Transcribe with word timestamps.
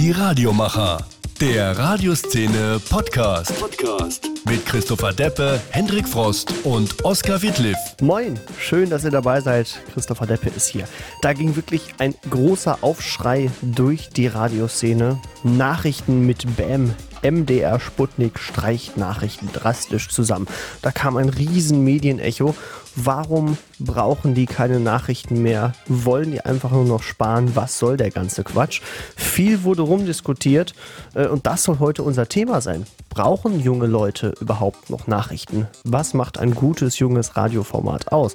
Die 0.00 0.12
Radiomacher. 0.12 1.04
Der 1.42 1.76
Radioszene 1.76 2.80
Podcast. 2.88 3.54
Podcast. 3.60 4.30
Mit 4.46 4.64
Christopher 4.64 5.12
Deppe, 5.12 5.60
Hendrik 5.72 6.08
Frost 6.08 6.54
und 6.64 7.04
Oskar 7.04 7.42
Wittliff. 7.42 7.76
Moin, 8.00 8.40
schön, 8.58 8.88
dass 8.88 9.04
ihr 9.04 9.10
dabei 9.10 9.42
seid. 9.42 9.78
Christopher 9.92 10.26
Deppe 10.26 10.48
ist 10.56 10.68
hier. 10.68 10.88
Da 11.20 11.34
ging 11.34 11.54
wirklich 11.54 11.82
ein 11.98 12.14
großer 12.30 12.78
Aufschrei 12.80 13.50
durch 13.60 14.08
die 14.08 14.28
Radioszene. 14.28 15.20
Nachrichten 15.42 16.24
mit 16.24 16.56
Bam 16.56 16.94
MDR 17.22 17.80
Sputnik 17.80 18.38
streicht 18.38 18.96
Nachrichten 18.96 19.50
drastisch 19.52 20.08
zusammen. 20.08 20.46
Da 20.82 20.90
kam 20.90 21.16
ein 21.16 21.28
riesen 21.28 21.84
Medienecho. 21.84 22.54
Warum 22.96 23.56
brauchen 23.78 24.34
die 24.34 24.46
keine 24.46 24.80
Nachrichten 24.80 25.42
mehr? 25.42 25.72
Wollen 25.86 26.32
die 26.32 26.44
einfach 26.44 26.70
nur 26.72 26.84
noch 26.84 27.02
sparen? 27.02 27.54
Was 27.54 27.78
soll 27.78 27.96
der 27.96 28.10
ganze 28.10 28.42
Quatsch? 28.42 28.80
Viel 29.16 29.62
wurde 29.62 29.82
rumdiskutiert 29.82 30.74
äh, 31.14 31.26
und 31.26 31.46
das 31.46 31.62
soll 31.62 31.78
heute 31.78 32.02
unser 32.02 32.28
Thema 32.28 32.60
sein. 32.60 32.86
Brauchen 33.08 33.60
junge 33.60 33.86
Leute 33.86 34.34
überhaupt 34.40 34.90
noch 34.90 35.06
Nachrichten? 35.06 35.68
Was 35.84 36.14
macht 36.14 36.38
ein 36.38 36.54
gutes 36.54 36.98
junges 36.98 37.36
Radioformat 37.36 38.12
aus? 38.12 38.34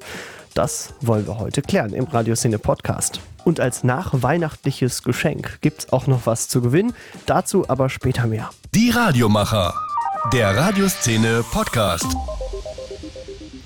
Das 0.55 0.93
wollen 1.01 1.27
wir 1.27 1.37
heute 1.37 1.61
klären 1.61 1.91
im 1.91 2.05
Radioszene 2.05 2.59
Podcast. 2.59 3.19
Und 3.43 3.59
als 3.59 3.83
nachweihnachtliches 3.83 5.03
Geschenk 5.03 5.59
gibt 5.59 5.79
es 5.79 5.91
auch 5.91 6.07
noch 6.07 6.25
was 6.27 6.47
zu 6.47 6.61
gewinnen. 6.61 6.93
Dazu 7.25 7.67
aber 7.67 7.89
später 7.89 8.25
mehr. 8.25 8.51
Die 8.73 8.89
Radiomacher. 8.89 9.73
Der 10.31 10.55
Radioszene 10.55 11.43
Podcast. 11.51 12.07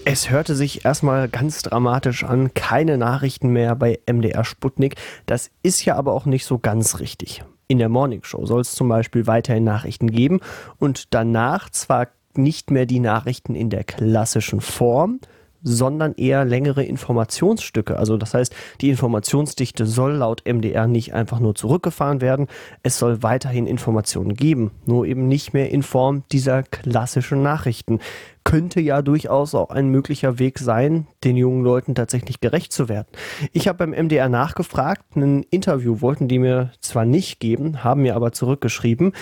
Es 0.04 0.32
hörte 0.32 0.56
sich 0.56 0.84
erstmal 0.84 1.30
ganz 1.30 1.62
dramatisch 1.62 2.24
an, 2.24 2.56
keine 2.56 2.98
Nachrichten 2.98 3.50
mehr 3.50 3.76
bei 3.76 4.00
MDR 4.12 4.44
Sputnik. 4.44 4.96
Das 5.28 5.52
ist 5.62 5.86
ja 5.86 5.96
aber 5.96 6.14
auch 6.14 6.26
nicht 6.26 6.48
so 6.48 6.58
ganz 6.58 6.98
richtig. 6.98 7.44
In 7.68 7.78
der 7.78 7.90
Morningshow 7.90 8.48
soll 8.48 8.62
es 8.62 8.74
zum 8.74 8.90
Beispiel 8.90 9.28
weiterhin 9.28 9.64
Nachrichten 9.64 10.10
geben 10.10 10.40
und 10.80 11.14
danach 11.14 11.70
zwar 11.70 12.08
nicht 12.34 12.72
mehr 12.72 12.88
die 12.88 13.00
Nachrichten 13.00 13.54
in 13.54 13.70
der 13.70 13.84
klassischen 13.84 14.60
Form, 14.60 15.20
sondern 15.62 16.14
eher 16.16 16.46
längere 16.46 16.84
Informationsstücke. 16.84 17.98
Also 17.98 18.18
das 18.18 18.34
heißt, 18.34 18.56
die 18.82 18.90
Informationsdichte 18.90 19.86
soll 19.86 20.14
laut 20.14 20.44
MDR 20.46 20.88
nicht 20.88 21.14
einfach 21.14 21.40
nur 21.40 21.56
zurückgefahren 21.56 22.22
werden, 22.22 22.48
es 22.84 22.98
soll 22.98 23.24
weiterhin 23.24 23.68
Informationen 23.68 24.36
geben, 24.36 24.72
nur 24.86 25.06
eben 25.06 25.28
nicht 25.28 25.54
mehr 25.54 25.70
in 25.72 25.84
Form 25.84 26.24
dieser 26.32 26.64
klassischen 26.64 27.42
Nachrichten. 27.42 28.00
Könnte 28.46 28.82
ja 28.82 29.02
durchaus 29.02 29.54
auch 29.54 29.70
ein 29.70 29.90
möglicher 29.90 30.40
Weg 30.40 30.60
sein, 30.60 31.08
den 31.24 31.36
jungen 31.36 31.64
Leuten 31.64 31.94
tatsächlich 31.94 32.40
gerecht 32.40 32.72
zu 32.74 32.90
werden. 32.90 33.08
Ich 33.52 33.68
habe 33.68 33.86
beim 33.86 33.92
MDR 33.92 34.30
nachgefragt, 34.30 35.16
ein 35.16 35.44
Interview 35.52 36.02
wollten 36.02 36.28
die 36.28 36.40
mir 36.40 36.72
zwar 36.80 37.06
nicht 37.06 37.40
geben, 37.40 37.84
haben 37.84 38.02
mir 38.02 38.16
aber 38.16 38.32
zurückgeschrieben. 38.32 39.14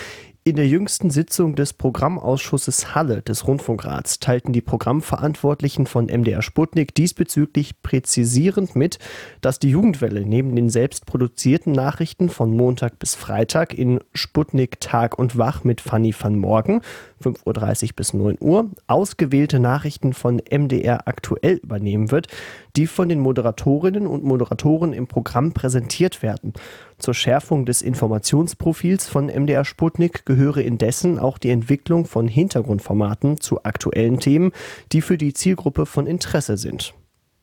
In 0.48 0.56
der 0.56 0.66
jüngsten 0.66 1.10
Sitzung 1.10 1.56
des 1.56 1.74
Programmausschusses 1.74 2.94
Halle 2.94 3.20
des 3.20 3.46
Rundfunkrats 3.46 4.18
teilten 4.18 4.54
die 4.54 4.62
Programmverantwortlichen 4.62 5.84
von 5.84 6.06
MDR 6.06 6.40
Sputnik 6.40 6.94
diesbezüglich 6.94 7.82
präzisierend 7.82 8.74
mit, 8.74 8.98
dass 9.42 9.58
die 9.58 9.68
Jugendwelle 9.68 10.24
neben 10.24 10.56
den 10.56 10.70
selbst 10.70 11.04
produzierten 11.04 11.72
Nachrichten 11.72 12.30
von 12.30 12.56
Montag 12.56 12.98
bis 12.98 13.14
Freitag 13.14 13.74
in 13.74 14.00
Sputnik 14.14 14.80
Tag 14.80 15.18
und 15.18 15.36
Wach 15.36 15.64
mit 15.64 15.82
Fanny 15.82 16.14
van 16.18 16.38
Morgen 16.38 16.80
5.30 17.22 17.84
Uhr 17.84 17.88
bis 17.96 18.14
9 18.14 18.36
Uhr 18.40 18.70
ausgewählte 18.86 19.58
Nachrichten 19.58 20.14
von 20.14 20.40
MDR 20.50 21.06
aktuell 21.08 21.56
übernehmen 21.56 22.10
wird, 22.10 22.28
die 22.74 22.86
von 22.86 23.10
den 23.10 23.20
Moderatorinnen 23.20 24.06
und 24.06 24.24
Moderatoren 24.24 24.94
im 24.94 25.08
Programm 25.08 25.52
präsentiert 25.52 26.22
werden. 26.22 26.54
Zur 26.98 27.14
Schärfung 27.14 27.64
des 27.64 27.80
Informationsprofils 27.80 29.08
von 29.08 29.26
MDR 29.26 29.64
Sputnik 29.64 30.26
gehöre 30.26 30.58
indessen 30.58 31.18
auch 31.18 31.38
die 31.38 31.50
Entwicklung 31.50 32.06
von 32.06 32.26
Hintergrundformaten 32.26 33.40
zu 33.40 33.62
aktuellen 33.62 34.18
Themen, 34.18 34.52
die 34.92 35.00
für 35.00 35.16
die 35.16 35.32
Zielgruppe 35.32 35.86
von 35.86 36.06
Interesse 36.06 36.56
sind. 36.56 36.94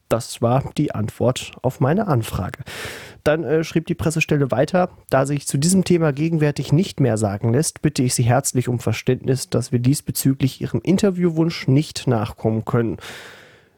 Das 0.09 0.41
war 0.41 0.71
die 0.77 0.93
Antwort 0.93 1.53
auf 1.61 1.79
meine 1.79 2.07
Anfrage. 2.07 2.63
Dann 3.23 3.43
äh, 3.43 3.63
schrieb 3.63 3.87
die 3.87 3.95
Pressestelle 3.95 4.51
weiter, 4.51 4.89
da 5.09 5.25
sich 5.25 5.47
zu 5.47 5.57
diesem 5.57 5.83
Thema 5.83 6.13
gegenwärtig 6.13 6.71
nicht 6.71 6.99
mehr 6.99 7.17
sagen 7.17 7.53
lässt, 7.53 7.81
bitte 7.81 8.03
ich 8.03 8.13
Sie 8.13 8.23
herzlich 8.23 8.67
um 8.67 8.79
Verständnis, 8.79 9.49
dass 9.49 9.71
wir 9.71 9.79
diesbezüglich 9.79 10.61
Ihrem 10.61 10.81
Interviewwunsch 10.81 11.67
nicht 11.67 12.05
nachkommen 12.05 12.65
können. 12.65 12.97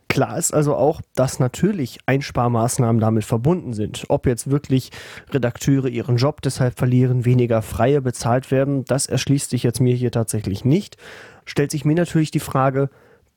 Klar 0.10 0.38
ist 0.38 0.54
also 0.54 0.76
auch, 0.76 1.02
dass 1.16 1.40
natürlich 1.40 2.00
Einsparmaßnahmen 2.06 3.00
damit 3.00 3.26
verbunden 3.26 3.74
sind. 3.74 4.06
Ob 4.10 4.26
jetzt 4.26 4.50
wirklich 4.50 4.92
Redakteure 5.32 5.88
ihren 5.88 6.18
Job 6.18 6.42
deshalb 6.42 6.78
verlieren, 6.78 7.26
weniger 7.26 7.62
Freie 7.62 8.02
bezahlt 8.02 8.50
werden, 8.50 8.86
das 8.86 9.08
erschließt 9.08 9.50
sich 9.50 9.64
jetzt 9.64 9.82
mir 9.82 9.96
hier 9.96 10.12
tatsächlich 10.12 10.66
nicht. 10.66 10.98
Stellt 11.46 11.72
sich 11.72 11.86
mir 11.86 11.96
natürlich 11.96 12.32
die 12.32 12.40
Frage, 12.40 12.90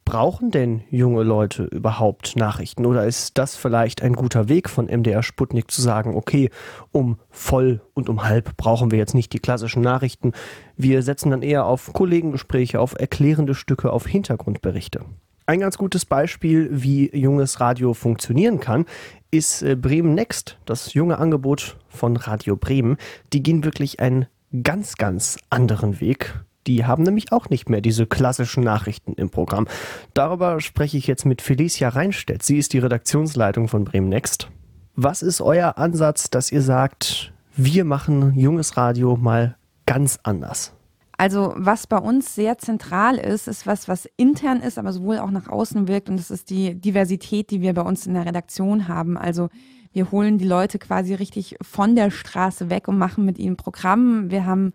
brauchen 0.04 0.50
denn 0.50 0.82
junge 0.90 1.22
Leute 1.22 1.64
überhaupt 1.64 2.34
Nachrichten? 2.36 2.86
Oder 2.86 3.04
ist 3.04 3.38
das 3.38 3.56
vielleicht 3.56 4.02
ein 4.02 4.14
guter 4.14 4.48
Weg 4.48 4.68
von 4.68 4.86
MDR 4.86 5.22
Sputnik 5.22 5.70
zu 5.70 5.82
sagen, 5.82 6.16
okay, 6.16 6.50
um 6.92 7.18
voll 7.30 7.80
und 7.94 8.08
um 8.08 8.24
halb 8.24 8.56
brauchen 8.56 8.90
wir 8.90 8.98
jetzt 8.98 9.14
nicht 9.14 9.32
die 9.32 9.38
klassischen 9.38 9.82
Nachrichten. 9.82 10.32
Wir 10.76 11.02
setzen 11.02 11.30
dann 11.30 11.42
eher 11.42 11.64
auf 11.64 11.92
Kollegengespräche, 11.92 12.80
auf 12.80 12.94
erklärende 12.98 13.54
Stücke, 13.54 13.92
auf 13.92 14.06
Hintergrundberichte. 14.06 15.04
Ein 15.50 15.58
ganz 15.58 15.78
gutes 15.78 16.04
Beispiel, 16.04 16.68
wie 16.70 17.10
junges 17.12 17.58
Radio 17.58 17.92
funktionieren 17.92 18.60
kann, 18.60 18.86
ist 19.32 19.62
äh, 19.62 19.74
Bremen 19.74 20.14
Next, 20.14 20.58
das 20.64 20.94
junge 20.94 21.18
Angebot 21.18 21.76
von 21.88 22.16
Radio 22.16 22.54
Bremen. 22.54 22.98
Die 23.32 23.42
gehen 23.42 23.64
wirklich 23.64 23.98
einen 23.98 24.26
ganz, 24.62 24.94
ganz 24.94 25.38
anderen 25.50 26.00
Weg 26.00 26.36
die 26.68 26.84
haben 26.84 27.02
nämlich 27.02 27.32
auch 27.32 27.48
nicht 27.48 27.68
mehr 27.68 27.80
diese 27.80 28.06
klassischen 28.06 28.62
Nachrichten 28.62 29.14
im 29.14 29.30
Programm. 29.30 29.66
Darüber 30.14 30.60
spreche 30.60 30.98
ich 30.98 31.08
jetzt 31.08 31.26
mit 31.26 31.42
Felicia 31.42 31.88
Reinstedt. 31.88 32.44
Sie 32.44 32.58
ist 32.58 32.74
die 32.74 32.78
Redaktionsleitung 32.78 33.66
von 33.66 33.84
Bremen 33.84 34.08
Next. 34.08 34.50
Was 34.94 35.22
ist 35.22 35.40
euer 35.40 35.78
Ansatz, 35.78 36.30
dass 36.30 36.52
ihr 36.52 36.62
sagt, 36.62 37.32
wir 37.56 37.84
machen 37.84 38.38
junges 38.38 38.76
Radio 38.76 39.16
mal 39.16 39.56
ganz 39.86 40.20
anders? 40.22 40.74
Also 41.20 41.52
was 41.54 41.86
bei 41.86 41.98
uns 41.98 42.34
sehr 42.34 42.56
zentral 42.56 43.18
ist, 43.18 43.46
ist 43.46 43.66
was, 43.66 43.88
was 43.88 44.08
intern 44.16 44.62
ist, 44.62 44.78
aber 44.78 44.90
sowohl 44.90 45.18
auch 45.18 45.30
nach 45.30 45.48
außen 45.48 45.86
wirkt 45.86 46.08
und 46.08 46.16
das 46.16 46.30
ist 46.30 46.48
die 46.48 46.74
Diversität, 46.74 47.50
die 47.50 47.60
wir 47.60 47.74
bei 47.74 47.82
uns 47.82 48.06
in 48.06 48.14
der 48.14 48.24
Redaktion 48.24 48.88
haben. 48.88 49.18
Also 49.18 49.50
wir 49.92 50.12
holen 50.12 50.38
die 50.38 50.46
Leute 50.46 50.78
quasi 50.78 51.12
richtig 51.12 51.56
von 51.60 51.94
der 51.94 52.10
Straße 52.10 52.70
weg 52.70 52.88
und 52.88 52.96
machen 52.96 53.26
mit 53.26 53.38
ihnen 53.38 53.58
Programm. 53.58 54.30
Wir 54.30 54.46
haben 54.46 54.72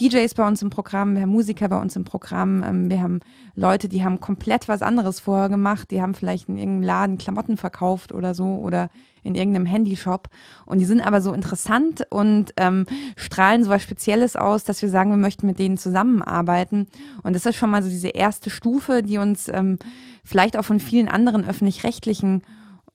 DJs 0.00 0.32
bei 0.32 0.48
uns 0.48 0.62
im 0.62 0.70
Programm, 0.70 1.14
wir 1.14 1.20
haben 1.20 1.28
Musiker 1.28 1.68
bei 1.68 1.78
uns 1.78 1.94
im 1.94 2.04
Programm, 2.04 2.64
ähm, 2.66 2.88
wir 2.88 3.02
haben 3.02 3.20
Leute, 3.54 3.90
die 3.90 4.02
haben 4.02 4.18
komplett 4.18 4.68
was 4.68 4.80
anderes 4.80 5.20
vorher 5.20 5.50
gemacht, 5.50 5.90
die 5.90 6.00
haben 6.00 6.14
vielleicht 6.14 6.48
in 6.48 6.56
irgendeinem 6.56 6.84
Laden 6.84 7.18
Klamotten 7.18 7.58
verkauft 7.58 8.12
oder 8.12 8.32
so 8.32 8.46
oder 8.46 8.88
in 9.22 9.34
irgendeinem 9.34 9.66
Handyshop 9.66 10.28
und 10.66 10.78
die 10.78 10.84
sind 10.84 11.00
aber 11.00 11.20
so 11.20 11.32
interessant 11.32 12.06
und 12.10 12.52
ähm, 12.56 12.86
strahlen 13.16 13.64
so 13.64 13.70
was 13.70 13.82
Spezielles 13.82 14.36
aus, 14.36 14.64
dass 14.64 14.82
wir 14.82 14.88
sagen, 14.88 15.10
wir 15.10 15.16
möchten 15.16 15.46
mit 15.46 15.58
denen 15.58 15.78
zusammenarbeiten 15.78 16.88
und 17.22 17.34
das 17.34 17.46
ist 17.46 17.56
schon 17.56 17.70
mal 17.70 17.82
so 17.82 17.88
diese 17.88 18.08
erste 18.08 18.50
Stufe, 18.50 19.02
die 19.02 19.18
uns 19.18 19.48
ähm, 19.48 19.78
vielleicht 20.24 20.56
auch 20.56 20.64
von 20.64 20.80
vielen 20.80 21.08
anderen 21.08 21.48
öffentlich-rechtlichen 21.48 22.42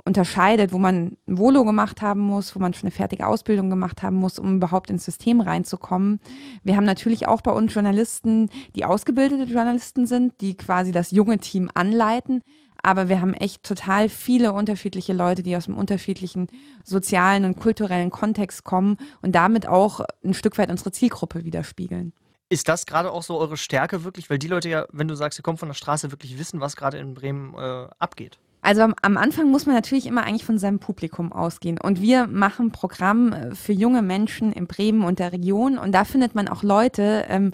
unterscheidet, 0.08 0.72
wo 0.72 0.80
man 0.80 1.18
ein 1.28 1.38
Volo 1.38 1.64
gemacht 1.66 2.02
haben 2.02 2.22
muss, 2.22 2.56
wo 2.56 2.60
man 2.60 2.74
schon 2.74 2.88
eine 2.88 2.92
fertige 2.92 3.28
Ausbildung 3.28 3.70
gemacht 3.70 4.02
haben 4.02 4.16
muss, 4.16 4.40
um 4.40 4.56
überhaupt 4.56 4.90
ins 4.90 5.06
System 5.06 5.42
reinzukommen. 5.42 6.20
Wir 6.64 6.78
haben 6.78 6.86
natürlich 6.86 7.28
auch 7.28 7.42
bei 7.42 7.52
uns 7.52 7.74
Journalisten, 7.74 8.50
die 8.76 8.86
ausgebildete 8.86 9.52
Journalisten 9.52 10.08
sind, 10.08 10.40
die 10.42 10.56
quasi 10.56 10.92
das 10.92 11.12
junge 11.12 11.38
Team 11.38 11.70
anleiten. 11.74 12.42
Aber 12.88 13.10
wir 13.10 13.20
haben 13.20 13.34
echt 13.34 13.64
total 13.64 14.08
viele 14.08 14.54
unterschiedliche 14.54 15.12
Leute, 15.12 15.44
die 15.44 15.58
aus 15.58 15.68
einem 15.68 15.78
unterschiedlichen 15.78 16.48
sozialen 16.86 17.44
und 17.44 17.60
kulturellen 17.60 18.12
Kontext 18.12 18.64
kommen 18.64 18.96
und 19.22 19.36
damit 19.36 19.68
auch 19.68 20.00
ein 20.24 20.34
Stück 20.34 20.58
weit 20.58 20.72
unsere 20.72 20.94
Zielgruppe 20.94 21.44
widerspiegeln. 21.44 22.14
Ist 22.48 22.70
das 22.70 22.86
gerade 22.86 23.12
auch 23.12 23.24
so 23.24 23.38
eure 23.40 23.58
Stärke 23.58 24.06
wirklich? 24.06 24.30
Weil 24.30 24.40
die 24.40 24.48
Leute 24.48 24.70
ja, 24.70 24.86
wenn 24.94 25.10
du 25.10 25.16
sagst, 25.16 25.36
sie 25.36 25.42
kommen 25.42 25.58
von 25.58 25.68
der 25.68 25.76
Straße, 25.76 26.12
wirklich 26.12 26.40
wissen, 26.40 26.62
was 26.62 26.78
gerade 26.78 26.98
in 26.98 27.14
Bremen 27.14 27.56
äh, 27.56 27.88
abgeht. 28.00 28.40
Also 28.62 28.84
am, 28.84 28.96
am, 29.02 29.18
Anfang 29.18 29.52
muss 29.52 29.66
man 29.66 29.76
natürlich 29.76 30.06
immer 30.06 30.24
eigentlich 30.24 30.46
von 30.46 30.58
seinem 30.58 30.80
Publikum 30.80 31.34
ausgehen. 31.34 31.78
Und 31.78 32.02
wir 32.02 32.28
machen 32.28 32.72
Programm 32.72 33.34
äh, 33.34 33.54
für 33.54 33.74
junge 33.74 34.02
Menschen 34.02 34.54
in 34.54 34.66
Bremen 34.66 35.04
und 35.04 35.20
der 35.20 35.34
Region. 35.34 35.78
Und 35.78 35.92
da 35.92 36.06
findet 36.06 36.36
man 36.36 36.48
auch 36.48 36.64
Leute, 36.64 37.26
ähm, 37.28 37.52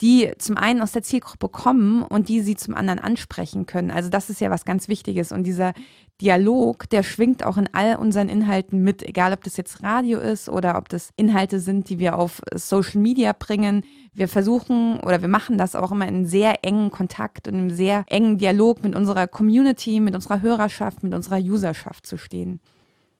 die 0.00 0.30
zum 0.38 0.56
einen 0.58 0.82
aus 0.82 0.92
der 0.92 1.02
Zielgruppe 1.02 1.48
kommen 1.48 2.02
und 2.02 2.28
die 2.28 2.40
sie 2.40 2.56
zum 2.56 2.74
anderen 2.74 2.98
ansprechen 2.98 3.64
können. 3.66 3.90
Also 3.90 4.10
das 4.10 4.28
ist 4.28 4.40
ja 4.40 4.50
was 4.50 4.64
ganz 4.64 4.88
Wichtiges. 4.88 5.32
Und 5.32 5.44
dieser 5.44 5.72
Dialog, 6.20 6.88
der 6.90 7.02
schwingt 7.02 7.44
auch 7.44 7.56
in 7.56 7.68
all 7.72 7.96
unseren 7.96 8.28
Inhalten 8.28 8.82
mit, 8.82 9.02
egal 9.02 9.32
ob 9.32 9.42
das 9.44 9.56
jetzt 9.56 9.82
Radio 9.82 10.18
ist 10.18 10.48
oder 10.48 10.76
ob 10.76 10.88
das 10.88 11.10
Inhalte 11.16 11.60
sind, 11.60 11.88
die 11.88 11.98
wir 11.98 12.18
auf 12.18 12.42
Social 12.54 13.00
Media 13.00 13.32
bringen. 13.38 13.84
Wir 14.12 14.28
versuchen 14.28 15.00
oder 15.00 15.22
wir 15.22 15.28
machen 15.28 15.56
das 15.58 15.74
auch 15.74 15.92
immer 15.92 16.08
in 16.08 16.26
sehr 16.26 16.64
engen 16.64 16.90
Kontakt 16.90 17.48
und 17.48 17.54
im 17.54 17.70
sehr 17.70 18.04
engen 18.08 18.38
Dialog 18.38 18.82
mit 18.82 18.94
unserer 18.94 19.26
Community, 19.26 20.00
mit 20.00 20.14
unserer 20.14 20.42
Hörerschaft, 20.42 21.02
mit 21.02 21.14
unserer 21.14 21.38
Userschaft 21.38 22.06
zu 22.06 22.18
stehen. 22.18 22.60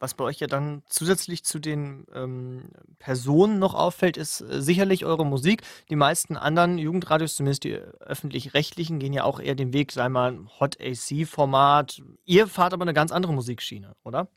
Was 0.07 0.15
bei 0.15 0.23
euch 0.23 0.39
ja 0.39 0.47
dann 0.47 0.85
zusätzlich 0.87 1.43
zu 1.43 1.59
den 1.59 2.07
ähm, 2.15 2.71
Personen 3.01 3.59
noch 3.59 3.75
auffällt, 3.75 4.17
ist 4.17 4.41
äh, 4.41 4.63
sicherlich 4.63 5.05
eure 5.05 5.27
Musik. 5.27 5.63
Die 5.91 5.97
meisten 5.97 6.37
anderen 6.37 6.79
Jugendradios, 6.79 7.35
zumindest 7.35 7.65
die 7.65 7.73
öffentlich-rechtlichen, 7.75 9.01
gehen 9.01 9.13
ja 9.13 9.25
auch 9.25 9.41
eher 9.41 9.57
den 9.57 9.73
Weg, 9.73 9.91
sei 9.91 10.09
mal 10.09 10.39
Hot 10.61 10.79
AC-Format. 10.81 12.03
Ihr 12.25 12.47
fahrt 12.47 12.73
aber 12.73 12.83
eine 12.83 12.95
ganz 12.95 13.11
andere 13.11 13.33
Musikschiene, 13.33 13.97
oder? 14.05 14.29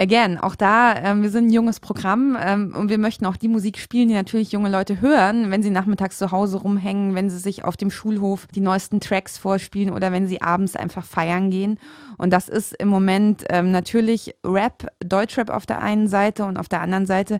Again, 0.00 0.38
auch 0.38 0.56
da, 0.56 0.94
ähm, 0.96 1.22
wir 1.22 1.28
sind 1.28 1.48
ein 1.48 1.52
junges 1.52 1.78
Programm 1.78 2.34
ähm, 2.40 2.74
und 2.74 2.88
wir 2.88 2.96
möchten 2.96 3.26
auch 3.26 3.36
die 3.36 3.48
Musik 3.48 3.76
spielen, 3.76 4.08
die 4.08 4.14
natürlich 4.14 4.50
junge 4.50 4.70
Leute 4.70 5.02
hören, 5.02 5.50
wenn 5.50 5.62
sie 5.62 5.68
nachmittags 5.68 6.16
zu 6.16 6.32
Hause 6.32 6.56
rumhängen, 6.56 7.14
wenn 7.14 7.28
sie 7.28 7.36
sich 7.36 7.64
auf 7.64 7.76
dem 7.76 7.90
Schulhof 7.90 8.46
die 8.46 8.62
neuesten 8.62 9.00
Tracks 9.00 9.36
vorspielen 9.36 9.92
oder 9.92 10.10
wenn 10.10 10.26
sie 10.26 10.40
abends 10.40 10.74
einfach 10.74 11.04
feiern 11.04 11.50
gehen. 11.50 11.78
Und 12.16 12.32
das 12.32 12.48
ist 12.48 12.72
im 12.72 12.88
Moment 12.88 13.44
ähm, 13.50 13.72
natürlich 13.72 14.34
Rap, 14.42 14.90
Deutschrap 15.04 15.50
auf 15.50 15.66
der 15.66 15.82
einen 15.82 16.08
Seite 16.08 16.46
und 16.46 16.56
auf 16.56 16.70
der 16.70 16.80
anderen 16.80 17.04
Seite 17.04 17.38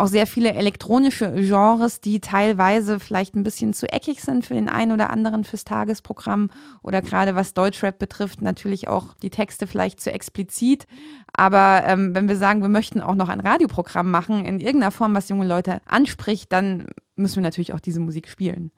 auch 0.00 0.08
sehr 0.08 0.26
viele 0.26 0.54
elektronische 0.54 1.30
Genres, 1.32 2.00
die 2.00 2.20
teilweise 2.20 2.98
vielleicht 2.98 3.34
ein 3.36 3.42
bisschen 3.42 3.74
zu 3.74 3.90
eckig 3.92 4.22
sind 4.22 4.46
für 4.46 4.54
den 4.54 4.68
einen 4.68 4.92
oder 4.92 5.10
anderen 5.10 5.44
fürs 5.44 5.64
Tagesprogramm 5.64 6.50
oder 6.82 7.02
gerade 7.02 7.34
was 7.34 7.54
Deutschrap 7.54 7.98
betrifft, 7.98 8.40
natürlich 8.40 8.88
auch 8.88 9.14
die 9.22 9.30
Texte 9.30 9.66
vielleicht 9.66 10.00
zu 10.00 10.12
explizit. 10.12 10.86
Aber 11.32 11.82
ähm, 11.86 12.14
wenn 12.14 12.28
wir 12.28 12.36
sagen, 12.36 12.62
wir 12.62 12.68
möchten 12.68 13.00
auch 13.00 13.14
noch 13.14 13.28
ein 13.28 13.40
Radioprogramm 13.40 14.10
machen, 14.10 14.44
in 14.44 14.58
irgendeiner 14.58 14.90
Form, 14.90 15.14
was 15.14 15.28
junge 15.28 15.46
Leute 15.46 15.80
anspricht, 15.86 16.50
dann 16.52 16.86
müssen 17.16 17.36
wir 17.36 17.42
natürlich 17.42 17.74
auch 17.74 17.80
diese 17.80 18.00
Musik 18.00 18.28
spielen. 18.28 18.72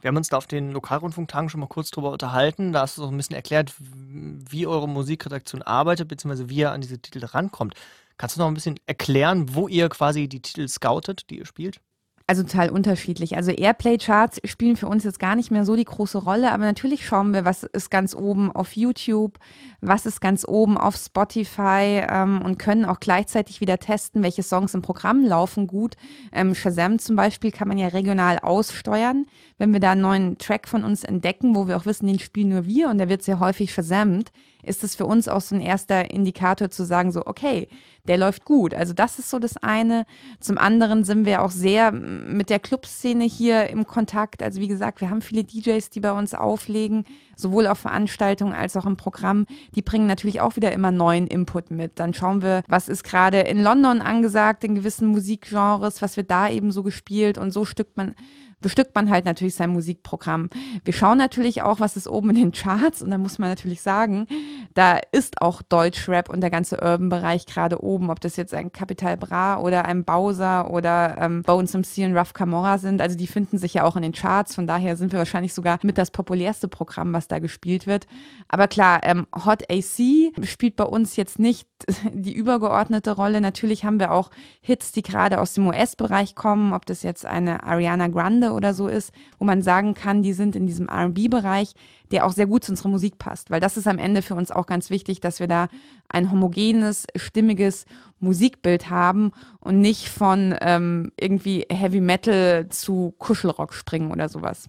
Wir 0.00 0.08
haben 0.08 0.16
uns 0.16 0.28
da 0.28 0.36
auf 0.36 0.46
den 0.46 0.72
Lokalrundfunktagen 0.72 1.48
schon 1.48 1.60
mal 1.60 1.66
kurz 1.66 1.90
drüber 1.90 2.10
unterhalten. 2.10 2.72
Da 2.72 2.82
hast 2.82 2.98
du 2.98 3.02
so 3.02 3.08
ein 3.08 3.16
bisschen 3.16 3.36
erklärt, 3.36 3.72
wie 3.78 4.66
eure 4.66 4.88
Musikredaktion 4.88 5.62
arbeitet, 5.62 6.08
beziehungsweise 6.08 6.48
wie 6.48 6.56
ihr 6.56 6.72
an 6.72 6.80
diese 6.80 6.98
Titel 6.98 7.24
rankommt. 7.24 7.74
Kannst 8.18 8.36
du 8.36 8.40
noch 8.40 8.48
ein 8.48 8.54
bisschen 8.54 8.80
erklären, 8.86 9.54
wo 9.54 9.68
ihr 9.68 9.88
quasi 9.88 10.28
die 10.28 10.40
Titel 10.40 10.68
scoutet, 10.68 11.28
die 11.30 11.38
ihr 11.38 11.46
spielt? 11.46 11.80
Also 12.28 12.42
total 12.42 12.70
unterschiedlich. 12.70 13.36
Also 13.36 13.52
Airplay-Charts 13.52 14.40
spielen 14.46 14.76
für 14.76 14.88
uns 14.88 15.04
jetzt 15.04 15.20
gar 15.20 15.36
nicht 15.36 15.52
mehr 15.52 15.64
so 15.64 15.76
die 15.76 15.84
große 15.84 16.18
Rolle, 16.18 16.50
aber 16.50 16.64
natürlich 16.64 17.06
schauen 17.06 17.32
wir, 17.32 17.44
was 17.44 17.62
ist 17.62 17.88
ganz 17.88 18.16
oben 18.16 18.50
auf 18.50 18.74
YouTube, 18.74 19.38
was 19.80 20.06
ist 20.06 20.20
ganz 20.20 20.44
oben 20.44 20.76
auf 20.76 20.96
Spotify 20.96 22.04
ähm, 22.10 22.42
und 22.42 22.58
können 22.58 22.84
auch 22.84 22.98
gleichzeitig 22.98 23.60
wieder 23.60 23.78
testen, 23.78 24.24
welche 24.24 24.42
Songs 24.42 24.74
im 24.74 24.82
Programm 24.82 25.24
laufen 25.24 25.68
gut. 25.68 25.94
Ähm, 26.32 26.56
Shazam 26.56 26.98
zum 26.98 27.14
Beispiel 27.14 27.52
kann 27.52 27.68
man 27.68 27.78
ja 27.78 27.86
regional 27.88 28.40
aussteuern. 28.40 29.26
Wenn 29.56 29.72
wir 29.72 29.78
da 29.78 29.92
einen 29.92 30.00
neuen 30.00 30.38
Track 30.38 30.66
von 30.66 30.82
uns 30.82 31.04
entdecken, 31.04 31.54
wo 31.54 31.68
wir 31.68 31.76
auch 31.76 31.86
wissen, 31.86 32.08
den 32.08 32.18
spielen 32.18 32.48
nur 32.48 32.66
wir 32.66 32.88
und 32.88 32.98
der 32.98 33.08
wird 33.08 33.22
sehr 33.22 33.38
häufig 33.38 33.72
versammelt, 33.72 34.32
ist 34.66 34.84
es 34.84 34.94
für 34.94 35.06
uns 35.06 35.28
auch 35.28 35.40
so 35.40 35.54
ein 35.54 35.60
erster 35.60 36.10
Indikator 36.10 36.70
zu 36.70 36.84
sagen, 36.84 37.12
so, 37.12 37.26
okay, 37.26 37.68
der 38.06 38.18
läuft 38.18 38.44
gut. 38.44 38.74
Also 38.74 38.92
das 38.92 39.18
ist 39.18 39.30
so 39.30 39.38
das 39.38 39.56
eine. 39.56 40.06
Zum 40.40 40.58
anderen 40.58 41.04
sind 41.04 41.24
wir 41.24 41.42
auch 41.42 41.50
sehr 41.50 41.92
mit 41.92 42.50
der 42.50 42.58
Clubszene 42.58 43.24
hier 43.24 43.68
im 43.68 43.86
Kontakt. 43.86 44.42
Also 44.42 44.60
wie 44.60 44.68
gesagt, 44.68 45.00
wir 45.00 45.10
haben 45.10 45.22
viele 45.22 45.44
DJs, 45.44 45.90
die 45.90 46.00
bei 46.00 46.12
uns 46.12 46.34
auflegen, 46.34 47.04
sowohl 47.36 47.66
auf 47.66 47.78
Veranstaltungen 47.78 48.54
als 48.54 48.76
auch 48.76 48.86
im 48.86 48.96
Programm. 48.96 49.46
Die 49.74 49.82
bringen 49.82 50.06
natürlich 50.06 50.40
auch 50.40 50.56
wieder 50.56 50.72
immer 50.72 50.90
neuen 50.90 51.26
Input 51.26 51.70
mit. 51.70 52.00
Dann 52.00 52.14
schauen 52.14 52.42
wir, 52.42 52.62
was 52.66 52.88
ist 52.88 53.04
gerade 53.04 53.40
in 53.40 53.62
London 53.62 54.00
angesagt, 54.00 54.64
in 54.64 54.74
gewissen 54.74 55.08
Musikgenres, 55.08 56.02
was 56.02 56.16
wird 56.16 56.30
da 56.30 56.48
eben 56.48 56.72
so 56.72 56.82
gespielt 56.82 57.38
und 57.38 57.52
so 57.52 57.64
stückt 57.64 57.96
man 57.96 58.14
bestückt 58.60 58.94
man 58.94 59.10
halt 59.10 59.24
natürlich 59.24 59.54
sein 59.54 59.70
Musikprogramm. 59.70 60.48
Wir 60.84 60.92
schauen 60.92 61.18
natürlich 61.18 61.62
auch, 61.62 61.78
was 61.78 61.96
ist 61.96 62.08
oben 62.08 62.30
in 62.30 62.36
den 62.36 62.52
Charts 62.52 63.02
und 63.02 63.10
da 63.10 63.18
muss 63.18 63.38
man 63.38 63.50
natürlich 63.50 63.82
sagen, 63.82 64.26
da 64.74 64.98
ist 65.12 65.42
auch 65.42 65.62
Deutschrap 65.62 66.28
und 66.30 66.40
der 66.40 66.50
ganze 66.50 66.80
Urban-Bereich 66.80 67.46
gerade 67.46 67.82
oben, 67.82 68.10
ob 68.10 68.20
das 68.20 68.36
jetzt 68.36 68.54
ein 68.54 68.72
Capital 68.72 69.16
Bra 69.16 69.60
oder 69.60 69.84
ein 69.84 70.04
Bowser 70.04 70.70
oder 70.70 71.16
ähm, 71.20 71.42
Bones 71.42 71.74
MC 71.74 72.06
und 72.06 72.16
Rough 72.16 72.32
Camorra 72.32 72.78
sind. 72.78 73.00
Also 73.00 73.16
die 73.16 73.26
finden 73.26 73.58
sich 73.58 73.74
ja 73.74 73.84
auch 73.84 73.96
in 73.96 74.02
den 74.02 74.12
Charts, 74.12 74.54
von 74.54 74.66
daher 74.66 74.96
sind 74.96 75.12
wir 75.12 75.18
wahrscheinlich 75.18 75.52
sogar 75.52 75.78
mit 75.82 75.98
das 75.98 76.10
populärste 76.10 76.68
Programm, 76.68 77.12
was 77.12 77.25
da 77.28 77.38
gespielt 77.38 77.86
wird. 77.86 78.06
Aber 78.48 78.68
klar, 78.68 79.00
ähm, 79.02 79.26
Hot 79.44 79.64
AC 79.70 80.32
spielt 80.44 80.76
bei 80.76 80.84
uns 80.84 81.16
jetzt 81.16 81.38
nicht 81.38 81.68
die 82.12 82.34
übergeordnete 82.34 83.12
Rolle. 83.12 83.40
Natürlich 83.40 83.84
haben 83.84 84.00
wir 84.00 84.12
auch 84.12 84.30
Hits, 84.60 84.92
die 84.92 85.02
gerade 85.02 85.40
aus 85.40 85.54
dem 85.54 85.66
US-Bereich 85.66 86.34
kommen, 86.34 86.72
ob 86.72 86.86
das 86.86 87.02
jetzt 87.02 87.26
eine 87.26 87.64
Ariana 87.64 88.08
Grande 88.08 88.52
oder 88.52 88.74
so 88.74 88.88
ist, 88.88 89.12
wo 89.38 89.44
man 89.44 89.62
sagen 89.62 89.94
kann, 89.94 90.22
die 90.22 90.32
sind 90.32 90.56
in 90.56 90.66
diesem 90.66 90.88
RB-Bereich, 90.88 91.74
der 92.10 92.24
auch 92.24 92.32
sehr 92.32 92.46
gut 92.46 92.64
zu 92.64 92.72
unserer 92.72 92.88
Musik 92.88 93.18
passt. 93.18 93.50
Weil 93.50 93.60
das 93.60 93.76
ist 93.76 93.88
am 93.88 93.98
Ende 93.98 94.22
für 94.22 94.34
uns 94.34 94.50
auch 94.50 94.66
ganz 94.66 94.90
wichtig, 94.90 95.20
dass 95.20 95.40
wir 95.40 95.48
da 95.48 95.68
ein 96.08 96.30
homogenes, 96.30 97.06
stimmiges 97.16 97.84
Musikbild 98.20 98.90
haben 98.90 99.32
und 99.60 99.80
nicht 99.80 100.08
von 100.08 100.54
ähm, 100.60 101.12
irgendwie 101.18 101.66
Heavy 101.70 102.00
Metal 102.00 102.68
zu 102.68 103.14
Kuschelrock 103.18 103.74
springen 103.74 104.10
oder 104.10 104.28
sowas. 104.28 104.68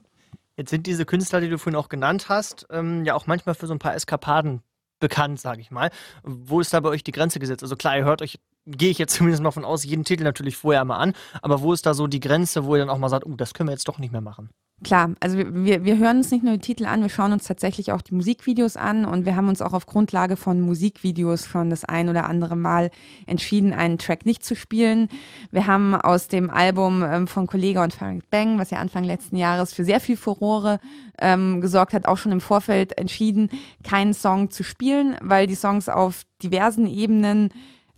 Jetzt 0.58 0.72
sind 0.72 0.88
diese 0.88 1.06
Künstler, 1.06 1.40
die 1.40 1.50
du 1.50 1.60
vorhin 1.60 1.80
auch 1.80 1.88
genannt 1.88 2.30
hast, 2.30 2.66
ähm, 2.72 3.06
ja 3.06 3.14
auch 3.14 3.28
manchmal 3.28 3.56
für 3.56 3.68
so 3.68 3.74
ein 3.74 3.80
paar 3.80 3.96
Eskapaden 3.96 4.64
bekannt, 5.00 5.40
sage 5.40 5.62
ich 5.62 5.70
mal. 5.70 5.92
Wo 6.24 6.60
ist 6.60 6.74
da 6.74 6.80
bei 6.80 6.90
euch 6.90 7.04
die 7.04 7.12
Grenze 7.12 7.40
gesetzt? 7.40 7.62
Also 7.62 7.76
klar, 7.76 7.96
ihr 7.96 8.06
hört 8.06 8.24
euch, 8.24 8.40
gehe 8.66 8.90
ich 8.90 8.98
jetzt 8.98 9.14
zumindest 9.18 9.44
mal 9.44 9.52
von 9.52 9.66
aus, 9.66 9.84
jeden 9.84 10.04
Titel 10.04 10.24
natürlich 10.24 10.58
vorher 10.58 10.84
mal 10.84 10.98
an, 10.98 11.14
aber 11.44 11.62
wo 11.62 11.74
ist 11.74 11.86
da 11.86 11.94
so 11.94 12.08
die 12.08 12.20
Grenze, 12.20 12.66
wo 12.66 12.76
ihr 12.76 12.80
dann 12.80 12.90
auch 12.90 12.98
mal 12.98 13.10
sagt, 13.10 13.26
oh, 13.26 13.36
das 13.36 13.54
können 13.54 13.70
wir 13.70 13.74
jetzt 13.74 13.88
doch 13.88 14.00
nicht 14.00 14.12
mehr 14.12 14.22
machen? 14.22 14.50
Klar, 14.84 15.16
also 15.20 15.40
wir, 15.40 15.86
wir 15.86 15.98
hören 15.98 16.18
uns 16.18 16.30
nicht 16.30 16.44
nur 16.44 16.54
die 16.54 16.60
Titel 16.60 16.86
an, 16.86 17.02
wir 17.02 17.10
schauen 17.10 17.34
uns 17.34 17.46
tatsächlich 17.46 17.92
auch 17.92 18.04
die 18.04 18.14
Musikvideos 18.14 18.78
an 18.78 19.06
und 19.06 19.26
wir 19.26 19.36
haben 19.36 19.50
uns 19.50 19.60
auch 19.64 19.74
auf 19.74 19.88
Grundlage 19.88 20.38
von 20.38 20.62
Musikvideos 20.62 21.48
schon 21.48 21.72
das 21.72 21.84
ein 21.84 22.10
oder 22.10 22.30
andere 22.30 22.56
Mal 22.56 22.92
entschieden, 23.26 23.74
einen 23.74 23.98
Track 23.98 24.28
nicht 24.28 24.46
zu 24.46 24.56
spielen. 24.56 25.10
Wir 25.50 25.66
haben 25.66 25.96
aus 25.96 26.28
dem 26.28 26.52
Album 26.52 27.04
ähm, 27.04 27.26
von 27.26 27.48
Kollega 27.48 27.84
und 27.84 27.96
Farid 27.96 28.30
Bang, 28.30 28.60
was 28.60 28.70
ja 28.70 28.78
Anfang 28.78 29.04
letzten 29.04 29.38
Jahres 29.38 29.74
für 29.74 29.84
sehr 29.84 30.00
viel 30.00 30.16
Furore 30.16 30.80
ähm, 31.18 31.60
gesorgt 31.60 31.94
hat, 31.94 32.06
auch 32.06 32.18
schon 32.18 32.32
im 32.32 32.42
Vorfeld 32.42 33.00
entschieden, 33.00 33.50
keinen 33.84 34.14
Song 34.14 34.52
zu 34.52 34.64
spielen, 34.64 35.16
weil 35.22 35.48
die 35.48 35.56
Songs 35.56 35.90
auf 35.90 36.22
diversen 36.44 36.86
Ebenen 36.86 37.50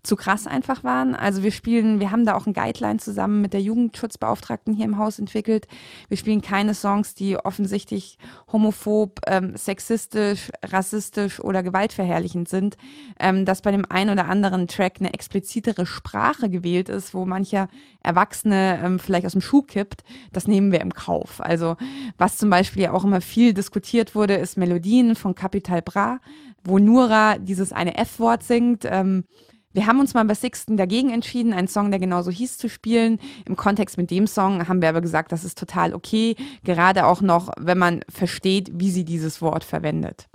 zu 0.03 0.15
krass 0.15 0.47
einfach 0.47 0.83
waren. 0.83 1.15
Also 1.15 1.43
wir 1.43 1.51
spielen, 1.51 1.99
wir 1.99 2.11
haben 2.11 2.25
da 2.25 2.35
auch 2.35 2.47
ein 2.47 2.53
Guideline 2.53 2.99
zusammen 2.99 3.41
mit 3.41 3.53
der 3.53 3.61
Jugendschutzbeauftragten 3.61 4.73
hier 4.73 4.85
im 4.85 4.97
Haus 4.97 5.19
entwickelt. 5.19 5.67
Wir 6.07 6.17
spielen 6.17 6.41
keine 6.41 6.73
Songs, 6.73 7.15
die 7.15 7.37
offensichtlich 7.37 8.17
homophob, 8.51 9.19
ähm, 9.27 9.55
sexistisch, 9.55 10.51
rassistisch 10.63 11.39
oder 11.39 11.63
gewaltverherrlichend 11.63 12.47
sind. 12.47 12.77
Ähm, 13.19 13.45
dass 13.45 13.61
bei 13.61 13.71
dem 13.71 13.85
einen 13.89 14.11
oder 14.11 14.27
anderen 14.27 14.67
Track 14.67 14.95
eine 14.99 15.13
explizitere 15.13 15.85
Sprache 15.85 16.49
gewählt 16.49 16.89
ist, 16.89 17.13
wo 17.13 17.25
mancher 17.25 17.67
Erwachsene 18.01 18.79
ähm, 18.83 18.99
vielleicht 18.99 19.25
aus 19.25 19.33
dem 19.33 19.41
Schuh 19.41 19.61
kippt, 19.61 20.03
das 20.31 20.47
nehmen 20.47 20.71
wir 20.71 20.81
im 20.81 20.93
Kauf. 20.93 21.41
Also 21.41 21.75
was 22.17 22.37
zum 22.37 22.49
Beispiel 22.49 22.83
ja 22.83 22.93
auch 22.93 23.03
immer 23.03 23.21
viel 23.21 23.53
diskutiert 23.53 24.15
wurde, 24.15 24.35
ist 24.35 24.57
Melodien 24.57 25.15
von 25.15 25.35
Capital 25.35 25.81
Bra, 25.81 26.19
wo 26.63 26.79
Nura 26.79 27.37
dieses 27.37 27.73
eine 27.73 27.97
F-Wort 27.97 28.43
singt. 28.43 28.85
Ähm, 28.85 29.25
wir 29.71 29.85
haben 29.85 29.99
uns 29.99 30.13
mal 30.13 30.25
bei 30.25 30.33
Sixten 30.33 30.77
dagegen 30.77 31.11
entschieden, 31.11 31.53
einen 31.53 31.67
Song, 31.67 31.91
der 31.91 31.99
genauso 31.99 32.31
hieß, 32.31 32.57
zu 32.57 32.69
spielen. 32.69 33.19
Im 33.45 33.55
Kontext 33.55 33.97
mit 33.97 34.09
dem 34.09 34.25
Song 34.25 34.67
haben 34.67 34.81
wir 34.81 34.89
aber 34.89 35.01
gesagt, 35.01 35.31
das 35.31 35.43
ist 35.43 35.57
total 35.57 35.93
okay, 35.93 36.35
gerade 36.63 37.05
auch 37.05 37.21
noch, 37.21 37.51
wenn 37.59 37.77
man 37.77 38.01
versteht, 38.09 38.71
wie 38.73 38.89
sie 38.89 39.05
dieses 39.05 39.41
Wort 39.41 39.63
verwendet. 39.63 40.27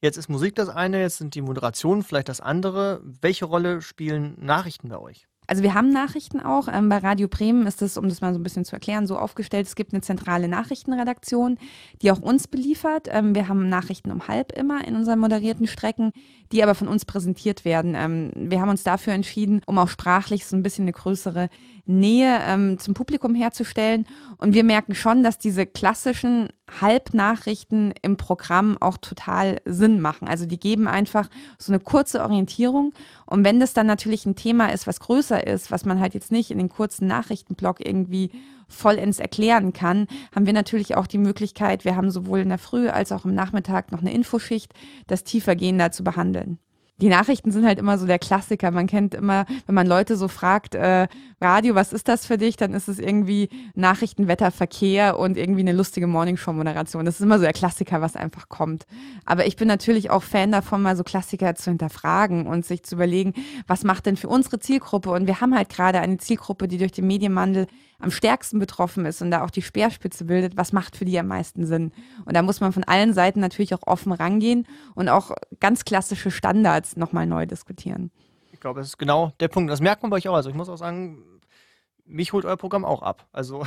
Jetzt 0.00 0.16
ist 0.16 0.28
Musik 0.28 0.54
das 0.56 0.68
eine, 0.68 1.00
jetzt 1.00 1.18
sind 1.18 1.34
die 1.34 1.42
Moderationen 1.42 2.02
vielleicht 2.02 2.28
das 2.28 2.40
andere. 2.40 3.00
Welche 3.04 3.44
Rolle 3.44 3.82
spielen 3.82 4.36
Nachrichten 4.40 4.88
bei 4.88 4.98
euch? 4.98 5.28
Also 5.46 5.62
wir 5.62 5.74
haben 5.74 5.90
Nachrichten 5.90 6.40
auch. 6.40 6.68
Ähm, 6.72 6.88
bei 6.88 6.98
Radio 6.98 7.28
Bremen 7.28 7.66
ist 7.66 7.82
es, 7.82 7.96
um 7.96 8.08
das 8.08 8.20
mal 8.20 8.32
so 8.32 8.38
ein 8.38 8.42
bisschen 8.42 8.64
zu 8.64 8.74
erklären, 8.74 9.06
so 9.06 9.18
aufgestellt, 9.18 9.66
es 9.66 9.74
gibt 9.74 9.92
eine 9.92 10.00
zentrale 10.00 10.48
Nachrichtenredaktion, 10.48 11.58
die 12.00 12.10
auch 12.10 12.20
uns 12.20 12.46
beliefert. 12.46 13.08
Ähm, 13.10 13.34
wir 13.34 13.48
haben 13.48 13.68
Nachrichten 13.68 14.12
um 14.12 14.28
halb 14.28 14.52
immer 14.52 14.86
in 14.86 14.94
unseren 14.94 15.18
moderierten 15.18 15.66
Strecken, 15.66 16.12
die 16.52 16.62
aber 16.62 16.74
von 16.74 16.88
uns 16.88 17.04
präsentiert 17.04 17.64
werden. 17.64 17.94
Ähm, 17.96 18.30
wir 18.34 18.60
haben 18.60 18.68
uns 18.68 18.84
dafür 18.84 19.14
entschieden, 19.14 19.62
um 19.66 19.78
auch 19.78 19.88
sprachlich 19.88 20.46
so 20.46 20.56
ein 20.56 20.62
bisschen 20.62 20.84
eine 20.84 20.92
größere 20.92 21.48
Nähe 21.84 22.40
ähm, 22.46 22.78
zum 22.78 22.94
Publikum 22.94 23.34
herzustellen. 23.34 24.06
Und 24.38 24.54
wir 24.54 24.64
merken 24.64 24.94
schon, 24.94 25.22
dass 25.22 25.38
diese 25.38 25.66
klassischen 25.66 26.48
Halbnachrichten 26.80 27.92
im 28.02 28.16
Programm 28.16 28.78
auch 28.80 28.96
total 28.96 29.60
Sinn 29.64 30.00
machen. 30.00 30.28
Also 30.28 30.46
die 30.46 30.58
geben 30.58 30.88
einfach 30.88 31.28
so 31.58 31.72
eine 31.72 31.80
kurze 31.80 32.22
Orientierung. 32.22 32.92
Und 33.26 33.44
wenn 33.44 33.60
das 33.60 33.74
dann 33.74 33.86
natürlich 33.86 34.26
ein 34.26 34.36
Thema 34.36 34.68
ist, 34.68 34.86
was 34.86 35.00
größer 35.00 35.46
ist, 35.46 35.70
was 35.70 35.84
man 35.84 36.00
halt 36.00 36.14
jetzt 36.14 36.32
nicht 36.32 36.50
in 36.50 36.58
den 36.58 36.68
kurzen 36.68 37.06
Nachrichtenblock 37.06 37.84
irgendwie 37.84 38.30
vollends 38.68 39.18
erklären 39.18 39.72
kann, 39.72 40.06
haben 40.34 40.46
wir 40.46 40.52
natürlich 40.52 40.96
auch 40.96 41.06
die 41.06 41.18
Möglichkeit, 41.18 41.84
wir 41.84 41.94
haben 41.96 42.10
sowohl 42.10 42.40
in 42.40 42.48
der 42.48 42.58
Früh 42.58 42.88
als 42.88 43.12
auch 43.12 43.24
im 43.24 43.34
Nachmittag 43.34 43.92
noch 43.92 44.00
eine 44.00 44.14
Infoschicht, 44.14 44.72
das 45.06 45.24
tiefergehender 45.24 45.92
zu 45.92 46.04
behandeln. 46.04 46.58
Die 47.02 47.08
Nachrichten 47.08 47.50
sind 47.50 47.66
halt 47.66 47.80
immer 47.80 47.98
so 47.98 48.06
der 48.06 48.20
Klassiker. 48.20 48.70
Man 48.70 48.86
kennt 48.86 49.12
immer, 49.12 49.44
wenn 49.66 49.74
man 49.74 49.88
Leute 49.88 50.16
so 50.16 50.28
fragt, 50.28 50.76
äh, 50.76 51.08
Radio, 51.40 51.74
was 51.74 51.92
ist 51.92 52.06
das 52.06 52.24
für 52.24 52.38
dich? 52.38 52.56
Dann 52.56 52.74
ist 52.74 52.86
es 52.86 53.00
irgendwie 53.00 53.48
Nachrichten, 53.74 54.28
Wetter, 54.28 54.52
Verkehr 54.52 55.18
und 55.18 55.36
irgendwie 55.36 55.62
eine 55.62 55.72
lustige 55.72 56.06
Morningshow-Moderation. 56.06 57.04
Das 57.04 57.16
ist 57.16 57.22
immer 57.22 57.38
so 57.38 57.42
der 57.42 57.54
Klassiker, 57.54 58.00
was 58.00 58.14
einfach 58.14 58.48
kommt. 58.48 58.86
Aber 59.24 59.46
ich 59.46 59.56
bin 59.56 59.66
natürlich 59.66 60.10
auch 60.10 60.22
Fan 60.22 60.52
davon, 60.52 60.80
mal 60.80 60.96
so 60.96 61.02
Klassiker 61.02 61.56
zu 61.56 61.72
hinterfragen 61.72 62.46
und 62.46 62.64
sich 62.64 62.84
zu 62.84 62.94
überlegen, 62.94 63.34
was 63.66 63.82
macht 63.82 64.06
denn 64.06 64.16
für 64.16 64.28
unsere 64.28 64.60
Zielgruppe? 64.60 65.10
Und 65.10 65.26
wir 65.26 65.40
haben 65.40 65.56
halt 65.56 65.70
gerade 65.70 65.98
eine 65.98 66.18
Zielgruppe, 66.18 66.68
die 66.68 66.78
durch 66.78 66.92
den 66.92 67.08
Medienwandel 67.08 67.66
am 68.02 68.10
stärksten 68.10 68.58
betroffen 68.58 69.06
ist 69.06 69.22
und 69.22 69.30
da 69.30 69.44
auch 69.44 69.50
die 69.50 69.62
Speerspitze 69.62 70.24
bildet, 70.24 70.56
was 70.56 70.72
macht 70.72 70.96
für 70.96 71.04
die 71.04 71.18
am 71.18 71.28
meisten 71.28 71.66
Sinn? 71.66 71.92
Und 72.24 72.34
da 72.34 72.42
muss 72.42 72.60
man 72.60 72.72
von 72.72 72.84
allen 72.84 73.14
Seiten 73.14 73.40
natürlich 73.40 73.74
auch 73.74 73.86
offen 73.86 74.12
rangehen 74.12 74.66
und 74.94 75.08
auch 75.08 75.30
ganz 75.60 75.84
klassische 75.84 76.30
Standards 76.30 76.96
nochmal 76.96 77.26
neu 77.26 77.46
diskutieren. 77.46 78.10
Ich 78.52 78.60
glaube, 78.60 78.80
das 78.80 78.88
ist 78.88 78.98
genau 78.98 79.32
der 79.40 79.48
Punkt. 79.48 79.70
Das 79.70 79.80
merkt 79.80 80.02
man 80.02 80.10
bei 80.10 80.16
euch 80.16 80.28
auch. 80.28 80.34
Also 80.34 80.50
ich 80.50 80.56
muss 80.56 80.68
auch 80.68 80.76
sagen, 80.76 81.40
mich 82.04 82.32
holt 82.32 82.44
euer 82.44 82.56
Programm 82.56 82.84
auch 82.84 83.02
ab. 83.02 83.26
Also 83.32 83.64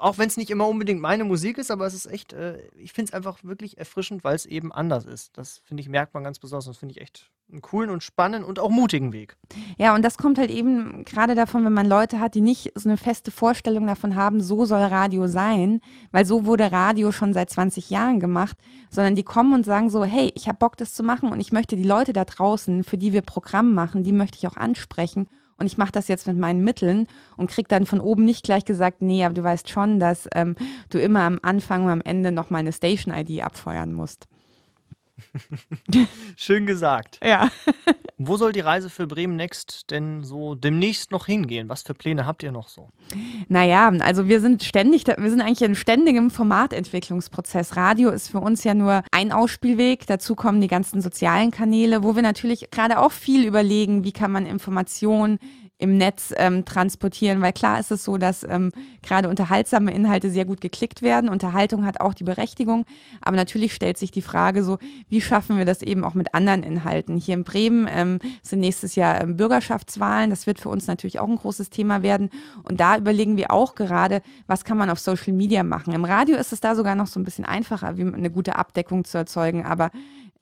auch 0.00 0.18
wenn 0.18 0.28
es 0.28 0.36
nicht 0.36 0.50
immer 0.50 0.68
unbedingt 0.68 1.00
meine 1.00 1.24
Musik 1.24 1.58
ist, 1.58 1.70
aber 1.70 1.86
es 1.86 1.94
ist 1.94 2.06
echt, 2.06 2.32
äh, 2.32 2.58
ich 2.76 2.92
finde 2.92 3.10
es 3.10 3.14
einfach 3.14 3.42
wirklich 3.42 3.78
erfrischend, 3.78 4.22
weil 4.22 4.36
es 4.36 4.46
eben 4.46 4.72
anders 4.72 5.04
ist. 5.04 5.36
Das 5.36 5.60
finde 5.64 5.80
ich, 5.80 5.88
merkt 5.88 6.14
man 6.14 6.22
ganz 6.22 6.38
besonders. 6.38 6.66
Das 6.66 6.78
finde 6.78 6.94
ich 6.94 7.00
echt 7.00 7.30
einen 7.50 7.62
coolen 7.62 7.90
und 7.90 8.02
spannenden 8.02 8.48
und 8.48 8.58
auch 8.58 8.70
mutigen 8.70 9.12
Weg. 9.12 9.36
Ja, 9.78 9.94
und 9.94 10.04
das 10.04 10.18
kommt 10.18 10.38
halt 10.38 10.50
eben 10.50 11.04
gerade 11.04 11.34
davon, 11.34 11.64
wenn 11.64 11.72
man 11.72 11.86
Leute 11.86 12.20
hat, 12.20 12.34
die 12.34 12.42
nicht 12.42 12.72
so 12.74 12.88
eine 12.88 12.98
feste 12.98 13.30
Vorstellung 13.30 13.86
davon 13.86 14.14
haben, 14.14 14.40
so 14.40 14.66
soll 14.66 14.82
Radio 14.82 15.26
sein, 15.26 15.80
weil 16.12 16.26
so 16.26 16.44
wurde 16.44 16.70
Radio 16.70 17.10
schon 17.10 17.32
seit 17.32 17.50
20 17.50 17.90
Jahren 17.90 18.20
gemacht, 18.20 18.56
sondern 18.90 19.16
die 19.16 19.24
kommen 19.24 19.54
und 19.54 19.64
sagen 19.64 19.88
so, 19.90 20.04
hey, 20.04 20.30
ich 20.34 20.46
habe 20.46 20.58
Bock, 20.58 20.76
das 20.76 20.94
zu 20.94 21.02
machen 21.02 21.32
und 21.32 21.40
ich 21.40 21.50
möchte 21.50 21.74
die 21.74 21.84
Leute 21.84 22.12
da 22.12 22.24
draußen, 22.24 22.84
für 22.84 22.98
die 22.98 23.12
wir 23.12 23.22
Programm 23.22 23.74
machen, 23.74 24.04
die 24.04 24.12
möchte 24.12 24.36
ich 24.36 24.46
auch 24.46 24.56
ansprechen 24.56 25.26
und 25.58 25.66
ich 25.66 25.76
mache 25.76 25.92
das 25.92 26.08
jetzt 26.08 26.26
mit 26.26 26.38
meinen 26.38 26.62
Mitteln 26.62 27.06
und 27.36 27.50
krieg 27.50 27.68
dann 27.68 27.84
von 27.84 28.00
oben 28.00 28.24
nicht 28.24 28.44
gleich 28.44 28.64
gesagt, 28.64 29.02
nee, 29.02 29.24
aber 29.24 29.34
du 29.34 29.42
weißt 29.42 29.68
schon, 29.68 29.98
dass 29.98 30.28
ähm, 30.34 30.54
du 30.88 30.98
immer 30.98 31.22
am 31.22 31.38
Anfang 31.42 31.84
und 31.84 31.90
am 31.90 32.00
Ende 32.00 32.32
noch 32.32 32.50
mal 32.50 32.58
eine 32.58 32.72
Station-ID 32.72 33.42
abfeuern 33.44 33.92
musst. 33.92 34.28
Schön 36.36 36.66
gesagt. 36.66 37.20
Ja. 37.24 37.50
Wo 38.18 38.36
soll 38.36 38.52
die 38.52 38.60
Reise 38.60 38.90
für 38.90 39.06
Bremen 39.06 39.36
Next 39.36 39.90
denn 39.90 40.24
so 40.24 40.54
demnächst 40.54 41.12
noch 41.12 41.26
hingehen? 41.26 41.68
Was 41.68 41.82
für 41.82 41.94
Pläne 41.94 42.26
habt 42.26 42.42
ihr 42.42 42.50
noch 42.50 42.68
so? 42.68 42.88
Naja, 43.48 43.88
also 44.00 44.26
wir 44.26 44.40
sind 44.40 44.64
ständig, 44.64 45.06
wir 45.06 45.30
sind 45.30 45.40
eigentlich 45.40 45.62
in 45.62 45.76
ständigem 45.76 46.30
Formatentwicklungsprozess. 46.30 47.76
Radio 47.76 48.10
ist 48.10 48.28
für 48.28 48.40
uns 48.40 48.64
ja 48.64 48.74
nur 48.74 49.02
ein 49.12 49.30
Ausspielweg. 49.30 50.06
Dazu 50.06 50.34
kommen 50.34 50.60
die 50.60 50.68
ganzen 50.68 51.00
sozialen 51.00 51.50
Kanäle, 51.50 52.02
wo 52.02 52.16
wir 52.16 52.22
natürlich 52.22 52.70
gerade 52.70 52.98
auch 52.98 53.12
viel 53.12 53.46
überlegen, 53.46 54.04
wie 54.04 54.12
kann 54.12 54.32
man 54.32 54.46
Informationen 54.46 55.38
im 55.78 55.96
Netz 55.96 56.34
ähm, 56.36 56.64
transportieren, 56.64 57.40
weil 57.40 57.52
klar 57.52 57.78
ist 57.78 57.92
es 57.92 58.02
so, 58.02 58.18
dass 58.18 58.42
ähm, 58.42 58.72
gerade 59.02 59.28
unterhaltsame 59.28 59.92
Inhalte 59.92 60.30
sehr 60.30 60.44
gut 60.44 60.60
geklickt 60.60 61.02
werden. 61.02 61.30
Unterhaltung 61.30 61.86
hat 61.86 62.00
auch 62.00 62.14
die 62.14 62.24
Berechtigung, 62.24 62.84
aber 63.20 63.36
natürlich 63.36 63.72
stellt 63.72 63.96
sich 63.96 64.10
die 64.10 64.22
Frage 64.22 64.64
so, 64.64 64.78
wie 65.08 65.20
schaffen 65.20 65.56
wir 65.56 65.64
das 65.64 65.82
eben 65.82 66.04
auch 66.04 66.14
mit 66.14 66.34
anderen 66.34 66.64
Inhalten? 66.64 67.16
Hier 67.16 67.34
in 67.34 67.44
Bremen 67.44 67.88
ähm, 67.88 68.18
sind 68.42 68.58
nächstes 68.60 68.96
Jahr 68.96 69.20
ähm, 69.20 69.36
Bürgerschaftswahlen, 69.36 70.30
das 70.30 70.48
wird 70.48 70.58
für 70.58 70.68
uns 70.68 70.88
natürlich 70.88 71.20
auch 71.20 71.28
ein 71.28 71.36
großes 71.36 71.70
Thema 71.70 72.02
werden 72.02 72.30
und 72.64 72.80
da 72.80 72.96
überlegen 72.96 73.36
wir 73.36 73.52
auch 73.52 73.76
gerade, 73.76 74.22
was 74.48 74.64
kann 74.64 74.78
man 74.78 74.90
auf 74.90 74.98
Social 74.98 75.32
Media 75.32 75.62
machen? 75.62 75.94
Im 75.94 76.04
Radio 76.04 76.36
ist 76.36 76.52
es 76.52 76.60
da 76.60 76.74
sogar 76.74 76.96
noch 76.96 77.06
so 77.06 77.20
ein 77.20 77.24
bisschen 77.24 77.44
einfacher, 77.44 77.96
wie 77.96 78.02
eine 78.02 78.30
gute 78.30 78.56
Abdeckung 78.56 79.04
zu 79.04 79.16
erzeugen, 79.16 79.64
aber 79.64 79.92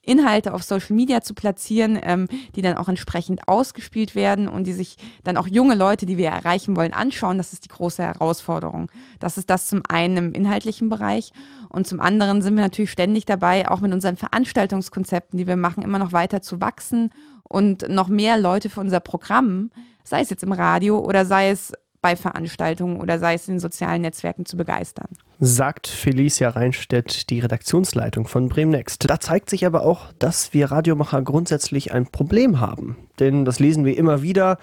Inhalte 0.07 0.55
auf 0.55 0.63
Social 0.63 0.95
Media 0.95 1.21
zu 1.21 1.35
platzieren, 1.35 1.99
ähm, 2.03 2.29
die 2.55 2.63
dann 2.63 2.77
auch 2.77 2.89
entsprechend 2.89 3.49
ausgespielt 3.49 4.15
werden 4.15 4.49
und 4.49 4.65
die 4.65 4.73
sich 4.73 4.97
dann 5.25 5.37
auch 5.37 5.47
junge 5.47 5.75
Leute, 5.75 6.07
die 6.07 6.17
wir 6.17 6.29
erreichen 6.29 6.77
wollen, 6.77 6.93
anschauen. 6.93 7.39
Das 7.39 7.53
ist 7.53 7.65
die 7.65 7.69
große 7.69 8.03
Herausforderung. 8.03 8.91
Das 9.21 9.39
ist 9.39 9.51
das 9.51 9.69
zum 9.69 9.83
einen 9.89 10.17
im 10.17 10.33
inhaltlichen 10.33 10.89
Bereich 10.89 11.33
und 11.69 11.87
zum 11.87 12.01
anderen 12.01 12.43
sind 12.43 12.55
wir 12.55 12.63
natürlich 12.63 12.91
ständig 12.91 13.27
dabei, 13.27 13.69
auch 13.69 13.81
mit 13.81 13.93
unseren 13.93 14.17
Veranstaltungskonzepten, 14.17 15.39
die 15.39 15.47
wir 15.47 15.57
machen, 15.57 15.83
immer 15.83 15.99
noch 15.99 16.13
weiter 16.13 16.43
zu 16.43 16.61
wachsen 16.61 17.11
und 17.43 17.89
noch 17.89 18.09
mehr 18.09 18.39
Leute 18.39 18.71
für 18.71 18.81
unser 18.81 19.01
Programm, 19.01 19.71
sei 20.05 20.21
es 20.21 20.31
jetzt 20.31 20.43
im 20.43 20.53
Radio 20.53 20.99
oder 20.99 21.27
sei 21.27 21.51
es 21.51 21.73
bei 22.01 22.17
Veranstaltungen 22.17 23.01
oder 23.01 23.19
sei 23.19 23.35
es 23.35 23.49
in 23.49 23.59
sozialen 23.59 24.03
Netzwerken 24.03 24.47
zu 24.47 24.57
begeistern. 24.57 25.09
Sagt 25.39 25.87
Felicia 25.87 26.49
Reinstedt, 26.49 27.29
die 27.29 27.41
Redaktionsleitung 27.41 28.27
von 28.27 28.49
Bremen 28.49 28.71
Next. 28.71 29.11
Da 29.11 29.21
zeigt 29.21 29.51
sich 29.51 29.67
aber 29.67 29.83
auch, 29.83 30.13
dass 30.19 30.55
wir 30.55 30.71
Radiomacher 30.71 31.21
grundsätzlich 31.21 31.93
ein 31.93 32.07
Problem 32.07 32.59
haben. 32.59 32.97
Denn 33.19 33.45
das 33.45 33.61
lesen 33.61 33.85
wir 33.85 33.99
immer 33.99 34.23
wieder 34.23 34.57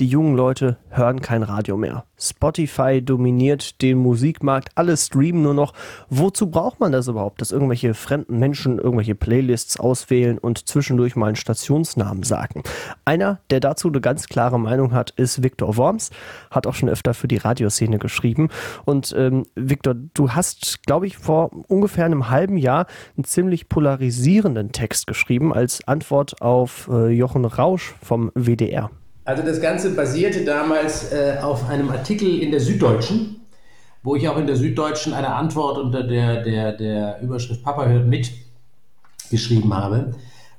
die 0.00 0.06
jungen 0.06 0.36
Leute 0.36 0.76
hören 0.90 1.20
kein 1.20 1.42
Radio 1.42 1.76
mehr. 1.76 2.04
Spotify 2.16 3.02
dominiert 3.02 3.82
den 3.82 3.98
Musikmarkt, 3.98 4.70
alle 4.76 4.96
streamen 4.96 5.42
nur 5.42 5.54
noch. 5.54 5.72
Wozu 6.08 6.50
braucht 6.50 6.78
man 6.80 6.92
das 6.92 7.08
überhaupt, 7.08 7.40
dass 7.40 7.52
irgendwelche 7.52 7.94
fremden 7.94 8.38
Menschen 8.38 8.78
irgendwelche 8.78 9.14
Playlists 9.14 9.78
auswählen 9.78 10.38
und 10.38 10.68
zwischendurch 10.68 11.16
mal 11.16 11.26
einen 11.26 11.36
Stationsnamen 11.36 12.22
sagen? 12.22 12.62
Einer, 13.04 13.40
der 13.50 13.60
dazu 13.60 13.88
eine 13.88 14.00
ganz 14.00 14.26
klare 14.26 14.58
Meinung 14.58 14.92
hat, 14.92 15.10
ist 15.10 15.42
Viktor 15.42 15.76
Worms, 15.76 16.10
hat 16.50 16.66
auch 16.66 16.74
schon 16.74 16.88
öfter 16.88 17.14
für 17.14 17.28
die 17.28 17.36
Radioszene 17.36 17.98
geschrieben. 17.98 18.48
Und 18.84 19.14
ähm, 19.16 19.44
Viktor, 19.54 19.94
du 19.94 20.30
hast, 20.30 20.82
glaube 20.84 21.06
ich, 21.06 21.18
vor 21.18 21.50
ungefähr 21.68 22.04
einem 22.04 22.30
halben 22.30 22.56
Jahr 22.56 22.86
einen 23.16 23.24
ziemlich 23.24 23.68
polarisierenden 23.68 24.72
Text 24.72 25.06
geschrieben 25.06 25.52
als 25.52 25.86
Antwort 25.86 26.40
auf 26.40 26.88
äh, 26.92 27.08
Jochen 27.08 27.44
Rausch 27.44 27.94
vom 28.00 28.30
WDR. 28.34 28.90
Also 29.28 29.42
das 29.42 29.60
Ganze 29.60 29.90
basierte 29.90 30.42
damals 30.42 31.12
äh, 31.12 31.36
auf 31.42 31.68
einem 31.68 31.90
Artikel 31.90 32.40
in 32.40 32.50
der 32.50 32.60
Süddeutschen, 32.60 33.36
wo 34.02 34.16
ich 34.16 34.26
auch 34.26 34.38
in 34.38 34.46
der 34.46 34.56
Süddeutschen 34.56 35.12
eine 35.12 35.34
Antwort 35.34 35.76
unter 35.76 36.02
der, 36.02 36.42
der, 36.44 36.72
der 36.72 37.20
Überschrift 37.20 37.62
Papa 37.62 37.84
hört 37.84 38.06
mit 38.06 38.32
geschrieben 39.30 39.74
habe. 39.74 40.12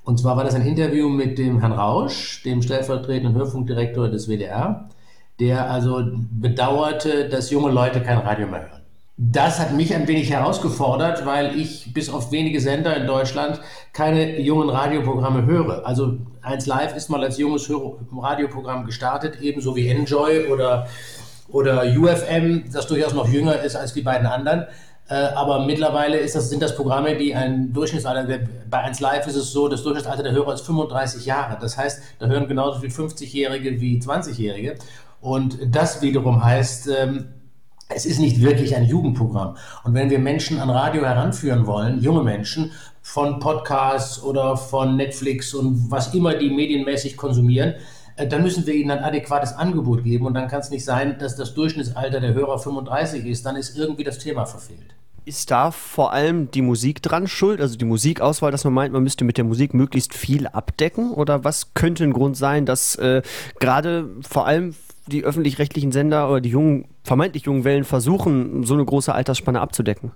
Und 0.04 0.20
zwar 0.20 0.38
war 0.38 0.44
das 0.44 0.54
ein 0.54 0.68
Interview 0.68 1.10
mit 1.10 1.40
dem 1.40 1.62
Herrn 1.62 1.72
Rausch, 1.72 2.44
dem 2.44 2.62
stellvertretenden 2.62 3.34
Hörfunkdirektor 3.34 4.08
des 4.08 4.28
WDR, 4.28 4.88
der 5.40 5.72
also 5.72 6.04
bedauerte, 6.30 7.28
dass 7.28 7.50
junge 7.50 7.72
Leute 7.72 8.04
kein 8.04 8.20
Radio 8.20 8.46
mehr 8.46 8.70
hören. 8.70 8.82
Das 9.18 9.60
hat 9.60 9.74
mich 9.74 9.96
ein 9.96 10.08
wenig 10.08 10.30
herausgefordert, 10.30 11.26
weil 11.26 11.60
ich 11.60 11.92
bis 11.92 12.10
auf 12.10 12.32
wenige 12.32 12.62
Sender 12.62 12.96
in 12.96 13.08
Deutschland 13.08 13.60
keine 13.94 14.40
jungen 14.40 14.70
Radioprogramme 14.70 15.46
höre. 15.46 15.88
Also 15.88 16.20
1 16.50 16.66
Live 16.66 16.96
ist 16.96 17.10
mal 17.10 17.24
als 17.24 17.38
junges 17.38 17.70
Radioprogramm 17.70 18.86
gestartet, 18.86 19.40
ebenso 19.42 19.76
wie 19.76 19.88
Enjoy 19.88 20.48
oder, 20.48 20.88
oder 21.48 21.84
UFM, 21.84 22.72
das 22.72 22.88
durchaus 22.88 23.14
noch 23.14 23.28
jünger 23.28 23.62
ist 23.62 23.76
als 23.76 23.94
die 23.94 24.02
beiden 24.02 24.28
anderen. 24.28 24.66
Äh, 25.10 25.16
aber 25.16 25.66
mittlerweile 25.66 26.22
das, 26.22 26.50
sind 26.50 26.62
das 26.62 26.76
Programme, 26.76 27.18
die 27.18 27.34
ein 27.34 27.74
Durchschnittsalter, 27.74 28.40
bei 28.70 28.80
1 28.80 29.00
Live 29.00 29.26
ist 29.26 29.36
es 29.36 29.52
so, 29.52 29.68
das 29.68 29.82
Durchschnittsalter 29.82 30.22
der 30.22 30.34
Hörer 30.34 30.54
ist 30.54 30.66
35 30.66 31.26
Jahre. 31.26 31.58
Das 31.60 31.78
heißt, 31.78 32.02
da 32.20 32.28
hören 32.28 32.48
genauso 32.48 32.80
viel 32.80 32.90
50-Jährige 32.90 33.82
wie 33.82 34.00
20-Jährige. 34.00 34.76
Und 35.22 35.58
das 35.76 36.02
wiederum 36.02 36.44
heißt, 36.44 36.90
ähm, 36.96 37.30
es 37.90 38.06
ist 38.06 38.20
nicht 38.20 38.42
wirklich 38.42 38.76
ein 38.76 38.86
Jugendprogramm. 38.86 39.58
Und 39.84 39.96
wenn 39.96 40.10
wir 40.10 40.20
Menschen 40.20 40.60
an 40.60 40.70
Radio 40.70 41.04
heranführen 41.04 41.66
wollen, 41.66 42.00
junge 42.00 42.24
Menschen, 42.24 42.72
von 43.02 43.40
Podcasts 43.40 44.22
oder 44.22 44.56
von 44.56 44.96
Netflix 44.96 45.56
und 45.56 45.90
was 45.90 46.14
immer 46.14 46.36
die 46.36 46.52
medienmäßig 46.52 47.18
konsumieren, 47.18 47.74
äh, 48.18 48.28
dann 48.28 48.44
müssen 48.44 48.68
wir 48.68 48.76
ihnen 48.76 48.92
ein 48.92 49.04
adäquates 49.04 49.54
Angebot 49.54 50.04
geben. 50.04 50.28
Und 50.28 50.36
dann 50.36 50.48
kann 50.48 50.60
es 50.60 50.70
nicht 50.70 50.86
sein, 50.86 51.18
dass 51.18 51.36
das 51.36 51.56
Durchschnittsalter 51.56 52.20
der 52.20 52.34
Hörer 52.36 52.60
35 52.60 53.26
ist. 53.26 53.46
Dann 53.46 53.56
ist 53.56 53.76
irgendwie 53.76 54.04
das 54.04 54.20
Thema 54.20 54.46
verfehlt. 54.46 54.96
Ist 55.26 55.50
da 55.52 55.72
vor 55.72 56.14
allem 56.14 56.52
die 56.52 56.62
Musik 56.62 57.02
dran 57.02 57.28
schuld? 57.28 57.62
Also 57.62 57.78
die 57.78 57.86
Musikauswahl, 57.86 58.52
dass 58.52 58.64
man 58.64 58.74
meint, 58.74 58.94
man 58.94 59.04
müsste 59.04 59.26
mit 59.26 59.38
der 59.38 59.46
Musik 59.46 59.74
möglichst 59.74 60.14
viel 60.14 60.48
abdecken? 60.48 61.12
Oder 61.12 61.44
was 61.44 61.74
könnte 61.74 62.04
ein 62.04 62.14
Grund 62.14 62.38
sein, 62.38 62.66
dass 62.66 62.96
äh, 62.96 63.22
gerade 63.60 64.10
vor 64.22 64.46
allem 64.46 64.76
die 65.10 65.24
öffentlich-rechtlichen 65.24 65.92
Sender 65.92 66.30
oder 66.30 66.42
die 66.42 66.50
jungen, 66.50 66.88
vermeintlich 67.04 67.44
jungen 67.44 67.64
Wellen 67.64 67.84
versuchen, 67.84 68.64
so 68.64 68.74
eine 68.74 68.86
große 68.86 69.14
Altersspanne 69.14 69.60
abzudecken? 69.60 70.12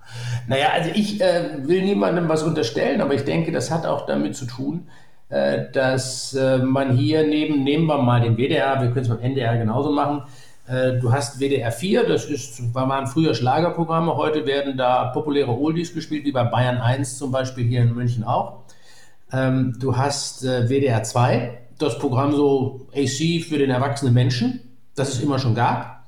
Naja, 0.47 0.67
also 0.73 0.91
ich 0.93 1.21
äh, 1.21 1.57
will 1.63 1.83
niemandem 1.83 2.29
was 2.29 2.43
unterstellen, 2.43 3.01
aber 3.01 3.13
ich 3.13 3.23
denke, 3.23 3.51
das 3.51 3.71
hat 3.71 3.85
auch 3.85 4.05
damit 4.05 4.35
zu 4.35 4.45
tun, 4.45 4.88
äh, 5.29 5.65
dass 5.71 6.33
äh, 6.33 6.59
man 6.59 6.95
hier 6.95 7.27
neben, 7.27 7.63
nehmen 7.63 7.88
wir 7.88 8.01
mal 8.01 8.21
den 8.21 8.38
WDR, 8.38 8.81
wir 8.81 8.89
können 8.89 9.05
es 9.05 9.09
beim 9.09 9.19
NDR 9.19 9.57
genauso 9.57 9.91
machen, 9.91 10.23
äh, 10.67 10.93
Du 11.00 11.12
hast 11.12 11.39
WDR 11.39 11.71
4, 11.71 12.07
das 12.07 12.25
ist, 12.25 12.73
waren 12.73 13.07
früher 13.07 13.33
Schlagerprogramme, 13.35 14.15
heute 14.15 14.45
werden 14.45 14.77
da 14.77 15.05
populäre 15.05 15.51
Oldies 15.51 15.93
gespielt, 15.93 16.25
wie 16.25 16.31
bei 16.31 16.43
Bayern 16.43 16.77
1 16.77 17.17
zum 17.17 17.31
Beispiel 17.31 17.65
hier 17.65 17.81
in 17.81 17.93
München 17.93 18.23
auch. 18.23 18.63
Ähm, 19.31 19.75
du 19.79 19.97
hast 19.97 20.45
äh, 20.45 20.69
WDR 20.69 21.03
2, 21.03 21.59
das 21.79 21.97
Programm 22.00 22.33
so 22.33 22.88
AC 22.95 23.43
für 23.43 23.57
den 23.57 23.69
erwachsenen 23.69 24.13
Menschen 24.13 24.62
das 24.95 25.09
es 25.09 25.19
immer 25.19 25.39
schon 25.39 25.55
gab. 25.55 26.03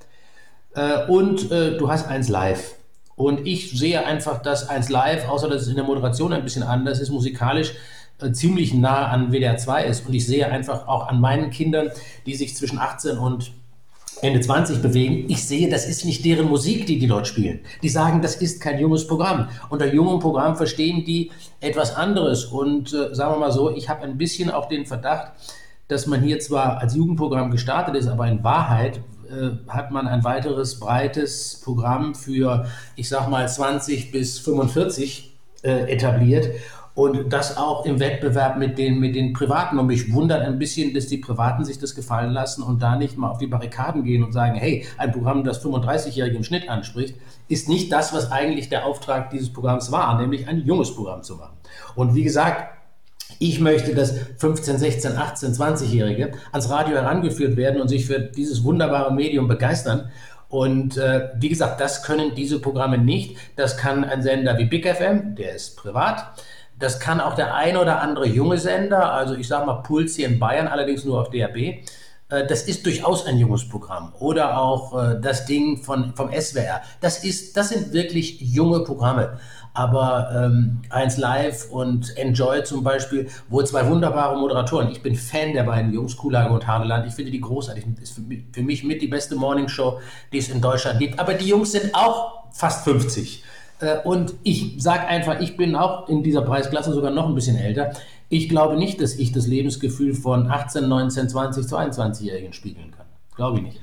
Äh, 0.75 1.06
und 1.08 1.51
äh, 1.51 1.77
du 1.77 1.89
hast 1.89 2.08
eins 2.08 2.30
live. 2.30 2.75
Und 3.15 3.48
ich 3.48 3.72
sehe 3.72 4.06
einfach, 4.06 4.42
dass 4.42 4.68
eins 4.70 4.89
live, 4.89 5.27
außer 5.30 5.48
dass 5.50 5.63
es 5.63 5.68
in 5.70 5.75
der 5.75 5.86
Moderation 5.86 6.34
ein 6.34 6.44
bisschen 6.44 6.63
anders 6.63 7.00
ist, 7.00 7.10
musikalisch 7.10 7.74
äh, 8.20 8.32
ziemlich 8.32 8.74
nah 8.74 9.08
an 9.08 9.32
WDR 9.32 9.58
2 9.58 9.86
ist. 9.86 10.06
Und 10.06 10.13
ich 10.13 10.25
sehe 10.25 10.50
einfach 10.50 10.88
auch 10.88 11.08
an 11.08 11.22
meinen 11.22 11.50
Kindern, 11.50 11.92
die 12.25 12.36
sich 12.36 12.56
zwischen 12.56 12.77
18 12.77 13.18
und 13.18 13.51
Ende 14.22 14.39
20 14.39 14.82
bewegen. 14.82 15.30
Ich 15.30 15.46
sehe, 15.46 15.70
das 15.70 15.88
ist 15.88 16.06
nicht 16.06 16.24
deren 16.24 16.48
Musik, 16.48 16.86
die 16.86 17.00
die 17.00 17.08
dort 17.08 17.27
spielen. 17.27 17.60
Die 17.84 17.89
sagen, 17.89 18.22
das 18.22 18.36
ist 18.36 18.62
kein 18.62 18.80
junges 18.80 19.08
Programm. 19.08 19.50
Unter 19.70 19.94
jungem 19.94 20.20
Programm 20.20 20.56
verstehen 20.56 21.04
die 21.06 21.32
etwas 21.60 21.96
anderes. 21.96 22.46
Und 22.46 22.94
äh, 22.94 23.13
sagen 23.13 23.34
wir 23.34 23.39
mal 23.39 23.51
so, 23.51 23.75
ich 23.75 23.89
habe 23.89 24.04
ein 24.04 24.18
bisschen 24.18 24.51
auch 24.51 24.68
den 24.70 24.86
Verdacht, 24.86 25.34
dass 25.88 26.08
man 26.08 26.22
hier 26.22 26.39
zwar 26.39 26.80
als 26.80 26.96
Jugendprogramm 26.96 27.51
gestartet 27.51 27.96
ist, 27.96 28.08
aber 28.08 28.27
in 28.27 28.44
Wahrheit 28.44 29.01
äh, 29.30 29.51
hat 29.68 29.92
man 29.92 30.08
ein 30.08 30.24
weiteres 30.24 30.80
breites 30.80 31.62
Programm 31.63 32.15
für, 32.15 32.65
ich 32.96 33.10
sag 33.10 33.30
mal, 33.30 33.48
20 33.48 34.12
bis 34.12 34.39
45 34.39 35.36
äh, 35.63 35.92
etabliert 35.92 36.50
und 36.96 37.34
das 37.34 37.58
auch 37.58 37.86
im 37.86 38.00
Wettbewerb 38.00 38.58
mit 38.58 38.77
den, 38.77 39.00
mit 39.00 39.15
den 39.15 39.34
Privaten. 39.34 39.77
Und 39.77 39.88
mich 39.88 40.13
wundert 40.13 40.42
ein 40.42 40.58
bisschen, 40.58 40.94
dass 40.94 41.08
die 41.08 41.18
Privaten 41.18 41.65
sich 41.65 41.77
das 41.77 41.94
gefallen 41.94 42.32
lassen 42.32 42.63
und 42.63 42.82
da 42.82 42.96
nicht 42.96 43.18
mal 43.18 43.30
auf 43.30 43.38
die 43.38 43.48
Barrikaden 43.48 44.06
gehen 44.06 44.24
und 44.24 44.32
sagen, 44.32 44.56
hey, 44.56 44.86
ein 44.98 45.12
Programm, 45.12 45.44
das 45.44 45.63
35-Jährige 45.63 46.38
im 46.38 46.44
Schnitt 46.44 46.70
anspricht, 46.70 47.15
ist 47.50 47.68
nicht 47.68 47.92
das, 47.92 48.13
was 48.13 48.32
eigentlich 48.32 48.70
der 48.70 48.86
Auftrag 48.86 49.30
dieses 49.30 49.51
Programms 49.51 49.92
war, 49.92 50.20
nämlich 50.20 50.48
ein 50.48 50.60
junges 50.60 50.96
Programm 50.96 51.22
zu 51.22 51.36
machen. 51.36 51.58
Und 51.96 52.15
wie 52.15 52.24
gesagt, 52.24 52.75
ich 53.39 53.60
möchte, 53.60 53.94
dass 53.94 54.13
15, 54.38 54.77
16, 54.77 55.18
18, 55.18 55.54
20-Jährige 55.54 56.34
ans 56.51 56.70
Radio 56.70 56.96
herangeführt 56.96 57.58
werden 57.58 57.82
und 57.82 57.88
sich 57.88 58.06
für 58.06 58.20
dieses 58.20 58.63
wunderbare 58.63 59.13
Medium 59.13 59.48
begeistern. 59.48 60.10
Und 60.50 60.98
äh, 60.98 61.30
wie 61.36 61.50
gesagt, 61.50 61.82
das 61.82 62.04
können 62.04 62.36
diese 62.36 62.60
Programme 62.60 62.98
nicht. 62.98 63.38
Das 63.56 63.77
kann 63.77 64.04
ein 64.04 64.22
Sender 64.22 64.58
wie 64.58 64.65
Big 64.65 64.88
FM, 64.88 65.36
der 65.36 65.56
ist 65.56 65.75
privat. 65.75 66.25
Das 66.77 67.00
kann 67.00 67.22
auch 67.22 67.36
der 67.36 67.56
ein 67.56 67.77
oder 67.77 68.01
andere 68.01 68.27
junge 68.27 68.58
Sender, 68.58 69.13
also 69.13 69.36
ich 69.36 69.48
sage 69.48 69.65
mal 69.65 69.75
Puls 69.75 70.15
hier 70.15 70.27
in 70.27 70.39
Bayern, 70.39 70.68
allerdings 70.68 71.06
nur 71.06 71.22
auf 71.22 71.30
DAB. 71.30 71.56
Äh, 72.30 72.48
das 72.48 72.63
ist 72.63 72.86
durchaus 72.86 73.25
ein 73.25 73.38
junges 73.38 73.68
Programm. 73.68 74.13
Oder 74.20 74.58
auch 74.58 75.01
äh, 75.01 75.20
das 75.22 75.46
Ding 75.46 75.77
von, 75.77 76.13
vom 76.15 76.32
SWR. 76.32 76.82
Das, 77.01 77.24
ist, 77.24 77.56
das 77.56 77.70
sind 77.70 77.94
wirklich 77.94 78.42
junge 78.42 78.82
Programme. 78.82 79.39
Aber 79.75 80.32
ähm, 80.34 80.82
1 80.89 81.17
Live 81.17 81.70
und 81.70 82.15
Enjoy 82.17 82.63
zum 82.63 82.82
Beispiel, 82.82 83.27
wo 83.50 83.62
zwei 83.62 83.86
wunderbare 83.88 84.39
Moderatoren, 84.39 84.89
ich 84.89 85.01
bin 85.01 85.15
Fan 85.15 85.53
der 85.53 85.63
beiden 85.63 85.94
Jungs, 85.94 86.15
Kulage 86.15 86.53
und 86.53 86.65
Hadeland, 86.65 87.05
ich 87.05 87.13
finde 87.13 87.32
die 87.32 87.41
großartig. 87.41 87.86
Ist 88.01 88.20
für 88.53 88.62
mich 88.63 88.84
mit 88.86 89.01
die 89.01 89.08
beste 89.08 89.36
Morningshow, 89.36 90.00
die 90.32 90.38
es 90.38 90.48
in 90.48 90.62
Deutschland 90.62 91.00
gibt. 91.00 91.20
Aber 91.20 91.34
die 91.34 91.50
Jungs 91.50 91.74
sind 91.74 91.94
auch 91.94 92.46
fast 92.53 92.86
50. 92.86 93.44
Äh, 93.79 93.98
und 94.05 94.34
ich 94.44 94.75
sage 94.77 95.08
einfach, 95.08 95.41
ich 95.41 95.58
bin 95.58 95.75
auch 95.75 96.08
in 96.08 96.24
dieser 96.24 96.41
Preisklasse 96.41 96.94
sogar 96.94 97.12
noch 97.12 97.27
ein 97.27 97.36
bisschen 97.36 97.58
älter. 97.58 97.91
Ich 98.29 98.48
glaube 98.48 98.77
nicht, 98.77 99.01
dass 99.01 99.15
ich 99.15 99.34
das 99.34 99.46
Lebensgefühl 99.46 100.13
von 100.13 100.50
18, 100.50 100.88
19, 100.88 101.29
20, 101.29 101.65
22-Jährigen 101.65 102.53
spiegeln 102.53 102.91
kann. 102.91 103.05
Glaube 103.36 103.58
ich 103.58 103.63
nicht. 103.65 103.79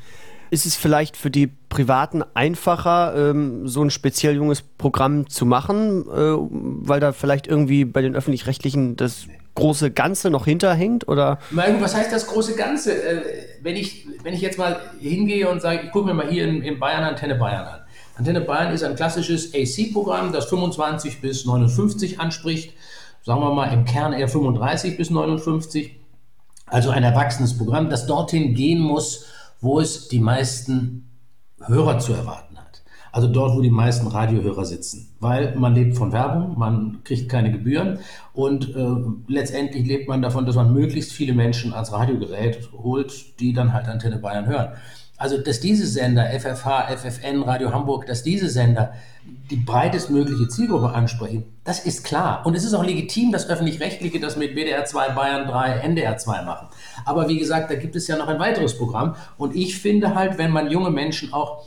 Ist 0.51 0.67
es 0.67 0.77
vielleicht 0.77 1.17
für 1.17 1.31
die 1.31 1.51
Privaten 1.73 2.23
einfacher, 2.35 3.15
ähm, 3.17 3.67
so 3.67 3.83
ein 3.83 3.89
speziell 3.89 4.37
junges 4.37 4.61
Programm 4.61 5.27
zu 5.29 5.47
machen, 5.47 6.05
äh, 6.07 6.37
weil 6.87 7.01
da 7.01 7.13
vielleicht 7.13 7.47
irgendwie 7.47 7.87
bei 7.87 8.03
den 8.03 8.15
Öffentlich-Rechtlichen 8.15 8.97
das 8.97 9.27
große 9.55 9.91
Ganze 9.91 10.29
noch 10.29 10.45
hinterhängt? 10.45 11.09
Oder? 11.09 11.39
Was 11.51 11.95
heißt 11.95 12.13
das 12.13 12.27
große 12.27 12.57
Ganze? 12.57 12.93
Äh, 12.93 13.23
wenn, 13.63 13.77
ich, 13.77 14.07
wenn 14.23 14.35
ich 14.35 14.43
jetzt 14.43 14.59
mal 14.59 14.81
hingehe 15.01 15.49
und 15.49 15.63
sage, 15.63 15.81
ich 15.85 15.91
gucke 15.93 16.07
mir 16.07 16.15
mal 16.15 16.29
hier 16.29 16.47
in, 16.47 16.63
in 16.63 16.79
Bayern 16.79 17.05
Antenne 17.05 17.37
Bayern 17.37 17.67
an. 17.67 17.81
Antenne 18.17 18.43
Bayern 18.43 18.75
ist 18.75 18.83
ein 18.83 18.95
klassisches 18.95 19.55
AC-Programm, 19.55 20.31
das 20.33 20.45
25 20.47 21.23
bis 21.23 21.47
59 21.47 22.21
anspricht. 22.21 22.75
Sagen 23.25 23.41
wir 23.41 23.55
mal 23.55 23.73
im 23.73 23.87
Kern 23.87 24.13
eher 24.13 24.29
35 24.29 24.99
bis 24.99 25.09
59. 25.09 25.99
Also 26.67 26.91
ein 26.91 27.03
erwachsenes 27.03 27.57
Programm, 27.57 27.89
das 27.89 28.07
dorthin 28.07 28.55
gehen 28.55 28.81
muss, 28.81 29.25
wo 29.63 29.81
es 29.81 30.09
die 30.09 30.21
meisten 30.21 31.09
Hörer 31.67 31.99
zu 31.99 32.13
erwarten 32.13 32.57
hat. 32.57 32.83
Also 33.13 33.29
dort, 33.29 33.55
wo 33.55 33.61
die 33.61 33.71
meisten 33.71 34.07
Radiohörer 34.07 34.65
sitzen. 34.65 35.15
Weil 35.21 35.55
man 35.57 35.75
lebt 35.75 35.99
von 35.99 36.13
Werbung, 36.13 36.59
man 36.59 37.01
kriegt 37.05 37.29
keine 37.29 37.53
Gebühren 37.53 37.99
und 38.33 38.75
äh, 38.75 38.87
letztendlich 39.29 39.87
lebt 39.87 40.09
man 40.09 40.23
davon, 40.23 40.47
dass 40.47 40.57
man 40.57 40.73
möglichst 40.73 41.13
viele 41.13 41.35
Menschen 41.35 41.75
ans 41.75 41.93
Radiogerät 41.93 42.71
holt, 42.73 43.39
die 43.39 43.53
dann 43.53 43.75
halt 43.75 43.87
Antenne 43.87 44.17
Bayern 44.17 44.47
hören. 44.47 44.73
Also, 45.23 45.39
dass 45.39 45.61
diese 45.61 45.87
Sender, 45.87 46.29
FFH, 46.31 46.97
FFN, 46.97 47.45
Radio 47.45 47.73
Hamburg, 47.73 48.07
dass 48.07 48.25
diese 48.25 48.49
Sender 48.49 48.95
die 49.51 49.55
breitestmögliche 49.55 50.49
Zielgruppe 50.49 50.93
ansprechen, 50.93 51.45
das 51.63 51.87
ist 51.87 52.03
klar. 52.03 52.45
Und 52.45 52.57
es 52.57 52.65
ist 52.65 52.75
auch 52.75 52.83
legitim, 52.83 53.31
dass 53.31 53.49
Öffentlich-Rechtliche 53.49 54.19
das 54.19 54.37
mit 54.37 54.57
WDR 54.57 54.85
2, 54.85 55.11
Bayern 55.11 55.47
3, 55.47 55.75
NDR 55.75 56.17
2 56.17 56.43
machen. 56.43 56.67
Aber 57.05 57.29
wie 57.29 57.39
gesagt, 57.39 57.71
da 57.71 57.77
gibt 57.77 57.95
es 57.95 58.09
ja 58.09 58.17
noch 58.17 58.27
ein 58.27 58.41
weiteres 58.41 58.77
Programm. 58.77 59.15
Und 59.39 59.55
ich 59.55 59.79
finde 59.79 60.17
halt, 60.17 60.39
wenn 60.39 60.51
man 60.51 60.73
junge 60.73 60.91
Menschen 60.91 61.33
auch 61.33 61.67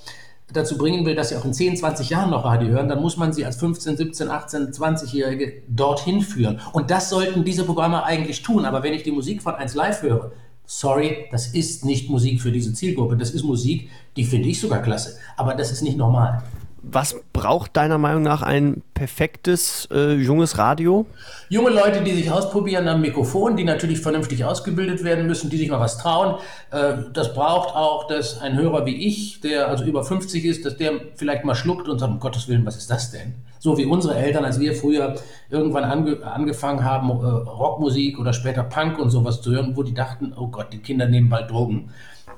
dazu 0.51 0.77
bringen 0.77 1.05
will, 1.05 1.15
dass 1.15 1.29
sie 1.29 1.37
auch 1.37 1.45
in 1.45 1.53
10, 1.53 1.77
20 1.77 2.09
Jahren 2.09 2.31
noch 2.31 2.43
Radio 2.43 2.67
hören, 2.67 2.89
dann 2.89 3.01
muss 3.01 3.15
man 3.15 3.31
sie 3.31 3.45
als 3.45 3.55
15, 3.55 3.95
17, 3.95 4.29
18, 4.29 4.73
20-Jährige 4.73 5.63
dorthin 5.69 6.19
führen. 6.19 6.59
Und 6.73 6.91
das 6.91 7.09
sollten 7.09 7.45
diese 7.45 7.63
Programme 7.63 8.03
eigentlich 8.03 8.43
tun. 8.43 8.65
Aber 8.65 8.83
wenn 8.83 8.93
ich 8.93 9.03
die 9.03 9.11
Musik 9.11 9.41
von 9.41 9.55
1 9.55 9.75
Live 9.75 10.01
höre, 10.01 10.33
sorry, 10.65 11.27
das 11.31 11.47
ist 11.47 11.85
nicht 11.85 12.09
Musik 12.09 12.41
für 12.41 12.51
diese 12.51 12.73
Zielgruppe. 12.73 13.17
Das 13.17 13.31
ist 13.31 13.43
Musik, 13.43 13.89
die 14.15 14.23
finde 14.23 14.49
ich 14.49 14.59
sogar 14.59 14.81
klasse. 14.81 15.17
Aber 15.37 15.53
das 15.53 15.71
ist 15.71 15.81
nicht 15.81 15.97
normal. 15.97 16.43
Was 16.87 17.15
braucht 17.33 17.75
deiner 17.77 17.97
Meinung 17.97 18.21
nach 18.21 18.43
ein 18.43 18.83
perfektes 18.93 19.87
äh, 19.91 20.13
junges 20.13 20.59
Radio? 20.59 21.07
Junge 21.49 21.71
Leute, 21.71 22.03
die 22.03 22.13
sich 22.13 22.29
ausprobieren 22.29 22.87
am 22.87 23.01
Mikrofon, 23.01 23.57
die 23.57 23.63
natürlich 23.63 23.99
vernünftig 23.99 24.45
ausgebildet 24.45 25.03
werden 25.03 25.25
müssen, 25.25 25.49
die 25.49 25.57
sich 25.57 25.69
mal 25.69 25.79
was 25.79 25.97
trauen. 25.97 26.35
Äh, 26.69 26.97
das 27.11 27.33
braucht 27.33 27.75
auch, 27.75 28.07
dass 28.07 28.39
ein 28.39 28.55
Hörer 28.55 28.85
wie 28.85 29.07
ich, 29.07 29.41
der 29.41 29.67
also 29.67 29.83
über 29.83 30.03
50 30.03 30.45
ist, 30.45 30.63
dass 30.63 30.77
der 30.77 30.91
vielleicht 31.15 31.43
mal 31.43 31.55
schluckt 31.55 31.89
und 31.89 31.97
sagt, 31.97 32.11
um 32.11 32.19
Gottes 32.19 32.47
Willen, 32.47 32.67
was 32.67 32.77
ist 32.77 32.91
das 32.91 33.09
denn? 33.09 33.33
So 33.65 33.79
wie 33.79 33.85
unsere 33.85 34.13
Eltern, 34.15 34.45
als 34.45 34.59
wir 34.59 34.75
früher 34.75 35.15
irgendwann 35.49 35.85
ange 35.85 36.23
angefangen 36.23 36.83
haben, 36.83 37.09
äh, 37.09 37.13
Rockmusik 37.13 38.19
oder 38.19 38.31
später 38.31 38.61
Punk 38.61 38.99
und 38.99 39.09
sowas 39.09 39.41
zu 39.41 39.49
hören, 39.49 39.75
wo 39.75 39.81
die 39.81 39.95
dachten, 39.95 40.33
oh 40.37 40.49
Gott, 40.49 40.71
die 40.71 40.77
Kinder 40.77 41.07
nehmen 41.07 41.29
bald 41.29 41.49
Drogen. 41.49 41.89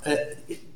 Äh, 0.04 0.16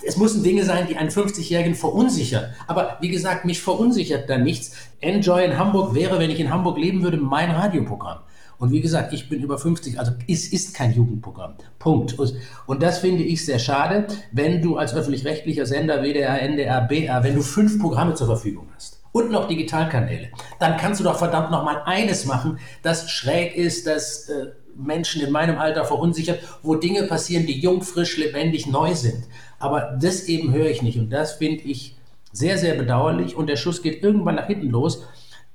es 0.06 0.18
müssen 0.18 0.44
Dinge 0.44 0.66
sein, 0.66 0.88
die 0.90 0.98
einen 0.98 1.10
50-Jährigen 1.10 1.74
verunsichern. 1.74 2.48
Aber 2.68 2.98
wie 3.00 3.08
gesagt, 3.08 3.46
mich 3.46 3.62
verunsichert 3.62 4.30
da 4.30 4.38
nichts. 4.38 4.76
Enjoy 5.00 5.46
in 5.46 5.58
Hamburg 5.58 5.96
wäre, 5.96 6.20
wenn 6.20 6.30
ich 6.30 6.42
in 6.42 6.52
Hamburg 6.52 6.78
leben 6.78 7.02
würde, 7.02 7.16
mein 7.16 7.50
Radioprogramm. 7.52 8.20
Und 8.60 8.74
wie 8.74 8.82
gesagt, 8.82 9.14
ich 9.14 9.30
bin 9.30 9.42
über 9.42 9.58
50, 9.58 10.00
also 10.00 10.12
es 10.28 10.52
ist 10.52 10.76
kein 10.76 10.94
Jugendprogramm. 10.94 11.54
Punkt. 11.80 12.18
Und 12.66 12.84
das 12.84 13.00
finde 13.00 13.24
ich 13.24 13.46
sehr 13.46 13.60
schade, 13.60 14.08
wenn 14.34 14.62
du 14.62 14.76
als 14.76 14.94
öffentlich-rechtlicher 14.94 15.66
Sender, 15.66 16.04
WDR, 16.04 16.42
NDR, 16.42 16.82
BR, 16.82 17.24
wenn 17.24 17.36
du 17.36 17.42
fünf 17.42 17.80
Programme 17.80 18.16
zur 18.16 18.28
Verfügung 18.28 18.68
hast 18.76 19.01
und 19.12 19.32
noch 19.32 19.48
Digitalkanäle, 19.48 20.30
dann 20.60 20.78
kannst 20.78 21.00
du 21.00 21.04
doch 21.04 21.18
verdammt 21.18 21.52
noch 21.52 21.64
mal 21.64 21.84
eines 21.86 22.26
machen, 22.26 22.60
das 22.82 23.10
schräg 23.10 23.56
ist, 23.56 23.88
das 23.88 24.30
äh, 24.30 24.48
Menschen 24.76 25.22
in 25.22 25.32
meinem 25.32 25.58
Alter 25.58 25.86
verunsichert, 25.86 26.40
wo 26.64 26.76
Dinge 26.76 27.04
passieren, 27.04 27.46
die 27.46 27.60
jung, 27.60 27.82
frisch, 27.82 28.18
lebendig, 28.18 28.68
neu 28.68 28.96
sind. 28.96 29.26
Aber 29.60 29.98
das 30.02 30.24
eben 30.24 30.54
höre 30.54 30.70
ich 30.70 30.82
nicht. 30.82 30.98
Und 30.98 31.10
das 31.10 31.34
finde 31.34 31.64
ich 31.64 31.98
sehr, 32.32 32.58
sehr 32.58 32.76
bedauerlich. 32.76 33.36
Und 33.36 33.48
der 33.48 33.58
Schuss 33.58 33.82
geht 33.82 34.04
irgendwann 34.04 34.36
nach 34.36 34.48
hinten 34.48 34.70
los, 34.70 35.04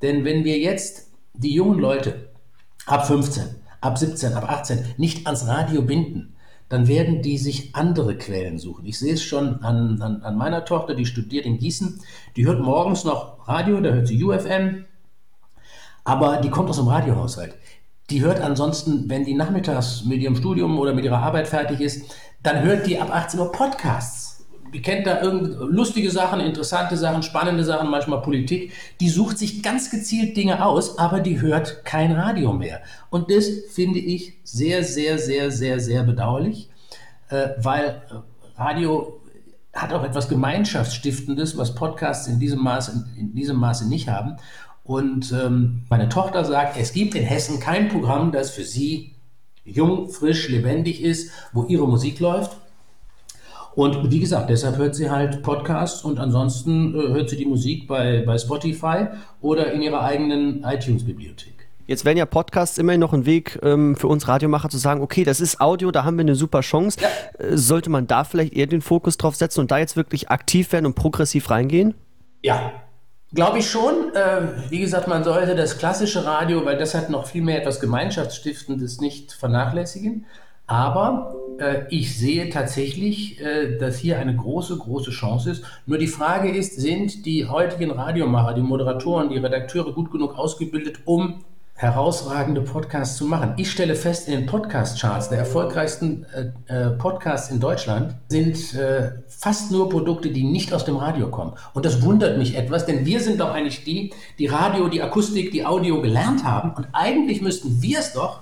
denn 0.03 0.25
wenn 0.25 0.45
wir 0.45 0.59
jetzt 0.59 1.09
die 1.33 1.55
jungen 1.55 1.79
Leute 1.79 2.29
ab 2.87 3.07
15, 3.07 3.45
ab 3.81 3.99
17, 3.99 4.35
ab 4.35 4.49
18 4.49 4.95
nicht 4.97 5.27
ans 5.27 5.47
Radio 5.47 5.83
binden, 5.83 6.36
dann 6.69 6.89
werden 6.89 7.23
die 7.23 7.39
sich 7.39 7.75
andere 7.75 8.17
Quellen 8.17 8.59
suchen. 8.59 8.87
Ich 8.87 8.99
sehe 8.99 9.15
es 9.15 9.23
schon 9.23 9.63
an, 9.63 10.03
an, 10.03 10.23
an, 10.23 10.37
meiner 10.37 10.65
Tochter, 10.65 10.95
die 10.95 11.07
studiert 11.07 11.47
in 11.47 11.59
Gießen. 11.59 12.01
Die 12.35 12.47
hört 12.47 12.61
morgens 12.61 13.05
noch 13.05 13.47
Radio, 13.49 13.81
da 13.81 13.91
hört 13.91 14.09
sie 14.09 14.23
UFM, 14.23 14.85
aber 16.05 16.39
die 16.39 16.51
kommt 16.51 16.69
aus 16.69 16.77
dem 16.77 16.89
Radiohaushalt. 16.89 17.55
Die 18.11 18.23
hört 18.23 18.41
ansonsten, 18.41 19.09
wenn 19.11 19.25
die 19.25 19.35
nachmittags 19.35 20.05
mit 20.05 20.21
ihrem 20.21 20.37
Studium 20.37 20.79
oder 20.79 20.95
mit 20.95 21.05
ihrer 21.05 21.19
Arbeit 21.19 21.49
fertig 21.49 21.81
ist, 21.81 22.15
dann 22.43 22.63
hört 22.63 22.87
die 22.87 23.01
ab 23.01 23.11
18 23.13 23.41
Uhr 23.41 23.51
Podcasts. 23.51 24.26
Kennt 24.83 25.07
da 25.07 25.23
lustige 25.23 26.11
Sachen, 26.11 26.41
interessante 26.41 26.97
Sachen, 26.97 27.23
spannende 27.23 27.65
Sachen, 27.65 27.91
manchmal 27.91 28.23
Politik. 28.23 28.73
Die 29.01 29.09
sucht 29.09 29.39
sich 29.39 29.63
ganz 29.63 29.91
gezielt 29.91 30.37
Dinge 30.37 30.65
aus, 30.65 30.99
aber 30.99 31.21
die 31.21 31.41
hört 31.41 31.85
kein 31.85 32.13
Radio 32.13 32.53
mehr. 32.53 32.81
Und 33.11 33.31
das 33.31 33.47
finde 33.71 33.99
ich 33.99 34.35
sehr, 34.45 34.83
sehr, 34.85 35.19
sehr, 35.19 35.51
sehr, 35.51 35.81
sehr 35.81 36.03
bedauerlich, 36.03 36.69
äh, 37.29 37.49
weil 37.59 38.03
Radio 38.57 39.21
hat 39.73 39.93
auch 39.93 40.05
etwas 40.05 40.29
Gemeinschaftsstiftendes, 40.29 41.57
was 41.59 41.75
Podcasts 41.75 42.27
in 42.27 42.41
diesem 42.41 42.61
Maße, 42.61 43.05
in 43.19 43.35
diesem 43.35 43.57
Maße 43.57 43.89
nicht 43.89 44.09
haben. 44.09 44.37
Und 44.85 45.33
ähm, 45.33 45.83
meine 45.91 46.09
Tochter 46.09 46.45
sagt, 46.45 46.77
es 46.79 46.93
gibt 46.93 47.15
in 47.15 47.25
Hessen 47.25 47.61
kein 47.61 47.89
Programm, 47.89 48.33
das 48.33 48.51
für 48.51 48.65
sie 48.65 49.17
jung, 49.65 50.09
frisch, 50.09 50.49
lebendig 50.49 51.03
ist, 51.03 51.31
wo 51.53 51.65
ihre 51.65 51.89
Musik 51.89 52.21
läuft. 52.21 52.57
Und 53.77 54.11
wie 54.11 54.21
gesagt, 54.21 54.49
deshalb 54.49 54.79
hört 54.79 54.95
sie 54.95 55.11
halt 55.11 55.43
Podcasts 55.43 56.03
und 56.03 56.19
ansonsten 56.19 56.95
äh, 56.95 57.09
hört 57.13 57.29
sie 57.29 57.37
die 57.37 57.45
Musik 57.45 57.87
bei, 57.87 58.25
bei 58.27 58.39
Spotify 58.39 59.09
oder 59.43 59.71
in 59.71 59.83
ihrer 59.83 60.01
eigenen 60.01 60.65
iTunes-Bibliothek. 60.65 61.69
Jetzt 61.87 62.07
wären 62.07 62.17
ja 62.17 62.25
Podcasts 62.25 62.79
immerhin 62.79 63.01
noch 63.01 63.13
ein 63.13 63.27
Weg 63.27 63.61
ähm, 63.63 63.95
für 63.95 64.09
uns 64.09 64.27
Radiomacher 64.27 64.71
zu 64.71 64.79
sagen, 64.79 65.03
okay, 65.03 65.25
das 65.25 65.41
ist 65.41 65.61
Audio, 65.61 65.91
da 65.91 66.05
haben 66.05 66.17
wir 66.17 66.23
eine 66.23 66.35
super 66.35 66.63
Chance. 66.63 66.99
Ja. 67.01 67.09
Äh, 67.39 67.57
sollte 67.59 67.91
man 67.91 68.07
da 68.07 68.25
vielleicht 68.25 68.55
eher 68.55 68.67
den 68.67 68.81
Fokus 68.81 69.19
drauf 69.19 69.37
setzen 69.37 69.61
und 69.61 69.71
da 69.71 69.79
jetzt 69.79 69.95
wirklich 69.95 70.31
aktiv 70.31 70.73
werden 70.73 70.87
und 70.87 70.95
progressiv 70.95 71.51
reingehen? 71.51 71.95
Ja, 72.43 72.73
Glaube 73.33 73.59
ich 73.59 73.69
schon. 73.69 74.15
Äh, 74.15 74.71
wie 74.71 74.79
gesagt, 74.79 75.09
man 75.09 75.23
sollte 75.23 75.55
das 75.55 75.79
klassische 75.79 76.25
Radio, 76.25 76.65
weil 76.65 76.79
das 76.79 76.95
hat 76.95 77.11
noch 77.11 77.27
viel 77.27 77.43
mehr 77.43 77.61
etwas 77.61 77.81
Gemeinschaftsstiftendes, 77.81 79.01
nicht 79.01 79.33
vernachlässigen. 79.33 80.25
Aber 80.67 81.35
ich 81.91 82.17
sehe 82.17 82.51
tatsächlich, 82.51 83.41
äh, 83.41 83.79
dass 83.79 83.99
hier 83.99 84.19
eine 84.19 84.35
große, 84.37 84.77
große 84.77 85.11
Chance 85.11 85.51
ist. 85.51 85.65
Nur 85.87 85.99
die 85.99 86.07
Frage 86.07 86.51
ist, 86.51 86.81
sind 86.81 87.25
die 87.27 87.47
heutigen 87.47 87.91
Radiomacher, 87.91 88.55
die 88.55 88.61
Moderatoren, 88.61 89.31
die 89.31 89.39
Redakteure 89.39 89.93
gut 89.93 90.11
genug 90.11 90.39
ausgebildet, 90.39 91.01
um 91.05 91.45
herausragende 91.77 92.63
Podcasts 92.63 93.19
zu 93.19 93.27
machen. 93.27 93.53
Ich 93.59 93.71
stelle 93.71 93.95
fest, 93.97 94.29
in 94.29 94.35
den 94.35 94.47
Podcast-Charts 94.47 95.29
der 95.29 95.39
erfolgreichsten 95.39 96.25
äh, 96.33 96.75
äh, 96.75 96.91
Podcasts 96.91 97.51
in 97.51 97.61
Deutschland 97.61 98.15
sind 98.29 98.75
äh, 98.75 99.11
fast 99.29 99.71
nur 99.71 99.91
Produkte, 99.91 100.31
die 100.31 100.45
nicht 100.45 100.73
aus 100.73 100.87
dem 100.87 100.97
Radio 100.97 101.29
kommen. 101.29 101.53
Und 101.75 101.85
das 101.85 102.01
wundert 102.01 102.39
mich 102.39 102.57
etwas, 102.57 102.87
denn 102.87 103.05
wir 103.05 103.21
sind 103.21 103.41
doch 103.41 103.53
eigentlich 103.53 103.85
die, 103.85 104.15
die 104.39 104.47
Radio, 104.47 104.89
die 104.89 105.03
Akustik, 105.03 105.51
die 105.53 105.67
Audio 105.67 106.01
gelernt 106.01 106.45
haben. 106.45 106.73
Und 106.75 106.89
eigentlich 106.95 107.43
müssten 107.43 107.83
wir 107.83 107.99
es 107.99 108.15
doch 108.15 108.41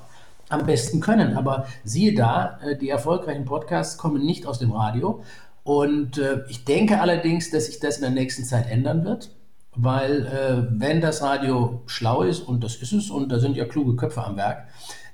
am 0.55 0.67
besten 0.67 1.01
können. 1.01 1.37
Aber 1.37 1.67
siehe 1.85 2.15
da, 2.15 2.59
äh, 2.65 2.77
die 2.77 2.89
erfolgreichen 2.89 3.45
Podcasts 3.45 3.99
kommen 3.99 4.25
nicht 4.25 4.47
aus 4.47 4.59
dem 4.59 4.73
Radio. 4.73 5.23
Und 5.63 6.19
äh, 6.19 6.43
ich 6.49 6.65
denke 6.65 7.01
allerdings, 7.01 7.51
dass 7.51 7.67
sich 7.67 7.81
das 7.81 7.97
in 7.97 8.03
der 8.03 8.11
nächsten 8.11 8.45
Zeit 8.45 8.71
ändern 8.71 9.05
wird 9.05 9.31
weil 9.77 10.27
äh, 10.27 10.67
wenn 10.81 11.01
das 11.01 11.23
Radio 11.23 11.83
schlau 11.87 12.23
ist, 12.23 12.41
und 12.41 12.63
das 12.63 12.77
ist 12.77 12.93
es, 12.93 13.11
und 13.11 13.31
da 13.31 13.39
sind 13.39 13.57
ja 13.57 13.65
kluge 13.65 13.97
Köpfe 13.97 14.25
am 14.25 14.37
Werk, 14.37 14.69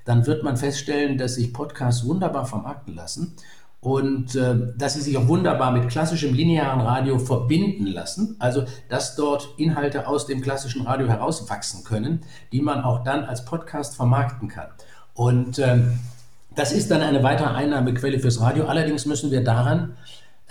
dann 0.05 0.25
wird 0.25 0.43
man 0.43 0.57
feststellen, 0.57 1.17
dass 1.17 1.35
sich 1.35 1.53
Podcasts 1.53 2.05
wunderbar 2.05 2.45
vermarkten 2.45 2.95
lassen 2.95 3.35
und 3.79 4.35
äh, 4.35 4.55
dass 4.77 4.93
sie 4.93 5.01
sich 5.01 5.17
auch 5.17 5.27
wunderbar 5.27 5.71
mit 5.71 5.89
klassischem 5.89 6.33
linearen 6.33 6.81
Radio 6.81 7.17
verbinden 7.17 7.87
lassen, 7.87 8.35
also 8.39 8.63
dass 8.89 9.15
dort 9.15 9.49
Inhalte 9.57 10.07
aus 10.07 10.27
dem 10.27 10.41
klassischen 10.41 10.83
Radio 10.83 11.07
herauswachsen 11.07 11.83
können, 11.83 12.21
die 12.51 12.61
man 12.61 12.83
auch 12.83 13.03
dann 13.03 13.23
als 13.23 13.45
Podcast 13.45 13.95
vermarkten 13.95 14.47
kann. 14.47 14.67
Und 15.13 15.59
äh, 15.59 15.79
das 16.55 16.71
ist 16.71 16.91
dann 16.91 17.01
eine 17.01 17.23
weitere 17.23 17.49
Einnahmequelle 17.49 18.19
fürs 18.19 18.41
Radio. 18.41 18.65
Allerdings 18.65 19.05
müssen 19.05 19.31
wir 19.31 19.43
daran 19.43 19.95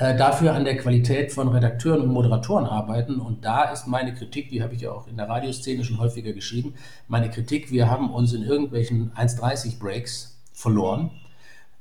äh, 0.01 0.17
dafür 0.17 0.55
an 0.55 0.65
der 0.65 0.79
Qualität 0.79 1.31
von 1.31 1.49
Redakteuren 1.49 2.01
und 2.01 2.09
Moderatoren 2.09 2.65
arbeiten. 2.65 3.21
Und 3.21 3.45
da 3.45 3.65
ist 3.65 3.87
meine 3.87 4.15
Kritik, 4.15 4.49
die 4.49 4.63
habe 4.63 4.75
ich 4.75 4.81
ja 4.81 4.93
auch 4.93 5.07
in 5.07 5.19
der 5.19 5.29
Radioszene 5.29 5.85
schon 5.85 5.99
häufiger 5.99 6.33
geschrieben, 6.33 6.75
meine 7.07 7.29
Kritik, 7.29 7.71
wir 7.71 7.91
haben 7.91 8.11
uns 8.11 8.33
in 8.33 8.43
irgendwelchen 8.43 9.13
1.30 9.13 9.79
Breaks 9.79 10.39
verloren, 10.55 11.11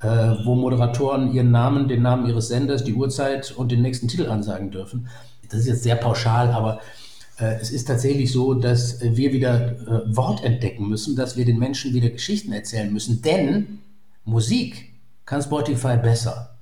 äh, 0.02 0.08
wo 0.44 0.56
Moderatoren 0.56 1.32
ihren 1.34 1.52
Namen, 1.52 1.88
den 1.88 2.02
Namen 2.02 2.28
ihres 2.28 2.50
Senders, 2.50 2.84
die 2.84 2.94
Uhrzeit 2.94 3.52
und 3.52 3.72
den 3.72 3.82
nächsten 3.82 4.10
Titel 4.10 4.30
ansagen 4.30 4.70
dürfen. 4.70 5.08
Das 5.50 5.62
ist 5.62 5.68
jetzt 5.68 5.84
sehr 5.84 5.96
pauschal, 5.96 6.52
aber 6.52 6.82
es 7.46 7.72
ist 7.72 7.86
tatsächlich 7.86 8.32
so, 8.32 8.54
dass 8.54 9.02
wir 9.02 9.34
wieder 9.34 9.72
äh, 9.72 10.16
Wort 10.16 10.44
entdecken 10.44 10.88
müssen, 10.90 11.16
dass 11.16 11.38
wir 11.38 11.46
den 11.46 11.60
Menschen 11.60 11.94
wieder 11.94 12.10
Geschichten 12.10 12.52
erzählen 12.52 12.92
müssen, 12.92 13.22
denn 13.22 13.80
Musik 14.26 14.94
kann 15.26 15.42
Spotify 15.42 15.98
besser. 15.98 16.60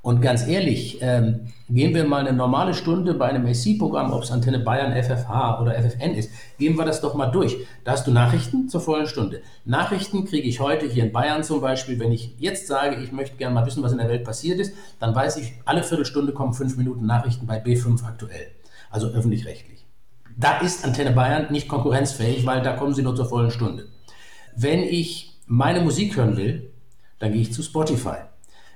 Und 0.00 0.22
ganz 0.22 0.46
ehrlich, 0.46 0.98
ähm, 1.02 1.48
gehen 1.68 1.94
wir 1.94 2.04
mal 2.04 2.26
eine 2.26 2.36
normale 2.36 2.72
Stunde 2.72 3.14
bei 3.14 3.26
einem 3.26 3.46
AC-Programm, 3.46 4.12
ob 4.12 4.22
es 4.22 4.30
Antenne 4.30 4.60
Bayern, 4.60 4.92
FFH 4.92 5.60
oder 5.60 5.74
FFN 5.74 6.14
ist, 6.14 6.30
gehen 6.58 6.76
wir 6.76 6.84
das 6.84 7.00
doch 7.00 7.14
mal 7.14 7.26
durch. 7.26 7.56
Da 7.84 7.92
hast 7.92 8.06
du 8.06 8.12
Nachrichten 8.12 8.68
zur 8.68 8.80
vollen 8.80 9.06
Stunde. 9.06 9.42
Nachrichten 9.64 10.24
kriege 10.24 10.48
ich 10.48 10.60
heute 10.60 10.86
hier 10.86 11.04
in 11.04 11.12
Bayern 11.12 11.42
zum 11.42 11.60
Beispiel, 11.60 11.98
wenn 11.98 12.12
ich 12.12 12.34
jetzt 12.38 12.68
sage, 12.68 13.02
ich 13.02 13.12
möchte 13.12 13.36
gerne 13.36 13.54
mal 13.54 13.66
wissen, 13.66 13.82
was 13.82 13.92
in 13.92 13.98
der 13.98 14.08
Welt 14.08 14.24
passiert 14.24 14.60
ist, 14.60 14.72
dann 15.00 15.14
weiß 15.14 15.36
ich, 15.38 15.54
alle 15.64 15.82
Viertelstunde 15.82 16.32
kommen 16.32 16.54
fünf 16.54 16.76
Minuten 16.76 17.04
Nachrichten 17.04 17.46
bei 17.46 17.62
B5 17.62 18.04
aktuell, 18.04 18.46
also 18.90 19.08
öffentlich-rechtlich. 19.08 19.77
Da 20.38 20.58
ist 20.60 20.84
Antenne 20.84 21.10
Bayern 21.10 21.52
nicht 21.52 21.68
konkurrenzfähig, 21.68 22.46
weil 22.46 22.62
da 22.62 22.72
kommen 22.72 22.94
sie 22.94 23.02
nur 23.02 23.14
zur 23.14 23.28
vollen 23.28 23.50
Stunde. 23.50 23.88
Wenn 24.56 24.82
ich 24.82 25.38
meine 25.46 25.82
Musik 25.82 26.16
hören 26.16 26.36
will, 26.36 26.72
dann 27.18 27.32
gehe 27.32 27.42
ich 27.42 27.52
zu 27.52 27.62
Spotify 27.62 28.28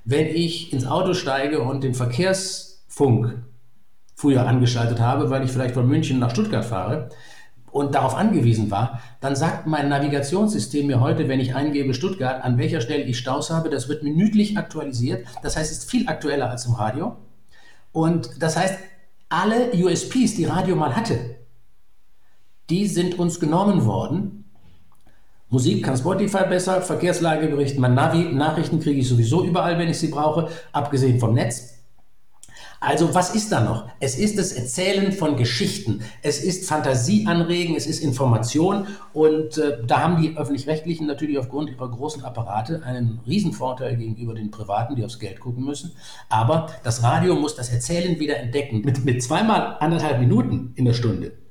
wenn 0.05 0.27
ich 0.27 0.73
ins 0.73 0.87
Auto 0.87 1.15
steige 1.15 1.63
und 1.63 1.85
den 1.85 1.95
Verkehrsfunk 1.95 3.43
früher 4.15 4.47
angeschaltet 4.47 5.01
habe, 5.01 5.31
weil 5.31 5.45
ich 5.45 5.51
vielleicht 5.51 5.75
von 5.75 5.87
München 5.87 6.19
nach 6.19 6.31
Stuttgart 6.31 6.65
fahre 6.65 7.09
und 7.71 7.95
darauf 7.95 8.15
angewiesen 8.15 8.71
war, 8.71 9.01
dann 9.21 9.35
sagt 9.35 9.67
mein 9.67 9.89
Navigationssystem 9.89 10.87
mir 10.87 11.01
heute, 11.01 11.29
wenn 11.29 11.41
ich 11.41 11.55
eingebe 11.55 11.95
Stuttgart, 11.95 12.45
an 12.45 12.59
welcher 12.59 12.81
Stelle 12.81 13.05
ich 13.05 13.19
Staus 13.19 13.51
habe. 13.51 13.71
Das 13.71 13.89
wird 13.89 14.03
minütlich 14.03 14.59
aktualisiert. 14.59 15.27
Das 15.43 15.57
heißt, 15.57 15.71
es 15.71 15.79
ist 15.79 15.91
viel 15.91 16.09
aktueller 16.09 16.51
als 16.51 16.67
im 16.67 16.75
Radio. 16.75 17.17
Und 17.93 18.43
das 18.43 18.57
heißt, 18.57 18.79
alle 19.29 19.73
USPs, 19.73 20.35
die 20.35 20.45
Radio 20.45 20.77
mal 20.77 20.95
hatte, 20.95 21.37
die 22.71 22.87
sind 22.87 23.19
uns 23.19 23.41
genommen 23.41 23.85
worden 23.85 24.43
Musik 25.53 25.85
kann 25.85 25.99
Spotify 25.99 26.45
besser, 26.49 26.81
Verkehrslagebericht, 26.81 27.79
mein 27.79 27.93
Navi, 27.93 28.33
Nachrichten 28.33 28.81
kriege 28.81 29.01
ich 29.01 29.09
sowieso 29.09 29.45
überall, 29.45 29.79
wenn 29.79 29.91
ich 29.91 29.99
sie 29.99 30.09
brauche, 30.09 30.49
abgesehen 30.73 31.21
vom 31.21 31.35
Netz. 31.35 31.75
Also 32.81 33.15
was 33.15 33.35
ist 33.35 33.53
da 33.53 33.61
noch? 33.61 33.87
Es 34.01 34.19
ist 34.19 34.39
das 34.39 34.53
Erzählen 34.53 35.13
von 35.13 35.37
Geschichten. 35.37 36.01
Es 36.23 36.43
ist 36.43 36.67
Fantasie 36.67 37.27
anregen, 37.27 37.77
es 37.77 37.87
ist 37.87 38.03
Information 38.03 38.87
und 39.13 39.59
äh, 39.59 39.77
da 39.87 40.01
haben 40.01 40.23
die 40.23 40.39
öffentlich-rechtlichen 40.39 41.07
natürlich 41.07 41.39
aufgrund 41.39 41.69
ihrer 41.69 41.91
großen 41.91 42.25
Apparate 42.25 42.83
einen 42.83 43.21
Riesenvorteil 43.27 43.99
gegenüber 43.99 44.33
den 44.33 44.51
Privaten, 44.51 44.97
die 44.97 45.05
aufs 45.05 45.19
Geld 45.19 45.39
gucken 45.39 45.67
müssen. 45.67 45.93
Aber 46.31 46.69
das 46.83 47.03
Radio 47.03 47.37
muss 47.37 47.55
das 47.55 47.69
Erzählen 47.69 48.19
wieder 48.19 48.39
entdecken. 48.39 48.81
Mit, 48.87 49.05
mit 49.05 49.23
zweimal 49.23 49.77
anderthalb 49.81 50.19
Minuten 50.19 50.73
in 50.77 50.87
der 50.87 50.95
Stunde 50.95 51.42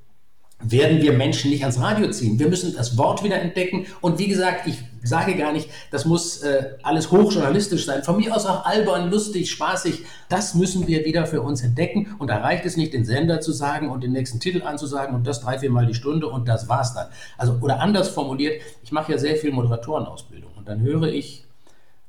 werden 0.63 1.01
wir 1.01 1.13
Menschen 1.13 1.51
nicht 1.51 1.63
ans 1.63 1.79
Radio 1.79 2.09
ziehen. 2.11 2.39
Wir 2.39 2.47
müssen 2.47 2.75
das 2.75 2.97
Wort 2.97 3.23
wieder 3.23 3.39
entdecken. 3.39 3.85
Und 4.01 4.19
wie 4.19 4.27
gesagt, 4.27 4.67
ich 4.67 4.83
sage 5.03 5.35
gar 5.35 5.51
nicht, 5.51 5.69
das 5.89 6.05
muss 6.05 6.41
äh, 6.43 6.75
alles 6.83 7.11
hochjournalistisch 7.11 7.85
sein. 7.85 8.03
Von 8.03 8.17
mir 8.17 8.35
aus 8.35 8.45
auch 8.45 8.65
albern, 8.65 9.09
lustig, 9.09 9.49
spaßig. 9.49 10.03
Das 10.29 10.55
müssen 10.55 10.87
wir 10.87 11.05
wieder 11.05 11.25
für 11.25 11.41
uns 11.41 11.63
entdecken. 11.63 12.15
Und 12.19 12.29
da 12.29 12.37
reicht 12.37 12.65
es 12.65 12.77
nicht, 12.77 12.93
den 12.93 13.05
Sender 13.05 13.41
zu 13.41 13.51
sagen 13.51 13.89
und 13.89 14.03
den 14.03 14.11
nächsten 14.11 14.39
Titel 14.39 14.63
anzusagen 14.63 15.15
und 15.15 15.25
das 15.25 15.41
drei, 15.41 15.59
viermal 15.59 15.85
die 15.85 15.95
Stunde 15.95 16.27
und 16.27 16.47
das 16.47 16.69
war's 16.69 16.93
dann. 16.93 17.07
Also, 17.37 17.57
oder 17.61 17.79
anders 17.79 18.09
formuliert, 18.09 18.61
ich 18.83 18.91
mache 18.91 19.11
ja 19.11 19.17
sehr 19.17 19.35
viel 19.35 19.51
Moderatorenausbildung. 19.51 20.51
Und 20.55 20.67
dann 20.67 20.81
höre 20.81 21.07
ich, 21.07 21.45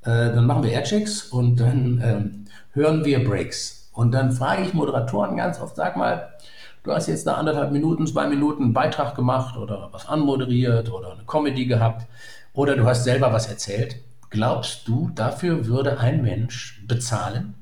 äh, 0.03 0.11
dann 0.11 0.47
machen 0.47 0.63
wir 0.63 0.73
Airchecks 0.73 1.23
und 1.23 1.57
dann 1.57 2.45
äh, 2.75 2.79
hören 2.79 3.05
wir 3.05 3.25
Breaks. 3.25 3.91
Und 3.93 4.13
dann 4.13 4.33
frage 4.33 4.63
ich 4.63 4.75
Moderatoren 4.75 5.37
ganz 5.37 5.61
oft, 5.61 5.77
sag 5.77 5.97
mal, 5.97 6.33
du 6.83 6.93
hast 6.93 7.09
jetzt 7.09 7.27
da 7.27 7.35
anderthalb 7.35 7.73
Minuten, 7.73 8.07
zwei 8.07 8.27
Minuten 8.27 8.65
einen 8.65 8.73
Beitrag 8.73 9.15
gemacht 9.15 9.57
oder 9.57 9.89
was 9.93 10.07
anmoderiert 10.07 10.91
oder 10.91 11.13
eine 11.13 11.25
Comedy 11.25 11.67
gehabt 11.67 12.07
oder 12.53 12.77
du 12.77 12.85
hast 12.85 13.05
selber 13.05 13.33
was 13.33 13.49
erzählt. 13.49 13.97
Glaubst 14.31 14.89
du, 14.89 15.11
dafür 15.15 15.67
würde 15.67 15.99
ein 15.99 16.23
Mensch 16.23 16.83
bezahlen? 16.87 17.55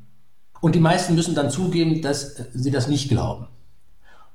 Und 0.60 0.74
die 0.74 0.80
meisten 0.80 1.14
müssen 1.14 1.34
dann 1.34 1.50
zugeben, 1.50 2.02
dass 2.02 2.36
sie 2.52 2.70
das 2.70 2.86
nicht 2.86 3.08
glauben. 3.08 3.48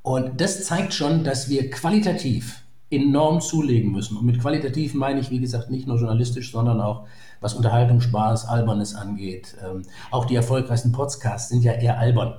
Und 0.01 0.41
das 0.41 0.65
zeigt 0.65 0.93
schon, 0.93 1.23
dass 1.23 1.49
wir 1.49 1.69
qualitativ 1.69 2.61
enorm 2.89 3.41
zulegen 3.41 3.91
müssen. 3.91 4.17
Und 4.17 4.25
mit 4.25 4.39
qualitativ 4.39 4.93
meine 4.93 5.19
ich, 5.19 5.31
wie 5.31 5.39
gesagt, 5.39 5.71
nicht 5.71 5.87
nur 5.87 5.97
journalistisch, 5.97 6.51
sondern 6.51 6.81
auch 6.81 7.07
was 7.41 7.53
Unterhaltung, 7.53 8.01
Spaß, 8.01 8.45
Albernes 8.45 8.95
angeht. 8.95 9.55
Ähm, 9.63 9.83
auch 10.11 10.25
die 10.25 10.35
erfolgreichsten 10.35 10.91
Podcasts 10.91 11.49
sind 11.49 11.63
ja 11.63 11.73
eher 11.73 11.97
albern. 11.97 12.35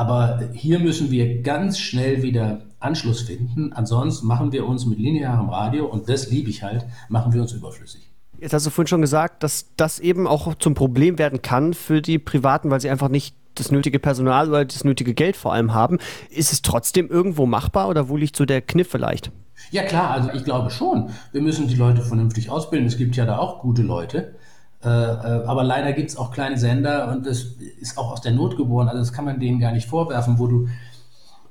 Aber 0.00 0.40
hier 0.54 0.78
müssen 0.78 1.10
wir 1.10 1.42
ganz 1.42 1.78
schnell 1.78 2.22
wieder 2.22 2.62
Anschluss 2.78 3.20
finden. 3.20 3.74
Ansonsten 3.74 4.26
machen 4.26 4.50
wir 4.50 4.66
uns 4.66 4.86
mit 4.86 4.98
linearem 4.98 5.50
Radio, 5.50 5.84
und 5.84 6.08
das 6.08 6.30
liebe 6.30 6.48
ich 6.48 6.62
halt, 6.62 6.86
machen 7.10 7.34
wir 7.34 7.42
uns 7.42 7.52
überflüssig. 7.52 8.10
Jetzt 8.38 8.54
hast 8.54 8.64
du 8.64 8.70
vorhin 8.70 8.86
schon 8.86 9.02
gesagt, 9.02 9.42
dass 9.42 9.66
das 9.76 9.98
eben 9.98 10.26
auch 10.26 10.54
zum 10.54 10.72
Problem 10.72 11.18
werden 11.18 11.42
kann 11.42 11.74
für 11.74 12.00
die 12.00 12.18
Privaten, 12.18 12.70
weil 12.70 12.80
sie 12.80 12.88
einfach 12.88 13.10
nicht 13.10 13.36
das 13.56 13.70
nötige 13.70 13.98
Personal 13.98 14.48
oder 14.48 14.64
das 14.64 14.84
nötige 14.84 15.12
Geld 15.12 15.36
vor 15.36 15.52
allem 15.52 15.74
haben. 15.74 15.98
Ist 16.30 16.50
es 16.50 16.62
trotzdem 16.62 17.10
irgendwo 17.10 17.44
machbar 17.44 17.86
oder 17.90 18.08
wo 18.08 18.16
liegt 18.16 18.36
so 18.36 18.46
der 18.46 18.62
Kniff 18.62 18.88
vielleicht? 18.88 19.30
Ja 19.70 19.82
klar, 19.82 20.12
also 20.12 20.30
ich 20.32 20.44
glaube 20.44 20.70
schon. 20.70 21.10
Wir 21.32 21.42
müssen 21.42 21.68
die 21.68 21.76
Leute 21.76 22.00
vernünftig 22.00 22.48
ausbilden. 22.48 22.88
Es 22.88 22.96
gibt 22.96 23.16
ja 23.16 23.26
da 23.26 23.36
auch 23.36 23.60
gute 23.60 23.82
Leute. 23.82 24.34
Äh, 24.82 24.88
äh, 24.88 25.44
aber 25.44 25.62
leider 25.62 25.92
gibt 25.92 26.10
es 26.10 26.16
auch 26.16 26.30
kleine 26.30 26.56
Sender 26.58 27.08
und 27.12 27.26
das 27.26 27.42
ist 27.80 27.98
auch 27.98 28.12
aus 28.12 28.20
der 28.22 28.32
Not 28.32 28.56
geboren. 28.56 28.88
Also 28.88 29.00
das 29.00 29.12
kann 29.12 29.24
man 29.24 29.38
denen 29.38 29.60
gar 29.60 29.72
nicht 29.72 29.86
vorwerfen, 29.86 30.38
wo 30.38 30.46
du 30.46 30.68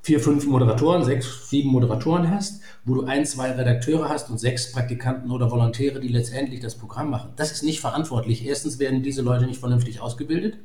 vier, 0.01 0.19
fünf 0.19 0.47
Moderatoren, 0.47 1.03
sechs, 1.03 1.49
sieben 1.49 1.69
Moderatoren 1.69 2.31
hast, 2.31 2.61
wo 2.85 2.95
du 2.95 3.05
ein, 3.05 3.25
zwei 3.25 3.51
Redakteure 3.51 4.09
hast 4.09 4.29
und 4.29 4.39
sechs 4.39 4.71
Praktikanten 4.71 5.29
oder 5.29 5.51
Volontäre, 5.51 5.99
die 5.99 6.07
letztendlich 6.07 6.61
das 6.61 6.75
Programm 6.75 7.11
machen. 7.11 7.33
Das 7.35 7.51
ist 7.51 7.63
nicht 7.63 7.79
verantwortlich. 7.81 8.45
Erstens 8.45 8.79
werden 8.79 9.03
diese 9.03 9.21
Leute 9.21 9.45
nicht 9.45 9.59
vernünftig 9.59 10.01
ausgebildet, 10.01 10.57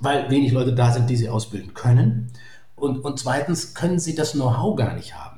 weil 0.00 0.30
wenig 0.30 0.52
Leute 0.52 0.74
da 0.74 0.92
sind, 0.92 1.08
die 1.08 1.16
sie 1.16 1.28
ausbilden 1.28 1.72
können. 1.72 2.32
Und, 2.76 2.98
und 2.98 3.18
zweitens 3.18 3.74
können 3.74 3.98
sie 3.98 4.14
das 4.14 4.32
Know-how 4.32 4.76
gar 4.76 4.94
nicht 4.94 5.14
haben. 5.14 5.33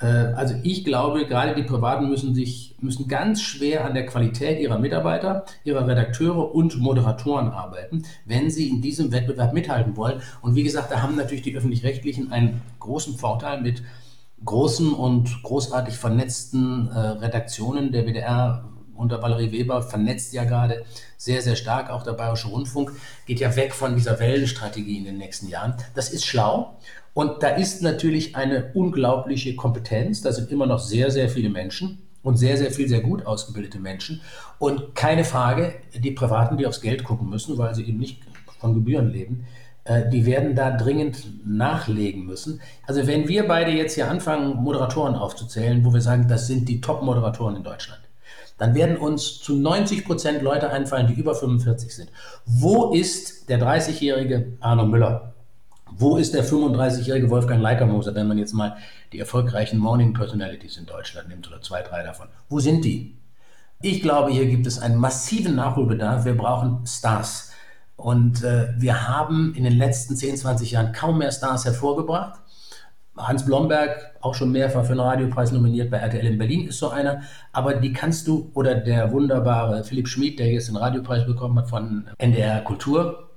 Äh, 0.00 0.06
also 0.06 0.54
ich 0.62 0.84
glaube, 0.84 1.26
gerade 1.26 1.54
die 1.54 1.62
Privaten 1.62 2.08
müssen 2.08 2.34
sich 2.34 2.76
müssen 2.80 3.08
ganz 3.08 3.42
schwer 3.42 3.84
an 3.84 3.94
der 3.94 4.06
Qualität 4.06 4.60
ihrer 4.60 4.78
Mitarbeiter, 4.78 5.44
ihrer 5.64 5.86
Redakteure 5.86 6.54
und 6.54 6.78
Moderatoren 6.78 7.48
arbeiten, 7.48 8.04
wenn 8.24 8.50
sie 8.50 8.68
in 8.68 8.80
diesem 8.80 9.12
Wettbewerb 9.12 9.52
mithalten 9.52 9.96
wollen. 9.96 10.22
Und 10.40 10.54
wie 10.54 10.62
gesagt, 10.62 10.90
da 10.90 11.02
haben 11.02 11.16
natürlich 11.16 11.42
die 11.42 11.56
öffentlich-rechtlichen 11.56 12.32
einen 12.32 12.62
großen 12.78 13.16
Vorteil 13.16 13.60
mit 13.60 13.82
großen 14.44 14.94
und 14.94 15.42
großartig 15.42 15.96
vernetzten 15.96 16.88
äh, 16.88 16.98
Redaktionen. 16.98 17.92
Der 17.92 18.06
WDR 18.06 18.64
unter 19.00 19.22
Valerie 19.22 19.50
Weber 19.50 19.82
vernetzt 19.82 20.32
ja 20.32 20.44
gerade 20.44 20.84
sehr, 21.16 21.42
sehr 21.42 21.56
stark. 21.56 21.90
Auch 21.90 22.02
der 22.02 22.12
Bayerische 22.12 22.48
Rundfunk 22.48 22.92
geht 23.26 23.40
ja 23.40 23.56
weg 23.56 23.74
von 23.74 23.96
dieser 23.96 24.20
Wellenstrategie 24.20 24.98
in 24.98 25.04
den 25.04 25.18
nächsten 25.18 25.48
Jahren. 25.48 25.74
Das 25.94 26.10
ist 26.10 26.24
schlau. 26.24 26.76
Und 27.14 27.42
da 27.42 27.48
ist 27.48 27.82
natürlich 27.82 28.36
eine 28.36 28.70
unglaubliche 28.74 29.56
Kompetenz. 29.56 30.22
Da 30.22 30.32
sind 30.32 30.52
immer 30.52 30.66
noch 30.66 30.78
sehr, 30.78 31.10
sehr 31.10 31.28
viele 31.28 31.48
Menschen 31.48 32.06
und 32.22 32.36
sehr, 32.36 32.56
sehr 32.56 32.70
viel 32.70 32.88
sehr 32.88 33.00
gut 33.00 33.26
ausgebildete 33.26 33.78
Menschen. 33.78 34.20
Und 34.58 34.94
keine 34.94 35.24
Frage, 35.24 35.74
die 35.94 36.12
Privaten, 36.12 36.56
die 36.56 36.66
aufs 36.66 36.80
Geld 36.80 37.04
gucken 37.04 37.28
müssen, 37.28 37.58
weil 37.58 37.74
sie 37.74 37.84
eben 37.84 37.98
nicht 37.98 38.22
von 38.60 38.74
Gebühren 38.74 39.10
leben, 39.10 39.46
äh, 39.84 40.08
die 40.08 40.26
werden 40.26 40.54
da 40.54 40.70
dringend 40.70 41.46
nachlegen 41.46 42.24
müssen. 42.24 42.60
Also 42.86 43.06
wenn 43.06 43.28
wir 43.28 43.48
beide 43.48 43.70
jetzt 43.70 43.94
hier 43.94 44.10
anfangen, 44.10 44.56
Moderatoren 44.62 45.14
aufzuzählen, 45.14 45.84
wo 45.84 45.92
wir 45.92 46.02
sagen, 46.02 46.28
das 46.28 46.46
sind 46.46 46.68
die 46.68 46.80
Top-Moderatoren 46.80 47.56
in 47.56 47.64
Deutschland, 47.64 48.00
dann 48.60 48.74
werden 48.74 48.98
uns 48.98 49.40
zu 49.40 49.56
90 49.56 50.04
Prozent 50.04 50.42
Leute 50.42 50.70
einfallen, 50.70 51.06
die 51.06 51.14
über 51.14 51.34
45 51.34 51.94
sind. 51.94 52.10
Wo 52.44 52.92
ist 52.92 53.48
der 53.48 53.58
30-jährige 53.58 54.52
Arno 54.60 54.84
Müller? 54.84 55.32
Wo 55.90 56.18
ist 56.18 56.34
der 56.34 56.44
35-jährige 56.44 57.30
Wolfgang 57.30 57.62
Leitermoser, 57.62 58.14
wenn 58.14 58.28
man 58.28 58.36
jetzt 58.36 58.52
mal 58.52 58.76
die 59.12 59.18
erfolgreichen 59.18 59.78
Morning 59.78 60.12
Personalities 60.12 60.76
in 60.76 60.84
Deutschland 60.84 61.28
nimmt 61.28 61.48
oder 61.48 61.62
zwei, 61.62 61.80
drei 61.80 62.02
davon? 62.02 62.28
Wo 62.50 62.60
sind 62.60 62.84
die? 62.84 63.16
Ich 63.80 64.02
glaube, 64.02 64.30
hier 64.30 64.44
gibt 64.44 64.66
es 64.66 64.78
einen 64.78 64.96
massiven 64.96 65.54
Nachholbedarf. 65.56 66.26
Wir 66.26 66.36
brauchen 66.36 66.86
Stars. 66.86 67.52
Und 67.96 68.44
äh, 68.44 68.68
wir 68.76 69.08
haben 69.08 69.54
in 69.54 69.64
den 69.64 69.78
letzten 69.78 70.16
10, 70.16 70.36
20 70.36 70.72
Jahren 70.72 70.92
kaum 70.92 71.16
mehr 71.16 71.32
Stars 71.32 71.64
hervorgebracht. 71.64 72.40
Hans 73.26 73.44
Blomberg, 73.44 74.12
auch 74.20 74.34
schon 74.34 74.52
mehrfach 74.52 74.84
für 74.84 74.92
den 74.92 75.00
Radiopreis 75.00 75.52
nominiert 75.52 75.90
bei 75.90 75.98
RTL 75.98 76.26
in 76.26 76.38
Berlin, 76.38 76.68
ist 76.68 76.78
so 76.78 76.90
einer. 76.90 77.22
Aber 77.52 77.74
die 77.74 77.92
kannst 77.92 78.26
du, 78.26 78.50
oder 78.54 78.74
der 78.74 79.12
wunderbare 79.12 79.84
Philipp 79.84 80.08
Schmid, 80.08 80.38
der 80.38 80.48
jetzt 80.48 80.68
den 80.68 80.76
Radiopreis 80.76 81.26
bekommen 81.26 81.58
hat 81.58 81.68
von 81.68 82.06
NDR 82.18 82.60
Kultur, 82.60 83.29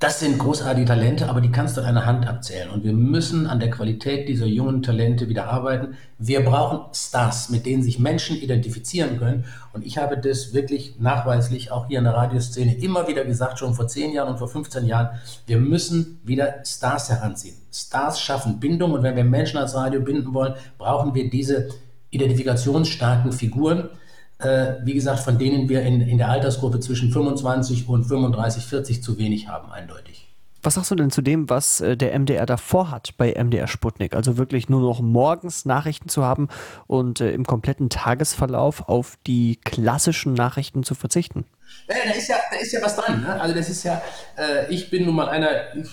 das 0.00 0.18
sind 0.18 0.38
großartige 0.38 0.86
Talente, 0.86 1.28
aber 1.28 1.42
die 1.42 1.52
kannst 1.52 1.76
du 1.76 1.82
an 1.82 1.88
einer 1.88 2.06
Hand 2.06 2.26
abzählen. 2.26 2.70
Und 2.70 2.84
wir 2.84 2.94
müssen 2.94 3.46
an 3.46 3.60
der 3.60 3.70
Qualität 3.70 4.30
dieser 4.30 4.46
jungen 4.46 4.82
Talente 4.82 5.28
wieder 5.28 5.48
arbeiten. 5.48 5.94
Wir 6.16 6.42
brauchen 6.42 6.80
Stars, 6.94 7.50
mit 7.50 7.66
denen 7.66 7.82
sich 7.82 7.98
Menschen 7.98 8.38
identifizieren 8.38 9.18
können. 9.18 9.44
Und 9.74 9.84
ich 9.84 9.98
habe 9.98 10.16
das 10.16 10.54
wirklich 10.54 10.98
nachweislich 10.98 11.70
auch 11.70 11.88
hier 11.88 11.98
in 11.98 12.04
der 12.04 12.14
Radioszene 12.14 12.78
immer 12.78 13.08
wieder 13.08 13.26
gesagt, 13.26 13.58
schon 13.58 13.74
vor 13.74 13.88
zehn 13.88 14.14
Jahren 14.14 14.30
und 14.30 14.38
vor 14.38 14.48
15 14.48 14.86
Jahren. 14.86 15.10
Wir 15.46 15.58
müssen 15.58 16.18
wieder 16.24 16.64
Stars 16.64 17.10
heranziehen. 17.10 17.56
Stars 17.70 18.18
schaffen 18.22 18.58
Bindung. 18.58 18.92
Und 18.92 19.02
wenn 19.02 19.16
wir 19.16 19.24
Menschen 19.24 19.58
als 19.58 19.74
Radio 19.74 20.00
binden 20.00 20.32
wollen, 20.32 20.54
brauchen 20.78 21.14
wir 21.14 21.28
diese 21.28 21.68
identifikationsstarken 22.08 23.32
Figuren 23.32 23.90
wie 24.84 24.94
gesagt, 24.94 25.20
von 25.20 25.38
denen 25.38 25.68
wir 25.68 25.82
in, 25.82 26.00
in 26.00 26.18
der 26.18 26.28
Altersgruppe 26.28 26.80
zwischen 26.80 27.10
25 27.10 27.88
und 27.88 28.04
35, 28.04 28.64
40 28.64 29.02
zu 29.02 29.18
wenig 29.18 29.48
haben, 29.48 29.70
eindeutig. 29.70 30.30
Was 30.62 30.74
sagst 30.74 30.90
du 30.90 30.94
denn 30.94 31.10
zu 31.10 31.22
dem, 31.22 31.48
was 31.48 31.80
äh, 31.80 31.96
der 31.96 32.18
MDR 32.18 32.44
davor 32.44 32.90
hat 32.90 33.16
bei 33.16 33.32
MDR 33.32 33.66
Sputnik? 33.66 34.14
Also 34.14 34.36
wirklich 34.36 34.68
nur 34.68 34.80
noch 34.82 35.00
morgens 35.00 35.64
Nachrichten 35.64 36.10
zu 36.10 36.22
haben 36.22 36.48
und 36.86 37.20
äh, 37.20 37.32
im 37.32 37.46
kompletten 37.46 37.88
Tagesverlauf 37.88 38.88
auf 38.88 39.16
die 39.26 39.58
klassischen 39.64 40.34
Nachrichten 40.34 40.82
zu 40.82 40.94
verzichten? 40.94 41.46
Ja, 41.88 41.96
da 42.04 42.10
ist 42.12 42.28
ja, 42.28 42.36
da 42.50 42.58
ist 42.58 42.72
ja 42.72 42.82
was 42.82 42.96
dran. 42.96 43.22
Ne? 43.22 43.40
Also 43.40 43.54
das 43.54 43.70
ist 43.70 43.84
ja, 43.84 44.02
äh, 44.36 44.72
ich 44.72 44.90
bin 44.90 45.06
nun 45.06 45.14
mal 45.14 45.30
einer, 45.30 45.74
ich 45.76 45.88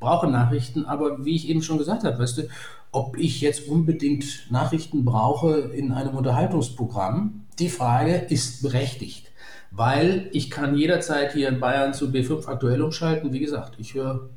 brauche 0.00 0.26
Nachrichten, 0.26 0.84
aber 0.84 1.24
wie 1.24 1.36
ich 1.36 1.48
eben 1.48 1.62
schon 1.62 1.78
gesagt 1.78 2.02
habe, 2.02 2.18
weißt 2.18 2.38
du, 2.38 2.48
ob 2.90 3.16
ich 3.16 3.40
jetzt 3.40 3.68
unbedingt 3.68 4.50
Nachrichten 4.50 5.04
brauche 5.04 5.58
in 5.58 5.92
einem 5.92 6.16
Unterhaltungsprogramm, 6.16 7.45
die 7.58 7.68
Frage 7.68 8.16
ist 8.16 8.62
berechtigt, 8.62 9.30
weil 9.70 10.28
ich 10.32 10.50
kann 10.50 10.76
jederzeit 10.76 11.32
hier 11.32 11.48
in 11.48 11.60
Bayern 11.60 11.94
zu 11.94 12.06
B5 12.06 12.46
aktuell 12.46 12.82
umschalten. 12.82 13.32
Wie 13.32 13.40
gesagt, 13.40 13.76
ich 13.78 13.94
höre 13.94 14.28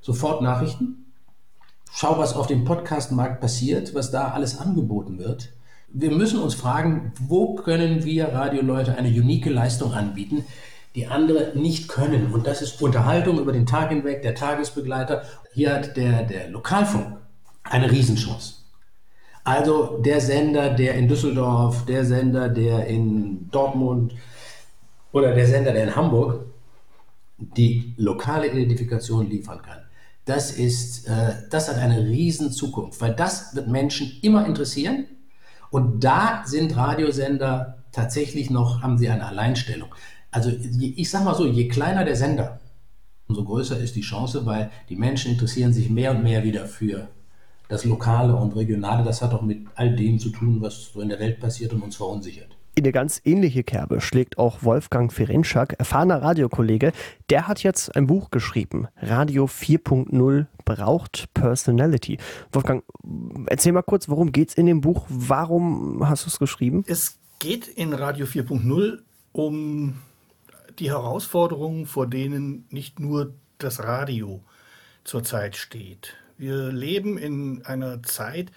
sofort 0.00 0.42
Nachrichten, 0.42 1.12
schaue, 1.92 2.18
was 2.18 2.34
auf 2.34 2.46
dem 2.46 2.64
Podcastmarkt 2.64 3.40
passiert, 3.40 3.94
was 3.94 4.10
da 4.10 4.28
alles 4.28 4.58
angeboten 4.58 5.18
wird. 5.18 5.50
Wir 5.88 6.10
müssen 6.10 6.40
uns 6.40 6.54
fragen, 6.54 7.12
wo 7.18 7.54
können 7.54 8.04
wir 8.04 8.28
Radioleute 8.28 8.94
eine 8.96 9.08
unique 9.08 9.46
Leistung 9.46 9.92
anbieten, 9.92 10.44
die 10.94 11.06
andere 11.06 11.52
nicht 11.54 11.88
können. 11.88 12.32
Und 12.32 12.46
das 12.46 12.62
ist 12.62 12.80
Unterhaltung 12.82 13.38
über 13.38 13.52
den 13.52 13.66
Tag 13.66 13.88
hinweg, 13.88 14.22
der 14.22 14.34
Tagesbegleiter. 14.34 15.22
Hier 15.54 15.74
hat 15.74 15.96
der, 15.96 16.24
der 16.24 16.50
Lokalfunk 16.50 17.16
eine 17.64 17.90
Riesenchance. 17.90 18.57
Also 19.48 19.96
der 20.04 20.20
Sender, 20.20 20.74
der 20.74 20.94
in 20.96 21.08
Düsseldorf, 21.08 21.86
der 21.86 22.04
Sender, 22.04 22.50
der 22.50 22.86
in 22.86 23.48
Dortmund 23.50 24.14
oder 25.10 25.34
der 25.34 25.46
Sender, 25.46 25.72
der 25.72 25.84
in 25.84 25.96
Hamburg 25.96 26.44
die 27.38 27.94
lokale 27.96 28.48
Identifikation 28.48 29.26
liefern 29.26 29.62
kann. 29.62 29.78
Das 30.26 30.50
ist, 30.50 31.08
äh, 31.08 31.32
das 31.48 31.70
hat 31.70 31.78
eine 31.78 32.04
riesen 32.04 32.52
Zukunft, 32.52 33.00
weil 33.00 33.14
das 33.14 33.54
wird 33.54 33.68
Menschen 33.68 34.18
immer 34.20 34.44
interessieren. 34.44 35.06
Und 35.70 36.04
da 36.04 36.42
sind 36.44 36.76
Radiosender 36.76 37.78
tatsächlich 37.90 38.50
noch, 38.50 38.82
haben 38.82 38.98
sie 38.98 39.08
eine 39.08 39.24
Alleinstellung. 39.24 39.94
Also 40.30 40.50
ich 40.78 41.08
sage 41.08 41.24
mal 41.24 41.34
so, 41.34 41.46
je 41.46 41.68
kleiner 41.68 42.04
der 42.04 42.16
Sender, 42.16 42.60
umso 43.28 43.44
größer 43.44 43.78
ist 43.78 43.96
die 43.96 44.02
Chance, 44.02 44.44
weil 44.44 44.70
die 44.90 44.96
Menschen 44.96 45.32
interessieren 45.32 45.72
sich 45.72 45.88
mehr 45.88 46.10
und 46.10 46.22
mehr 46.22 46.44
wieder 46.44 46.66
für 46.66 47.08
das 47.68 47.84
Lokale 47.84 48.34
und 48.34 48.56
Regionale, 48.56 49.04
das 49.04 49.22
hat 49.22 49.34
auch 49.34 49.42
mit 49.42 49.66
all 49.74 49.94
dem 49.94 50.18
zu 50.18 50.30
tun, 50.30 50.60
was 50.60 50.92
so 50.92 51.00
in 51.00 51.10
der 51.10 51.20
Welt 51.20 51.38
passiert 51.38 51.72
und 51.72 51.82
uns 51.82 51.96
verunsichert. 51.96 52.58
In 52.74 52.84
eine 52.84 52.92
ganz 52.92 53.20
ähnliche 53.24 53.64
Kerbe 53.64 54.00
schlägt 54.00 54.38
auch 54.38 54.62
Wolfgang 54.62 55.12
Ferenczak, 55.12 55.74
erfahrener 55.80 56.22
Radiokollege. 56.22 56.92
Der 57.28 57.48
hat 57.48 57.64
jetzt 57.64 57.96
ein 57.96 58.06
Buch 58.06 58.30
geschrieben. 58.30 58.86
Radio 59.02 59.46
4.0 59.46 60.46
braucht 60.64 61.34
Personality. 61.34 62.18
Wolfgang, 62.52 62.84
erzähl 63.46 63.72
mal 63.72 63.82
kurz, 63.82 64.08
worum 64.08 64.30
geht 64.30 64.50
es 64.50 64.54
in 64.54 64.66
dem 64.66 64.80
Buch? 64.80 65.06
Warum 65.08 66.08
hast 66.08 66.24
du 66.24 66.28
es 66.28 66.38
geschrieben? 66.38 66.84
Es 66.86 67.18
geht 67.40 67.66
in 67.66 67.92
Radio 67.92 68.26
4.0 68.26 69.00
um 69.32 69.96
die 70.78 70.90
Herausforderungen, 70.90 71.84
vor 71.86 72.06
denen 72.06 72.64
nicht 72.70 73.00
nur 73.00 73.34
das 73.58 73.82
Radio 73.82 74.40
zurzeit 75.02 75.56
steht. 75.56 76.14
Wir 76.38 76.72
leben 76.72 77.18
in 77.18 77.64
einer 77.64 78.02
Zeit, 78.02 78.52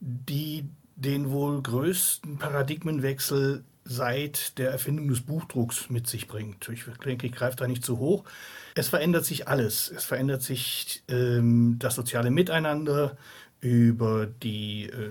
die 0.00 0.64
den 0.94 1.30
wohl 1.30 1.60
größten 1.60 2.38
Paradigmenwechsel 2.38 3.64
seit 3.84 4.58
der 4.58 4.70
Erfindung 4.70 5.08
des 5.08 5.20
Buchdrucks 5.20 5.90
mit 5.90 6.06
sich 6.08 6.26
bringt. 6.26 6.68
Ich 6.68 6.84
denke, 7.04 7.26
ich 7.26 7.32
greife 7.32 7.56
da 7.56 7.68
nicht 7.68 7.84
zu 7.84 7.98
hoch. 7.98 8.24
Es 8.74 8.88
verändert 8.88 9.24
sich 9.24 9.46
alles. 9.48 9.90
Es 9.94 10.04
verändert 10.04 10.42
sich 10.42 11.02
ähm, 11.08 11.76
das 11.78 11.94
soziale 11.94 12.30
Miteinander 12.30 13.16
über 13.60 14.26
die 14.26 14.84
äh, 14.84 15.10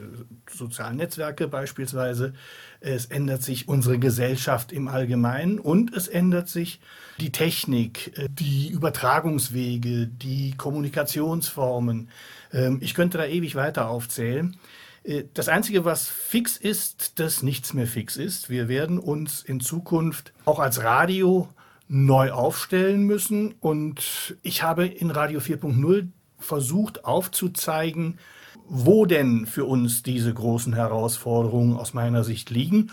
sozialen 0.49 0.97
Netzwerke 0.97 1.47
beispielsweise. 1.47 2.34
Es 2.79 3.05
ändert 3.05 3.41
sich 3.41 3.67
unsere 3.67 3.97
Gesellschaft 3.97 4.71
im 4.71 4.88
Allgemeinen 4.88 5.60
und 5.60 5.95
es 5.95 6.08
ändert 6.08 6.47
sich 6.47 6.79
die 7.19 7.31
Technik, 7.31 8.17
äh, 8.17 8.29
die 8.29 8.69
Übertragungswege, 8.69 10.08
die 10.08 10.55
Kommunikationsformen. 10.58 12.10
Ähm, 12.53 12.77
ich 12.81 12.93
könnte 12.93 13.17
da 13.17 13.25
ewig 13.25 13.55
weiter 13.55 13.89
aufzählen. 13.89 14.55
Äh, 15.03 15.23
das 15.34 15.49
Einzige, 15.49 15.86
was 15.86 16.08
fix 16.08 16.58
ist, 16.58 17.19
dass 17.19 17.43
nichts 17.43 17.73
mehr 17.73 17.88
fix 17.88 18.17
ist. 18.17 18.49
Wir 18.49 18.67
werden 18.67 18.99
uns 18.99 19.41
in 19.41 19.60
Zukunft 19.60 20.34
auch 20.45 20.60
als 20.60 20.84
Radio 20.84 21.49
neu 21.88 22.31
aufstellen 22.31 23.03
müssen. 23.03 23.55
Und 23.60 24.38
ich 24.41 24.63
habe 24.63 24.86
in 24.86 25.12
Radio 25.12 25.39
4.0 25.39 26.08
versucht 26.39 27.06
aufzuzeigen, 27.06 28.19
wo 28.67 29.06
denn 29.06 29.45
für 29.45 29.65
uns 29.65 30.04
diese 30.04 30.34
großen 30.34 30.74
Herausforderungen 30.74 31.78
aus 31.78 31.93
meiner 31.93 32.24
Sicht 32.24 32.50
liegen 32.50 32.91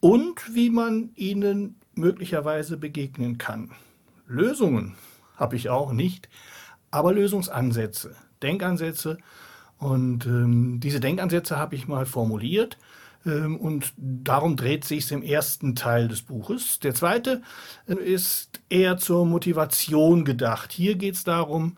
und 0.00 0.54
wie 0.54 0.70
man 0.70 1.10
ihnen 1.14 1.76
möglicherweise 1.94 2.76
begegnen 2.76 3.38
kann. 3.38 3.70
Lösungen 4.26 4.94
habe 5.36 5.56
ich 5.56 5.70
auch 5.70 5.92
nicht, 5.92 6.28
aber 6.90 7.12
Lösungsansätze, 7.12 8.16
Denkansätze. 8.42 9.18
Und 9.78 10.26
ähm, 10.26 10.80
diese 10.80 11.00
Denkansätze 11.00 11.56
habe 11.56 11.74
ich 11.74 11.88
mal 11.88 12.06
formuliert. 12.06 12.78
Ähm, 13.26 13.56
und 13.56 13.92
darum 13.96 14.56
dreht 14.56 14.84
sich 14.84 15.04
es 15.04 15.10
im 15.10 15.22
ersten 15.22 15.74
Teil 15.74 16.08
des 16.08 16.22
Buches. 16.22 16.80
Der 16.80 16.94
zweite 16.94 17.42
äh, 17.86 17.94
ist 17.94 18.60
eher 18.68 18.98
zur 18.98 19.26
Motivation 19.26 20.24
gedacht. 20.24 20.72
Hier 20.72 20.96
geht 20.96 21.14
es 21.14 21.24
darum, 21.24 21.76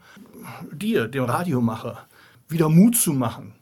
dir, 0.72 1.08
dem 1.08 1.24
Radiomacher, 1.24 2.06
wieder 2.48 2.68
Mut 2.68 2.96
zu 2.96 3.12
machen, 3.12 3.54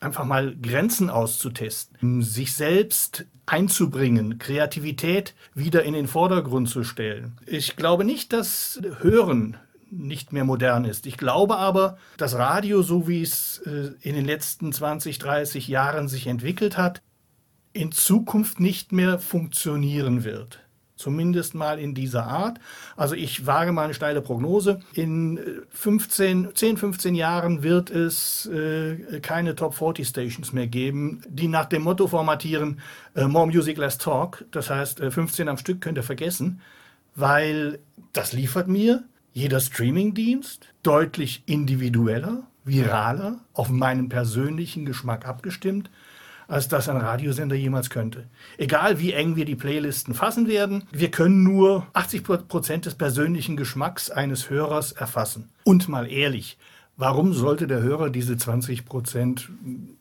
einfach 0.00 0.24
mal 0.24 0.56
Grenzen 0.56 1.10
auszutesten, 1.10 2.22
sich 2.22 2.54
selbst 2.54 3.26
einzubringen, 3.46 4.38
Kreativität 4.38 5.34
wieder 5.54 5.84
in 5.84 5.94
den 5.94 6.08
Vordergrund 6.08 6.68
zu 6.68 6.82
stellen. 6.82 7.38
Ich 7.46 7.76
glaube 7.76 8.04
nicht, 8.04 8.32
dass 8.32 8.80
Hören 9.00 9.56
nicht 9.90 10.32
mehr 10.32 10.44
modern 10.44 10.84
ist. 10.84 11.06
Ich 11.06 11.16
glaube 11.16 11.56
aber, 11.56 11.98
das 12.16 12.34
Radio, 12.34 12.82
so 12.82 13.08
wie 13.08 13.22
es 13.22 13.58
äh, 13.66 13.90
in 14.00 14.14
den 14.14 14.24
letzten 14.24 14.72
20, 14.72 15.18
30 15.18 15.68
Jahren 15.68 16.08
sich 16.08 16.26
entwickelt 16.26 16.76
hat, 16.76 17.02
in 17.72 17.92
Zukunft 17.92 18.58
nicht 18.58 18.92
mehr 18.92 19.18
funktionieren 19.18 20.24
wird. 20.24 20.60
Zumindest 20.96 21.54
mal 21.54 21.78
in 21.78 21.94
dieser 21.94 22.26
Art. 22.26 22.58
Also 22.96 23.14
ich 23.14 23.44
wage 23.44 23.70
mal 23.70 23.84
eine 23.84 23.92
steile 23.92 24.22
Prognose. 24.22 24.80
In 24.94 25.38
15, 25.68 26.54
10, 26.54 26.78
15 26.78 27.14
Jahren 27.14 27.62
wird 27.62 27.90
es 27.90 28.46
äh, 28.46 29.20
keine 29.20 29.54
Top 29.54 29.74
40 29.74 30.08
Stations 30.08 30.54
mehr 30.54 30.66
geben, 30.66 31.20
die 31.28 31.48
nach 31.48 31.66
dem 31.66 31.82
Motto 31.82 32.06
formatieren, 32.06 32.80
äh, 33.14 33.26
More 33.26 33.46
Music, 33.46 33.76
Less 33.76 33.98
Talk. 33.98 34.46
Das 34.52 34.70
heißt, 34.70 35.00
äh, 35.00 35.10
15 35.10 35.48
am 35.50 35.58
Stück 35.58 35.82
könnt 35.82 35.98
ihr 35.98 36.02
vergessen, 36.02 36.62
weil 37.14 37.78
das 38.14 38.32
liefert 38.32 38.66
mir 38.66 39.04
jeder 39.36 39.60
Streamingdienst 39.60 40.66
deutlich 40.82 41.42
individueller, 41.44 42.44
viraler, 42.64 43.40
auf 43.52 43.68
meinen 43.68 44.08
persönlichen 44.08 44.86
Geschmack 44.86 45.28
abgestimmt 45.28 45.90
als 46.48 46.68
das 46.68 46.88
ein 46.88 46.96
Radiosender 46.96 47.54
jemals 47.54 47.90
könnte. 47.90 48.28
Egal 48.56 48.98
wie 48.98 49.12
eng 49.12 49.36
wir 49.36 49.44
die 49.44 49.56
Playlisten 49.56 50.14
fassen 50.14 50.48
werden, 50.48 50.84
wir 50.90 51.10
können 51.10 51.42
nur 51.42 51.86
80 51.92 52.22
Prozent 52.48 52.86
des 52.86 52.94
persönlichen 52.94 53.58
Geschmacks 53.58 54.10
eines 54.10 54.48
Hörers 54.48 54.92
erfassen. 54.92 55.50
Und 55.64 55.86
mal 55.88 56.10
ehrlich, 56.10 56.56
warum 56.96 57.32
sollte 57.32 57.66
der 57.66 57.82
Hörer 57.82 58.10
diese 58.10 58.36
20 58.36 58.84
Prozent 58.84 59.50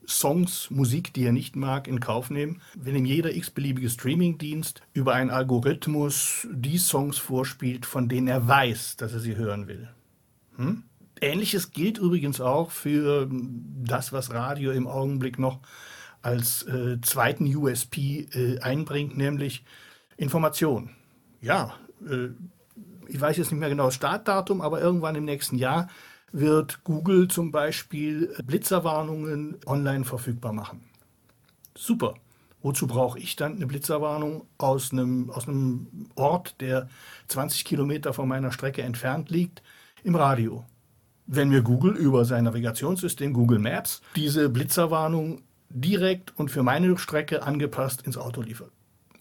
Songs, 0.08 0.70
Musik, 0.70 1.14
die 1.14 1.26
er 1.26 1.32
nicht 1.32 1.56
mag, 1.56 1.88
in 1.88 2.00
Kauf 2.00 2.30
nehmen, 2.30 2.62
wenn 2.76 2.96
ihm 2.96 3.06
jeder 3.06 3.36
x-beliebige 3.36 3.90
Streamingdienst 3.90 4.82
über 4.94 5.14
einen 5.14 5.30
Algorithmus 5.30 6.48
die 6.52 6.78
Songs 6.78 7.18
vorspielt, 7.18 7.86
von 7.86 8.08
denen 8.08 8.28
er 8.28 8.48
weiß, 8.48 8.98
dass 8.98 9.14
er 9.14 9.20
sie 9.20 9.36
hören 9.36 9.68
will? 9.68 9.90
Hm? 10.58 10.84
Ähnliches 11.22 11.72
gilt 11.72 11.98
übrigens 11.98 12.42
auch 12.42 12.72
für 12.72 13.30
das, 13.32 14.12
was 14.12 14.32
Radio 14.32 14.72
im 14.72 14.88
Augenblick 14.88 15.40
noch 15.40 15.60
als 16.22 16.64
äh, 16.64 17.00
zweiten 17.02 17.46
USP 17.56 18.28
äh, 18.34 18.60
einbringt, 18.60 19.16
nämlich 19.16 19.64
Information. 20.18 20.90
Ja, 21.40 21.76
äh, 22.10 22.30
ich 23.08 23.22
weiß 23.22 23.38
jetzt 23.38 23.52
nicht 23.52 23.60
mehr 23.60 23.70
genau 23.70 23.86
das 23.86 23.96
Startdatum, 23.96 24.62
aber 24.62 24.82
irgendwann 24.82 25.16
im 25.16 25.26
nächsten 25.26 25.58
Jahr 25.58 25.88
wird 26.40 26.84
Google 26.84 27.30
zum 27.30 27.52
Beispiel 27.52 28.36
Blitzerwarnungen 28.44 29.58
online 29.66 30.04
verfügbar 30.04 30.52
machen. 30.52 30.82
Super. 31.76 32.16
Wozu 32.62 32.88
brauche 32.88 33.20
ich 33.20 33.36
dann 33.36 33.56
eine 33.56 33.68
Blitzerwarnung 33.68 34.46
aus 34.58 34.92
einem, 34.92 35.30
aus 35.30 35.48
einem 35.48 36.10
Ort, 36.16 36.60
der 36.62 36.90
20 37.28 37.64
Kilometer 37.64 38.12
von 38.12 38.28
meiner 38.28 38.52
Strecke 38.52 38.82
entfernt 38.82 39.30
liegt, 39.30 39.62
im 40.04 40.16
Radio? 40.16 40.66
Wenn 41.28 41.50
mir 41.50 41.62
Google 41.62 41.96
über 41.96 42.26
sein 42.26 42.44
Navigationssystem 42.44 43.34
Google 43.34 43.60
Maps 43.60 44.02
diese 44.16 44.50
Blitzerwarnung 44.50 45.42
direkt 45.70 46.38
und 46.38 46.50
für 46.50 46.64
meine 46.64 46.98
Strecke 46.98 47.44
angepasst 47.44 48.02
ins 48.02 48.18
Auto 48.18 48.42
liefert. 48.42 48.72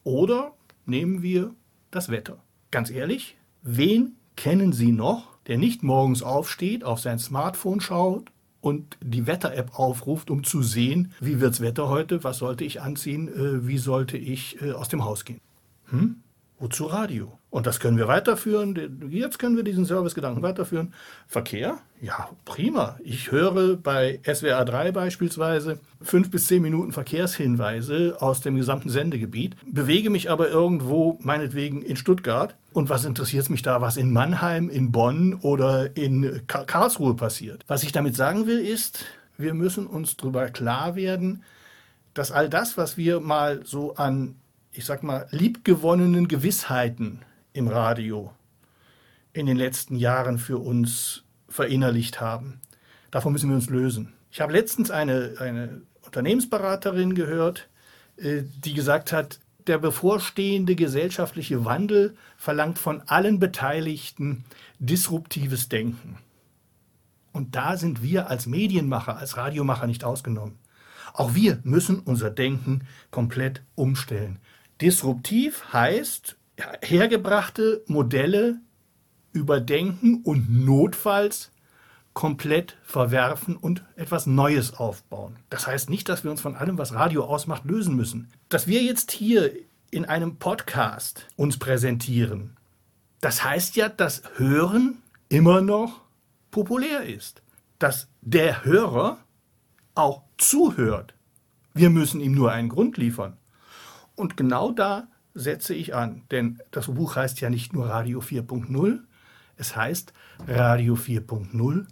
Oder 0.03 0.53
nehmen 0.87 1.23
wir 1.23 1.55
das 1.91 2.09
Wetter. 2.09 2.39
Ganz 2.71 2.91
ehrlich, 2.91 3.37
wen 3.63 4.17
kennen 4.37 4.73
Sie 4.73 4.91
noch, 4.91 5.34
der 5.47 5.59
nicht 5.59 5.83
morgens 5.83 6.23
aufsteht, 6.23 6.85
auf 6.85 7.01
sein 7.01 7.19
Smartphone 7.19 7.81
schaut 7.81 8.31
und 8.61 8.97
die 9.03 9.27
Wetter-App 9.27 9.79
aufruft, 9.79 10.31
um 10.31 10.43
zu 10.43 10.63
sehen, 10.63 11.13
wie 11.21 11.41
wird's 11.41 11.61
Wetter 11.61 11.89
heute, 11.89 12.25
was 12.25 12.39
sollte 12.39 12.65
ich 12.65 12.81
anziehen, 12.81 13.29
äh, 13.29 13.67
wie 13.67 13.79
sollte 13.79 14.17
ich 14.17 14.61
äh, 14.63 14.73
aus 14.73 14.89
dem 14.89 15.05
Haus 15.05 15.25
gehen? 15.25 15.41
Hm? 15.87 16.17
Wozu 16.59 16.87
Radio? 16.87 17.39
Und 17.55 17.69
das 17.69 17.79
können 17.79 17.97
wir 17.99 18.09
weiterführen. 18.09 19.09
Jetzt 19.11 19.39
können 19.39 19.55
wir 19.55 19.63
diesen 19.63 19.85
Servicegedanken 19.85 20.43
weiterführen. 20.43 20.93
Verkehr? 21.29 21.79
Ja, 22.01 22.31
prima. 22.45 22.99
Ich 23.05 23.31
höre 23.31 23.77
bei 23.77 24.19
SWR 24.25 24.65
3 24.65 24.91
beispielsweise 24.91 25.79
fünf 26.03 26.33
bis 26.33 26.49
zehn 26.49 26.63
Minuten 26.63 26.91
Verkehrshinweise 26.91 28.17
aus 28.19 28.41
dem 28.41 28.57
gesamten 28.57 28.91
Sendegebiet, 28.91 29.55
bewege 29.73 30.11
mich 30.11 30.33
aber 30.33 30.49
irgendwo, 30.49 31.21
meinetwegen 31.23 31.83
in 31.83 31.95
Stuttgart. 31.95 32.57
Und 32.73 32.89
was 32.89 33.05
interessiert 33.05 33.49
mich 33.51 33.63
da, 33.63 33.81
was 33.81 33.99
in 33.99 34.13
Mannheim, 34.13 34.69
in 34.69 34.91
Bonn 34.91 35.35
oder 35.35 35.97
in 35.97 36.49
Karlsruhe 36.49 37.15
passiert? 37.15 37.63
Was 37.69 37.85
ich 37.85 37.93
damit 37.93 38.17
sagen 38.17 38.49
will, 38.49 38.59
ist, 38.59 39.05
wir 39.39 39.55
müssen 39.55 39.87
uns 39.87 40.17
darüber 40.17 40.49
klar 40.49 40.97
werden, 40.97 41.45
dass 42.15 42.33
all 42.33 42.49
das, 42.49 42.77
was 42.77 42.97
wir 42.97 43.21
mal 43.21 43.65
so 43.65 43.95
an, 43.95 44.35
ich 44.73 44.85
sag 44.85 45.05
mal, 45.05 45.29
liebgewonnenen 45.31 46.27
Gewissheiten 46.27 47.21
im 47.55 47.69
Radio 47.69 48.33
in 49.33 49.47
den 49.47 49.57
letzten 49.57 49.97
Jahren 49.97 50.39
für 50.39 50.59
uns 50.59 51.23
verinnerlicht 51.49 52.21
haben. 52.21 52.61
Davon 53.11 53.33
müssen 53.33 53.49
wir 53.49 53.57
uns 53.57 53.71
lösen. 53.71 54.13
Ich 54.31 54.41
habe 54.41 54.53
letztens 54.53 54.91
eine, 54.91 55.37
eine 55.39 55.83
Unternehmensberaterin 56.03 57.15
gehört, 57.15 57.69
äh, 58.17 58.43
die 58.43 58.75
gesagt 58.75 59.13
hat, 59.13 59.39
der 59.67 59.79
bevorstehende 59.79 60.75
gesellschaftliche 60.75 61.65
Wandel 61.65 62.17
verlangt 62.37 62.79
von 62.79 63.03
allen 63.07 63.39
Beteiligten 63.39 64.45
disruptives 64.79 65.69
Denken. 65.69 66.19
Und 67.33 67.55
da 67.57 67.77
sind 67.77 68.03
wir 68.03 68.29
als 68.29 68.47
Medienmacher, 68.47 69.17
als 69.17 69.37
Radiomacher 69.37 69.87
nicht 69.87 70.05
ausgenommen. 70.05 70.59
Auch 71.13 71.35
wir 71.35 71.61
müssen 71.63 72.01
unser 72.01 72.31
Denken 72.31 72.83
komplett 73.11 73.63
umstellen. 73.77 74.41
Disruptiv 74.81 75.73
heißt, 75.73 76.37
hergebrachte 76.83 77.83
Modelle 77.87 78.61
überdenken 79.33 80.23
und 80.23 80.49
notfalls 80.65 81.51
komplett 82.13 82.77
verwerfen 82.85 83.57
und 83.57 83.85
etwas 83.97 84.27
Neues 84.27 84.75
aufbauen. 84.75 85.37
Das 85.51 85.67
heißt 85.67 85.91
nicht, 85.91 86.09
dass 86.09 86.23
wir 86.23 86.31
uns 86.31 86.41
von 86.41 86.55
allem, 86.55 86.79
was 86.79 86.95
Radio 86.95 87.25
ausmacht, 87.25 87.65
lösen 87.65 87.97
müssen. 87.97 88.31
Dass 88.49 88.69
wir 88.69 88.83
jetzt 88.83 89.11
hier 89.11 89.51
in 89.91 90.05
einem 90.05 90.37
Podcast 90.37 91.27
uns 91.37 91.59
präsentieren, 91.59 92.57
das 93.21 93.43
heißt 93.43 93.77
ja, 93.77 93.89
dass 93.89 94.23
Hören 94.37 95.03
immer 95.29 95.61
noch 95.61 96.03
populär 96.51 97.03
ist. 97.05 97.43
Dass 97.79 98.09
der 98.21 98.65
Hörer 98.65 99.19
auch 99.95 100.23
zuhört. 100.39 101.15
Wir 101.73 101.91
müssen 101.91 102.21
ihm 102.21 102.33
nur 102.33 102.53
einen 102.53 102.69
Grund 102.69 102.97
liefern. 102.97 103.37
Und 104.15 104.37
genau 104.37 104.71
da 104.71 105.09
setze 105.35 105.75
ich 105.75 105.95
an. 105.95 106.23
Denn 106.31 106.59
das 106.71 106.87
Buch 106.87 107.17
heißt 107.17 107.41
ja 107.41 107.51
nicht 107.51 107.73
nur 107.73 107.87
Radio 107.87 108.21
4.0, 108.21 109.01
es 109.57 109.77
heißt 109.77 110.13
Radio 110.49 110.95
4.0 110.95 111.87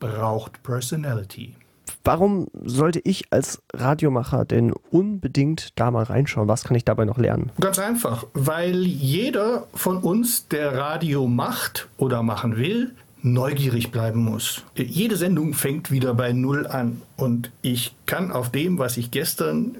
braucht 0.00 0.62
Personality. 0.62 1.56
Warum 2.02 2.48
sollte 2.62 3.00
ich 3.02 3.32
als 3.32 3.62
Radiomacher 3.72 4.44
denn 4.44 4.74
unbedingt 4.90 5.78
da 5.78 5.90
mal 5.90 6.04
reinschauen? 6.04 6.48
Was 6.48 6.64
kann 6.64 6.76
ich 6.76 6.84
dabei 6.84 7.06
noch 7.06 7.16
lernen? 7.16 7.50
Ganz 7.60 7.78
einfach, 7.78 8.26
weil 8.34 8.82
jeder 8.82 9.66
von 9.74 9.98
uns, 9.98 10.48
der 10.48 10.76
Radio 10.76 11.26
macht 11.26 11.88
oder 11.96 12.22
machen 12.22 12.58
will, 12.58 12.94
neugierig 13.24 13.90
bleiben 13.90 14.22
muss. 14.22 14.62
Jede 14.76 15.16
Sendung 15.16 15.54
fängt 15.54 15.90
wieder 15.90 16.14
bei 16.14 16.32
Null 16.32 16.66
an 16.66 17.00
und 17.16 17.50
ich 17.62 17.96
kann 18.04 18.30
auf 18.30 18.50
dem, 18.50 18.78
was 18.78 18.98
ich 18.98 19.10
gestern 19.10 19.76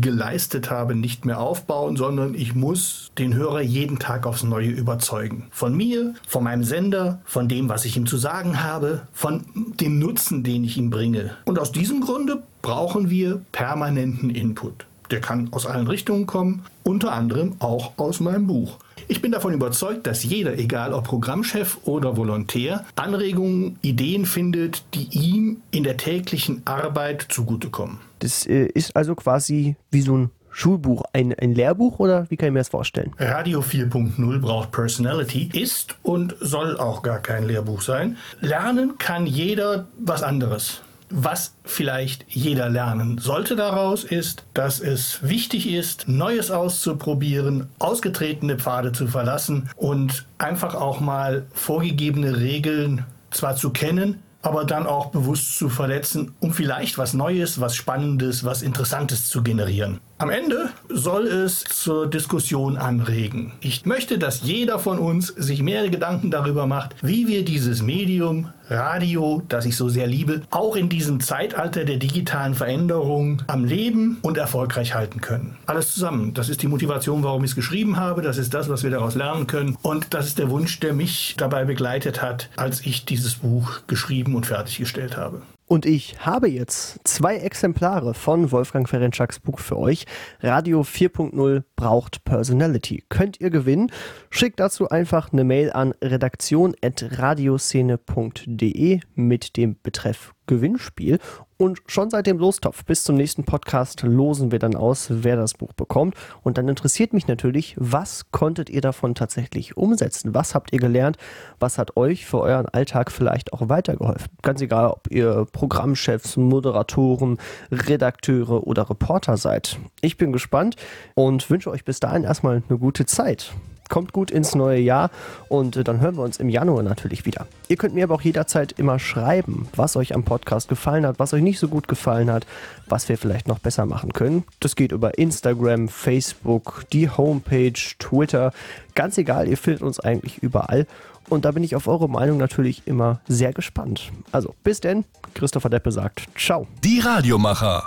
geleistet 0.00 0.70
habe, 0.70 0.94
nicht 0.94 1.24
mehr 1.24 1.40
aufbauen, 1.40 1.96
sondern 1.96 2.34
ich 2.34 2.54
muss 2.54 3.10
den 3.18 3.34
Hörer 3.34 3.62
jeden 3.62 3.98
Tag 3.98 4.26
aufs 4.26 4.44
Neue 4.44 4.70
überzeugen. 4.70 5.48
Von 5.50 5.76
mir, 5.76 6.14
von 6.28 6.44
meinem 6.44 6.62
Sender, 6.62 7.20
von 7.24 7.48
dem, 7.48 7.68
was 7.68 7.84
ich 7.84 7.96
ihm 7.96 8.06
zu 8.06 8.16
sagen 8.16 8.62
habe, 8.62 9.02
von 9.12 9.44
dem 9.80 9.98
Nutzen, 9.98 10.44
den 10.44 10.62
ich 10.62 10.78
ihm 10.78 10.90
bringe. 10.90 11.32
Und 11.46 11.58
aus 11.58 11.72
diesem 11.72 12.00
Grunde 12.00 12.44
brauchen 12.62 13.10
wir 13.10 13.42
permanenten 13.50 14.30
Input. 14.30 14.86
Der 15.10 15.20
kann 15.20 15.48
aus 15.52 15.66
allen 15.66 15.86
Richtungen 15.86 16.26
kommen, 16.26 16.64
unter 16.82 17.12
anderem 17.12 17.56
auch 17.58 17.92
aus 17.96 18.20
meinem 18.20 18.46
Buch. 18.46 18.78
Ich 19.06 19.20
bin 19.20 19.32
davon 19.32 19.52
überzeugt, 19.52 20.06
dass 20.06 20.24
jeder, 20.24 20.58
egal 20.58 20.94
ob 20.94 21.04
Programmchef 21.04 21.78
oder 21.84 22.16
Volontär, 22.16 22.84
Anregungen, 22.96 23.78
Ideen 23.82 24.24
findet, 24.24 24.84
die 24.94 25.08
ihm 25.12 25.58
in 25.70 25.84
der 25.84 25.96
täglichen 25.96 26.62
Arbeit 26.64 27.26
zugutekommen. 27.28 27.98
Das 28.20 28.46
äh, 28.46 28.66
ist 28.66 28.96
also 28.96 29.14
quasi 29.14 29.76
wie 29.90 30.00
so 30.00 30.16
ein 30.16 30.30
Schulbuch, 30.54 31.02
ein, 31.12 31.34
ein 31.34 31.52
Lehrbuch 31.52 31.98
oder 31.98 32.30
wie 32.30 32.36
kann 32.36 32.46
ich 32.46 32.52
mir 32.52 32.60
das 32.60 32.68
vorstellen? 32.68 33.12
Radio 33.18 33.60
4.0 33.60 34.38
braucht 34.38 34.70
Personality, 34.70 35.50
ist 35.52 35.96
und 36.04 36.36
soll 36.40 36.78
auch 36.78 37.02
gar 37.02 37.18
kein 37.18 37.44
Lehrbuch 37.44 37.82
sein. 37.82 38.16
Lernen 38.40 38.96
kann 38.98 39.26
jeder 39.26 39.88
was 39.98 40.22
anderes. 40.22 40.80
Was 41.16 41.54
vielleicht 41.62 42.26
jeder 42.28 42.68
lernen 42.68 43.18
sollte 43.18 43.54
daraus 43.54 44.02
ist, 44.02 44.42
dass 44.52 44.80
es 44.80 45.20
wichtig 45.22 45.72
ist, 45.72 46.08
Neues 46.08 46.50
auszuprobieren, 46.50 47.68
ausgetretene 47.78 48.58
Pfade 48.58 48.90
zu 48.90 49.06
verlassen 49.06 49.70
und 49.76 50.26
einfach 50.38 50.74
auch 50.74 50.98
mal 50.98 51.46
vorgegebene 51.52 52.40
Regeln 52.40 53.06
zwar 53.30 53.54
zu 53.54 53.70
kennen, 53.70 54.24
aber 54.42 54.64
dann 54.64 54.88
auch 54.88 55.06
bewusst 55.06 55.56
zu 55.56 55.68
verletzen, 55.68 56.34
um 56.40 56.52
vielleicht 56.52 56.98
was 56.98 57.14
Neues, 57.14 57.60
was 57.60 57.76
Spannendes, 57.76 58.42
was 58.42 58.62
Interessantes 58.62 59.28
zu 59.28 59.44
generieren. 59.44 60.00
Am 60.18 60.30
Ende 60.30 60.70
soll 60.88 61.28
es 61.28 61.62
zur 61.62 62.08
Diskussion 62.10 62.76
anregen. 62.76 63.52
Ich 63.60 63.86
möchte, 63.86 64.18
dass 64.18 64.42
jeder 64.42 64.80
von 64.80 64.98
uns 64.98 65.28
sich 65.28 65.62
mehr 65.62 65.88
Gedanken 65.90 66.32
darüber 66.32 66.66
macht, 66.66 66.96
wie 67.02 67.28
wir 67.28 67.44
dieses 67.44 67.82
Medium 67.82 68.50
Radio, 68.68 69.42
das 69.48 69.66
ich 69.66 69.76
so 69.76 69.88
sehr 69.88 70.06
liebe, 70.06 70.42
auch 70.50 70.76
in 70.76 70.88
diesem 70.88 71.20
Zeitalter 71.20 71.84
der 71.84 71.96
digitalen 71.96 72.54
Veränderung 72.54 73.42
am 73.46 73.64
Leben 73.64 74.18
und 74.22 74.38
erfolgreich 74.38 74.94
halten 74.94 75.20
können. 75.20 75.56
Alles 75.66 75.92
zusammen. 75.92 76.34
Das 76.34 76.48
ist 76.48 76.62
die 76.62 76.68
Motivation, 76.68 77.22
warum 77.22 77.44
ich 77.44 77.50
es 77.50 77.56
geschrieben 77.56 77.96
habe. 77.96 78.22
Das 78.22 78.38
ist 78.38 78.54
das, 78.54 78.68
was 78.68 78.82
wir 78.82 78.90
daraus 78.90 79.14
lernen 79.14 79.46
können. 79.46 79.76
Und 79.82 80.14
das 80.14 80.26
ist 80.26 80.38
der 80.38 80.50
Wunsch, 80.50 80.80
der 80.80 80.94
mich 80.94 81.34
dabei 81.36 81.64
begleitet 81.64 82.22
hat, 82.22 82.48
als 82.56 82.86
ich 82.86 83.04
dieses 83.04 83.34
Buch 83.34 83.80
geschrieben 83.86 84.34
und 84.34 84.46
fertiggestellt 84.46 85.16
habe. 85.16 85.42
Und 85.66 85.86
ich 85.86 86.16
habe 86.20 86.48
jetzt 86.48 87.00
zwei 87.04 87.36
Exemplare 87.36 88.12
von 88.12 88.52
Wolfgang 88.52 88.86
Ferencaks 88.88 89.40
Buch 89.40 89.58
für 89.58 89.78
euch. 89.78 90.04
Radio 90.42 90.82
4.0 90.82 91.62
braucht 91.84 92.24
Personality. 92.24 93.04
Könnt 93.10 93.42
ihr 93.42 93.50
gewinnen? 93.50 93.92
Schickt 94.30 94.58
dazu 94.58 94.88
einfach 94.88 95.34
eine 95.34 95.44
Mail 95.44 95.70
an 95.70 95.92
redaktion.radioszene.de 96.02 99.00
mit 99.14 99.56
dem 99.58 99.76
Betreff 99.82 100.32
Gewinnspiel. 100.46 101.18
Und 101.56 101.80
schon 101.86 102.10
seit 102.10 102.26
dem 102.26 102.38
Lostopf 102.38 102.84
bis 102.84 103.04
zum 103.04 103.16
nächsten 103.16 103.44
Podcast 103.44 104.02
losen 104.02 104.50
wir 104.50 104.58
dann 104.58 104.74
aus, 104.74 105.06
wer 105.08 105.36
das 105.36 105.54
Buch 105.54 105.72
bekommt. 105.72 106.14
Und 106.42 106.58
dann 106.58 106.68
interessiert 106.68 107.12
mich 107.12 107.28
natürlich, 107.28 107.76
was 107.78 108.30
konntet 108.32 108.68
ihr 108.68 108.80
davon 108.80 109.14
tatsächlich 109.14 109.76
umsetzen? 109.76 110.34
Was 110.34 110.54
habt 110.54 110.72
ihr 110.72 110.80
gelernt? 110.80 111.16
Was 111.60 111.78
hat 111.78 111.96
euch 111.96 112.26
für 112.26 112.40
euren 112.40 112.68
Alltag 112.68 113.12
vielleicht 113.12 113.52
auch 113.52 113.68
weitergeholfen? 113.68 114.28
Ganz 114.42 114.60
egal, 114.60 114.88
ob 114.88 115.08
ihr 115.10 115.46
Programmchefs, 115.52 116.36
Moderatoren, 116.36 117.38
Redakteure 117.70 118.66
oder 118.66 118.90
Reporter 118.90 119.36
seid. 119.36 119.78
Ich 120.00 120.18
bin 120.18 120.32
gespannt 120.32 120.74
und 121.14 121.48
wünsche 121.48 121.70
euch 121.70 121.73
bis 121.82 121.98
dahin 121.98 122.22
erstmal 122.22 122.62
eine 122.68 122.78
gute 122.78 123.06
Zeit 123.06 123.54
kommt 123.88 124.12
gut 124.12 124.30
ins 124.30 124.54
neue 124.54 124.80
Jahr 124.80 125.10
und 125.48 125.76
äh, 125.76 125.84
dann 125.84 126.00
hören 126.00 126.16
wir 126.16 126.22
uns 126.22 126.38
im 126.38 126.48
Januar 126.48 126.82
natürlich 126.82 127.26
wieder. 127.26 127.46
Ihr 127.68 127.76
könnt 127.76 127.94
mir 127.94 128.04
aber 128.04 128.14
auch 128.14 128.22
jederzeit 128.22 128.72
immer 128.72 128.98
schreiben, 128.98 129.68
was 129.74 129.96
euch 129.96 130.14
am 130.14 130.24
Podcast 130.24 130.68
gefallen 130.68 131.06
hat, 131.06 131.18
was 131.18 131.32
euch 131.34 131.42
nicht 131.42 131.58
so 131.58 131.68
gut 131.68 131.88
gefallen 131.88 132.30
hat, 132.30 132.46
was 132.86 133.08
wir 133.08 133.18
vielleicht 133.18 133.48
noch 133.48 133.58
besser 133.58 133.86
machen 133.86 134.12
können. 134.12 134.44
Das 134.60 134.76
geht 134.76 134.92
über 134.92 135.18
Instagram, 135.18 135.88
Facebook, 135.88 136.84
die 136.92 137.08
Homepage, 137.08 137.72
Twitter. 137.98 138.52
Ganz 138.94 139.18
egal, 139.18 139.48
ihr 139.48 139.56
findet 139.56 139.82
uns 139.82 140.00
eigentlich 140.00 140.38
überall. 140.38 140.86
Und 141.30 141.46
da 141.46 141.52
bin 141.52 141.64
ich 141.64 141.74
auf 141.74 141.88
eure 141.88 142.08
Meinung 142.08 142.36
natürlich 142.36 142.86
immer 142.86 143.20
sehr 143.26 143.52
gespannt. 143.52 144.12
Also 144.30 144.54
bis 144.62 144.80
denn, 144.80 145.04
Christopher 145.32 145.70
Deppe 145.70 145.90
sagt 145.90 146.26
Ciao. 146.36 146.66
Die 146.82 147.00
Radiomacher. 147.00 147.82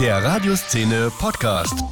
Der 0.00 0.24
Radioszene 0.24 1.12
Podcast. 1.18 1.84